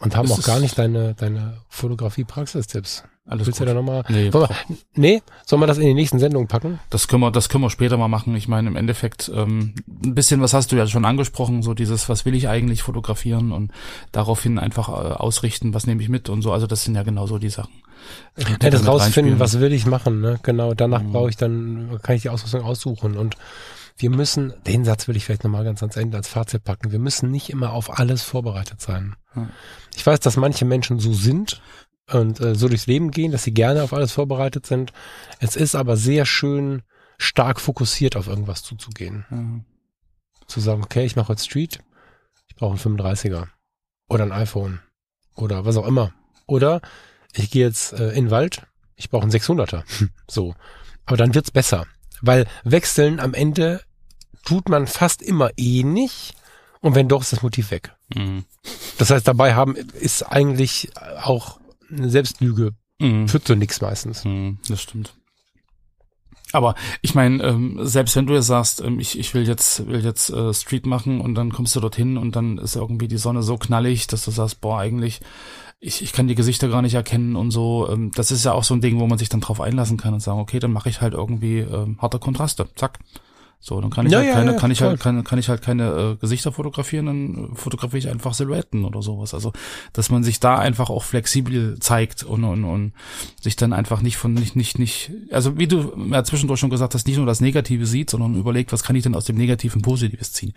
Und 0.00 0.16
haben 0.16 0.32
auch 0.32 0.42
gar 0.42 0.60
nicht 0.60 0.78
deine, 0.78 1.12
deine 1.12 1.58
Fotografie-Praxistipps. 1.68 3.04
Alles 3.28 3.46
Willst 3.46 3.58
gut. 3.58 3.66
du 3.66 3.72
da 3.72 3.74
nochmal? 3.74 4.04
Nee, 4.08 4.32
wir, 4.32 4.48
nee, 4.94 5.22
sollen 5.44 5.60
wir 5.60 5.66
das 5.66 5.78
in 5.78 5.86
die 5.86 5.94
nächsten 5.94 6.20
Sendungen 6.20 6.46
packen? 6.46 6.78
Das 6.90 7.08
können 7.08 7.22
wir, 7.22 7.32
das 7.32 7.48
können 7.48 7.64
wir 7.64 7.70
später 7.70 7.96
mal 7.96 8.06
machen. 8.06 8.36
Ich 8.36 8.46
meine, 8.46 8.68
im 8.68 8.76
Endeffekt, 8.76 9.30
ähm, 9.34 9.74
ein 9.88 10.14
bisschen, 10.14 10.40
was 10.40 10.54
hast 10.54 10.70
du 10.70 10.76
ja 10.76 10.86
schon 10.86 11.04
angesprochen, 11.04 11.62
so 11.62 11.74
dieses, 11.74 12.08
was 12.08 12.24
will 12.24 12.36
ich 12.36 12.48
eigentlich 12.48 12.82
fotografieren 12.82 13.50
und 13.50 13.72
daraufhin 14.12 14.60
einfach 14.60 14.88
äh, 14.88 14.92
ausrichten, 14.92 15.74
was 15.74 15.88
nehme 15.88 16.02
ich 16.02 16.08
mit 16.08 16.28
und 16.28 16.42
so. 16.42 16.52
Also 16.52 16.68
das 16.68 16.84
sind 16.84 16.94
ja 16.94 17.02
genau 17.02 17.26
so 17.26 17.38
die 17.38 17.50
Sachen. 17.50 17.72
Ja, 18.36 18.70
das 18.70 18.86
rausfinden, 18.86 19.40
was 19.40 19.58
will 19.58 19.72
ich 19.72 19.86
machen, 19.86 20.20
ne? 20.20 20.38
Genau, 20.42 20.74
danach 20.74 21.02
mhm. 21.02 21.12
brauche 21.12 21.30
ich 21.30 21.36
dann, 21.36 21.98
kann 22.02 22.14
ich 22.14 22.22
die 22.22 22.28
Ausrüstung 22.28 22.62
aussuchen 22.62 23.16
und 23.16 23.36
wir 23.98 24.10
müssen, 24.10 24.52
den 24.66 24.84
Satz 24.84 25.08
will 25.08 25.16
ich 25.16 25.24
vielleicht 25.24 25.42
nochmal 25.42 25.64
ganz 25.64 25.82
ans 25.82 25.96
Ende 25.96 26.18
als 26.18 26.28
Fazit 26.28 26.62
packen, 26.64 26.92
wir 26.92 26.98
müssen 26.98 27.30
nicht 27.30 27.50
immer 27.50 27.72
auf 27.72 27.98
alles 27.98 28.22
vorbereitet 28.22 28.80
sein. 28.80 29.16
Ich 29.94 30.06
weiß, 30.06 30.20
dass 30.20 30.36
manche 30.36 30.64
Menschen 30.64 30.98
so 30.98 31.12
sind, 31.12 31.62
und 32.10 32.40
äh, 32.40 32.54
so 32.54 32.68
durchs 32.68 32.86
Leben 32.86 33.10
gehen, 33.10 33.32
dass 33.32 33.44
sie 33.44 33.54
gerne 33.54 33.82
auf 33.82 33.92
alles 33.92 34.12
vorbereitet 34.12 34.66
sind. 34.66 34.92
Es 35.40 35.56
ist 35.56 35.74
aber 35.74 35.96
sehr 35.96 36.24
schön, 36.24 36.82
stark 37.18 37.60
fokussiert 37.60 38.16
auf 38.16 38.28
irgendwas 38.28 38.62
zuzugehen. 38.62 39.24
Mhm. 39.30 39.64
Zu 40.46 40.60
sagen, 40.60 40.82
okay, 40.82 41.04
ich 41.04 41.16
mache 41.16 41.28
heute 41.28 41.42
Street, 41.42 41.80
ich 42.48 42.56
brauche 42.56 42.72
einen 42.72 42.98
35er 42.98 43.48
oder 44.08 44.24
ein 44.24 44.32
iPhone 44.32 44.80
oder 45.34 45.64
was 45.64 45.76
auch 45.76 45.86
immer. 45.86 46.12
Oder 46.46 46.80
ich 47.32 47.50
gehe 47.50 47.66
jetzt 47.66 47.92
äh, 47.92 48.10
in 48.10 48.26
den 48.26 48.30
Wald, 48.30 48.66
ich 48.94 49.10
brauche 49.10 49.22
einen 49.22 49.32
600er. 49.32 49.82
so. 50.28 50.54
Aber 51.04 51.16
dann 51.16 51.34
wird's 51.34 51.50
besser. 51.50 51.86
Weil 52.20 52.46
wechseln 52.64 53.20
am 53.20 53.34
Ende 53.34 53.82
tut 54.44 54.68
man 54.68 54.86
fast 54.86 55.22
immer 55.22 55.50
eh 55.56 55.82
nicht. 55.82 56.34
Und 56.80 56.94
wenn 56.94 57.08
doch, 57.08 57.22
ist 57.22 57.32
das 57.32 57.42
Motiv 57.42 57.70
weg. 57.70 57.94
Mhm. 58.14 58.44
Das 58.98 59.10
heißt, 59.10 59.26
dabei 59.26 59.54
haben 59.54 59.74
ist 59.74 60.22
eigentlich 60.22 60.90
auch 61.22 61.58
eine 61.90 62.10
Selbstlüge 62.10 62.72
mhm. 62.98 63.28
führt 63.28 63.46
zu 63.46 63.56
nichts 63.56 63.80
meistens. 63.80 64.24
Mhm, 64.24 64.58
das 64.68 64.82
stimmt. 64.82 65.14
Aber 66.52 66.74
ich 67.02 67.14
meine, 67.14 67.42
ähm, 67.42 67.78
selbst 67.82 68.16
wenn 68.16 68.26
du 68.26 68.34
jetzt 68.34 68.46
sagst, 68.46 68.80
ähm, 68.80 69.00
ich, 69.00 69.18
ich 69.18 69.34
will 69.34 69.46
jetzt 69.46 69.86
will 69.88 70.04
jetzt 70.04 70.30
äh, 70.30 70.54
Street 70.54 70.86
machen 70.86 71.20
und 71.20 71.34
dann 71.34 71.52
kommst 71.52 71.74
du 71.74 71.80
dorthin 71.80 72.16
und 72.16 72.36
dann 72.36 72.58
ist 72.58 72.76
irgendwie 72.76 73.08
die 73.08 73.18
Sonne 73.18 73.42
so 73.42 73.58
knallig, 73.58 74.06
dass 74.06 74.24
du 74.24 74.30
sagst, 74.30 74.60
boah, 74.60 74.78
eigentlich 74.78 75.20
ich, 75.78 76.02
ich 76.02 76.12
kann 76.12 76.28
die 76.28 76.34
Gesichter 76.34 76.68
gar 76.68 76.82
nicht 76.82 76.94
erkennen 76.94 77.36
und 77.36 77.50
so. 77.50 77.88
Ähm, 77.90 78.10
das 78.14 78.30
ist 78.30 78.44
ja 78.44 78.52
auch 78.52 78.64
so 78.64 78.74
ein 78.74 78.80
Ding, 78.80 78.98
wo 78.98 79.06
man 79.06 79.18
sich 79.18 79.28
dann 79.28 79.40
drauf 79.40 79.60
einlassen 79.60 79.96
kann 79.96 80.14
und 80.14 80.20
sagen, 80.20 80.40
okay, 80.40 80.58
dann 80.58 80.72
mache 80.72 80.88
ich 80.88 81.00
halt 81.00 81.14
irgendwie 81.14 81.58
ähm, 81.58 81.98
harte 82.00 82.18
Kontraste. 82.18 82.68
Zack. 82.74 82.98
So, 83.58 83.80
dann 83.80 83.90
kann 83.90 84.06
ich 84.06 84.12
ja, 84.12 84.18
halt 84.18 84.28
ja, 84.28 84.34
keine, 84.34 84.52
ja, 84.52 84.58
kann 84.58 84.70
ich 84.70 84.82
halt, 84.82 85.00
kann, 85.00 85.24
kann 85.24 85.38
ich 85.38 85.48
halt 85.48 85.62
keine 85.62 85.88
äh, 85.90 86.16
Gesichter 86.16 86.52
fotografieren, 86.52 87.06
dann 87.06 87.56
fotografiere 87.56 87.98
ich 87.98 88.08
einfach 88.08 88.34
Silhouetten 88.34 88.84
oder 88.84 89.02
sowas. 89.02 89.34
Also, 89.34 89.52
dass 89.92 90.10
man 90.10 90.22
sich 90.22 90.38
da 90.40 90.58
einfach 90.58 90.88
auch 90.88 91.02
flexibel 91.02 91.78
zeigt 91.80 92.22
und, 92.22 92.44
und, 92.44 92.64
und 92.64 92.92
sich 93.40 93.56
dann 93.56 93.72
einfach 93.72 94.02
nicht 94.02 94.18
von, 94.18 94.34
nicht, 94.34 94.54
nicht, 94.54 94.78
nicht, 94.78 95.10
also 95.32 95.58
wie 95.58 95.66
du 95.66 95.92
ja 96.10 96.22
zwischendurch 96.22 96.60
schon 96.60 96.70
gesagt 96.70 96.94
hast, 96.94 97.06
nicht 97.06 97.16
nur 97.16 97.26
das 97.26 97.40
Negative 97.40 97.86
sieht, 97.86 98.10
sondern 98.10 98.36
überlegt, 98.36 98.72
was 98.72 98.84
kann 98.84 98.94
ich 98.94 99.02
denn 99.02 99.14
aus 99.14 99.24
dem 99.24 99.36
Negativen 99.36 99.82
Positives 99.82 100.32
ziehen. 100.32 100.54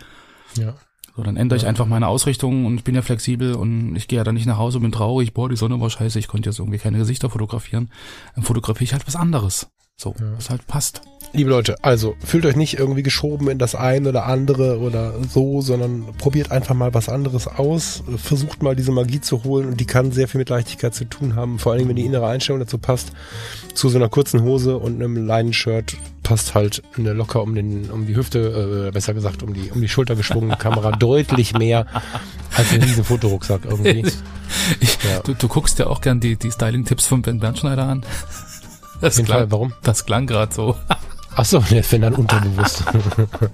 Ja. 0.58 0.76
So, 1.16 1.24
dann 1.24 1.38
ändere 1.38 1.58
ich 1.58 1.66
einfach 1.66 1.86
meine 1.86 2.08
Ausrichtung 2.08 2.66
und 2.66 2.76
ich 2.78 2.84
bin 2.84 2.96
ja 2.96 3.02
flexibel 3.02 3.56
und 3.56 3.96
ich 3.96 4.08
gehe 4.08 4.18
ja 4.18 4.24
dann 4.24 4.36
nicht 4.36 4.46
nach 4.46 4.58
Hause 4.58 4.78
und 4.78 4.84
bin 4.84 4.92
traurig, 4.92 5.34
boah, 5.34 5.50
die 5.50 5.58
Sonne 5.58 5.80
war 5.82 5.90
scheiße, 5.90 6.20
ich 6.20 6.28
konnte 6.28 6.50
jetzt 6.50 6.60
irgendwie 6.60 6.78
keine 6.78 6.98
Gesichter 6.98 7.30
fotografieren. 7.30 7.92
Dann 8.36 8.44
fotografiere 8.44 8.84
ich 8.84 8.94
halt 8.94 9.08
was 9.08 9.16
anderes. 9.16 9.68
So, 9.98 10.16
was 10.18 10.50
halt 10.50 10.66
passt. 10.66 11.02
Liebe 11.32 11.52
Leute, 11.52 11.76
also 11.84 12.16
fühlt 12.26 12.46
euch 12.46 12.56
nicht 12.56 12.80
irgendwie 12.80 13.04
geschoben 13.04 13.50
in 13.50 13.60
das 13.60 13.76
eine 13.76 14.10
oder 14.10 14.26
andere 14.26 14.80
oder 14.80 15.14
so, 15.30 15.62
sondern 15.62 16.06
probiert 16.18 16.52
einfach 16.52 16.74
mal 16.74 16.94
was 16.96 17.08
anderes 17.08 17.48
aus. 17.48 18.04
Versucht 18.18 18.64
mal 18.64 18.76
diese 18.76 18.92
Magie 18.92 19.22
zu 19.22 19.44
holen 19.44 19.68
und 19.68 19.80
die 19.80 19.86
kann 19.86 20.12
sehr 20.12 20.28
viel 20.28 20.40
mit 20.40 20.50
Leichtigkeit 20.50 20.96
zu 20.96 21.06
tun 21.06 21.36
haben. 21.36 21.60
Vor 21.60 21.74
allem, 21.74 21.88
wenn 21.88 21.96
die 21.96 22.06
innere 22.06 22.28
Einstellung 22.28 22.60
dazu 22.60 22.80
passt. 22.80 23.12
Zu 23.76 23.90
so 23.90 23.98
einer 23.98 24.10
kurzen 24.10 24.42
Hose 24.42 24.78
und 24.78 24.96
einem 24.96 25.28
Leinenshirt 25.28 25.96
passt 26.24 26.56
halt 26.56 26.82
eine 26.98 27.14
locker 27.14 27.44
um 27.44 27.54
den, 27.54 27.92
um 27.92 28.08
die 28.08 28.16
Hüfte, 28.16 28.88
äh, 28.88 28.92
besser 28.92 29.14
gesagt 29.14 29.44
um 29.44 29.54
die, 29.54 29.72
um 29.72 29.82
die 29.82 29.88
Schulter 29.88 30.16
geschwungene 30.16 30.58
Kamera 30.58 30.92
deutlich 31.00 31.54
mehr 31.54 31.86
als 32.56 32.74
ein 32.74 32.82
riesen 32.82 33.04
Fotorucksack 33.04 33.62
irgendwie. 33.66 34.12
Ich, 34.80 34.98
ja. 35.04 35.20
du, 35.20 35.36
du 35.36 35.48
guckst 35.48 35.78
ja 35.78 35.86
auch 35.86 36.02
gern 36.02 36.20
die, 36.20 36.36
die 36.36 36.52
Styling-Tipps 36.52 37.06
von 37.06 37.22
Ben 37.22 37.40
Bernschneider 37.40 37.84
an. 37.84 38.04
Das 39.00 39.18
klang, 39.18 39.28
Fall, 39.28 39.52
warum? 39.52 39.74
Das 39.84 40.06
klang 40.06 40.26
gerade 40.26 40.54
so. 40.54 40.76
Ach 41.40 41.46
so, 41.46 41.60
der 41.72 41.90
wenn 41.90 42.02
dann 42.02 42.16
unterbewusst. 42.16 42.84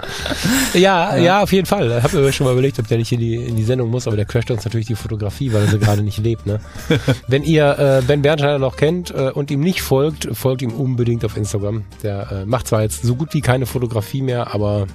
ja, 0.74 1.16
ja, 1.16 1.18
ja, 1.18 1.44
auf 1.44 1.54
jeden 1.54 1.68
Fall. 1.68 1.96
Ich 1.96 2.04
habe 2.04 2.18
mir 2.18 2.34
schon 2.34 2.46
mal 2.46 2.54
überlegt, 2.54 2.80
ob 2.80 2.88
der 2.88 2.98
nicht 2.98 3.12
in 3.12 3.20
die, 3.20 3.36
in 3.36 3.56
die 3.56 3.64
Sendung 3.64 3.92
muss, 3.92 4.08
aber 4.08 4.16
der 4.16 4.26
crasht 4.26 4.50
uns 4.50 4.66
natürlich 4.66 4.88
die 4.88 4.96
Fotografie, 4.96 5.54
weil 5.54 5.62
er 5.62 5.68
sie 5.68 5.78
gerade 5.78 6.02
nicht 6.02 6.18
lebt. 6.18 6.48
Ne? 6.48 6.60
Wenn 7.28 7.44
ihr 7.44 7.78
äh, 7.78 8.02
Ben 8.02 8.24
Bernsteiner 8.24 8.58
noch 8.58 8.76
kennt 8.76 9.12
äh, 9.12 9.30
und 9.30 9.52
ihm 9.52 9.60
nicht 9.60 9.84
folgt, 9.84 10.28
folgt 10.36 10.64
ihm 10.64 10.72
unbedingt 10.72 11.24
auf 11.26 11.38
Instagram. 11.38 11.84
Der 12.02 12.32
äh, 12.32 12.46
macht 12.48 12.68
zwar 12.68 12.82
jetzt 12.82 13.04
so 13.04 13.16
gut 13.16 13.36
wie 13.36 13.42
keine 13.42 13.68
Fotografie 13.68 14.24
mehr, 14.24 14.56
aber 14.56 14.88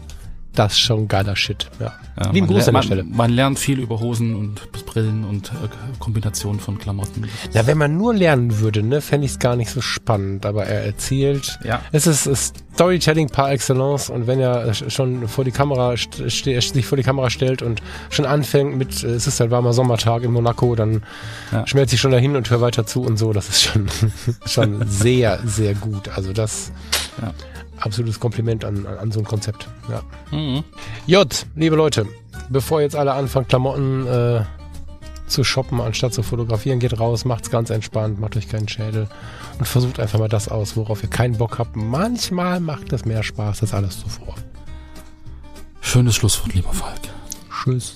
das 0.55 0.73
ist 0.73 0.81
schon 0.81 1.07
geiler 1.07 1.37
Shit. 1.37 1.69
Ja. 1.79 1.93
ja 2.19 2.31
Lieben 2.33 2.49
Gruß 2.49 2.69
an 2.69 2.75
der 2.75 2.83
Stelle. 2.83 3.05
Man 3.05 3.31
lernt 3.31 3.59
viel 3.59 3.79
über 3.79 4.01
Hosen 4.01 4.35
und 4.35 4.73
Brillen 4.87 5.25
und 5.25 5.49
äh, 5.49 5.69
Kombinationen 6.01 6.61
von 6.61 6.79
Klamotten. 6.79 7.29
Ja, 7.53 7.67
wenn 7.67 7.79
man 7.79 7.97
nur 7.97 8.15
lernen 8.15 8.59
würde, 8.59 8.83
ne, 8.83 9.01
fände 9.01 9.27
ich 9.27 9.33
es 9.33 9.39
gar 9.39 9.55
nicht 9.55 9.71
so 9.71 9.81
spannend. 9.81 10.45
Aber 10.47 10.67
er 10.67 10.85
erzählt. 10.85 11.59
Ja. 11.65 11.83
Es 11.93 12.09
ist, 12.09 12.27
ist 12.27 12.57
Storytelling 12.75 13.29
par 13.29 13.53
excellence. 13.53 14.11
Und 14.11 14.27
wenn 14.27 14.41
er 14.41 14.75
schon 14.75 15.29
vor 15.29 15.45
die 15.45 15.53
Kamera 15.53 15.95
sich 15.97 16.87
vor 16.87 16.97
die 16.97 17.05
Kamera 17.05 17.31
stellt 17.31 17.63
und 17.63 17.81
schon 18.11 18.25
anfängt 18.25 18.77
mit, 18.77 19.05
es 19.05 19.27
ist 19.27 19.39
halt 19.39 19.53
warmer 19.53 19.73
Sommertag 19.73 20.25
in 20.25 20.33
Monaco, 20.33 20.75
dann 20.75 21.03
ja. 21.53 21.67
schmelzt 21.67 21.93
sich 21.93 22.01
schon 22.01 22.11
dahin 22.11 22.35
und 22.35 22.51
hört 22.51 22.61
weiter 22.61 22.87
zu 22.87 23.03
und 23.03 23.19
so. 23.19 23.33
Das 23.33 23.49
ist 23.49 23.63
schon, 23.63 23.87
schon 24.47 24.89
sehr, 24.89 25.39
sehr 25.45 25.75
gut. 25.75 26.09
Also 26.09 26.33
das. 26.33 26.73
Ja 27.23 27.33
absolutes 27.81 28.21
Kompliment 28.21 28.65
an, 28.65 28.87
an, 28.87 29.11
so 29.13 29.21
ein 29.21 29.25
Konzept. 29.25 29.69
Ja. 29.89 30.03
Mhm. 30.37 30.65
J, 31.07 31.47
liebe 31.57 31.77
Leute, 31.77 32.07
bevor 32.49 32.81
jetzt 32.81 32.97
alle 32.97 33.13
anfangen, 33.13 33.49
Klamotten 33.49 34.07
äh, 34.07 34.43
zu 35.27 35.45
shoppen, 35.45 35.81
anstatt 35.81 36.13
zu 36.13 36.23
fotografieren, 36.23 36.79
geht 36.79 36.99
raus, 36.99 37.25
macht's 37.25 37.51
ganz 37.51 37.71
entspannt, 37.71 38.21
macht 38.21 38.37
euch 38.37 38.49
keinen 38.49 38.69
Schädel 38.69 39.07
und 39.59 39.67
versucht 39.67 40.01
einfach 40.01 40.19
mal 40.19 40.29
das 40.29 40.49
aus, 40.49 40.77
worauf 40.77 41.03
ihr 41.03 41.11
keinen 41.11 41.39
Bock 41.39 41.59
habt. 41.59 41.77
Manchmal 41.77 42.61
macht 42.61 42.93
es 42.93 43.05
mehr 43.05 43.23
Spaß 43.23 43.63
als 43.63 43.73
alles 43.73 44.01
zuvor. 44.01 44.35
Schönes 45.81 46.17
Schlusswort, 46.17 46.55
lieber 46.55 46.73
Falk. 46.73 47.01
Tschüss. 47.51 47.95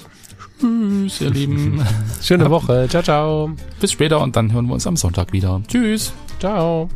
Tschüss, 0.59 1.20
ihr 1.20 1.30
Lieben. 1.30 1.85
Schöne 2.22 2.51
Woche. 2.51 2.87
Ciao, 2.89 3.03
ciao. 3.03 3.51
Bis 3.80 3.93
später 3.93 4.20
und 4.20 4.37
dann 4.37 4.53
hören 4.53 4.66
wir 4.66 4.74
uns 4.74 4.87
am 4.87 4.97
Sonntag 4.97 5.32
wieder. 5.32 5.61
Tschüss. 5.68 6.12
Ciao. 6.39 6.89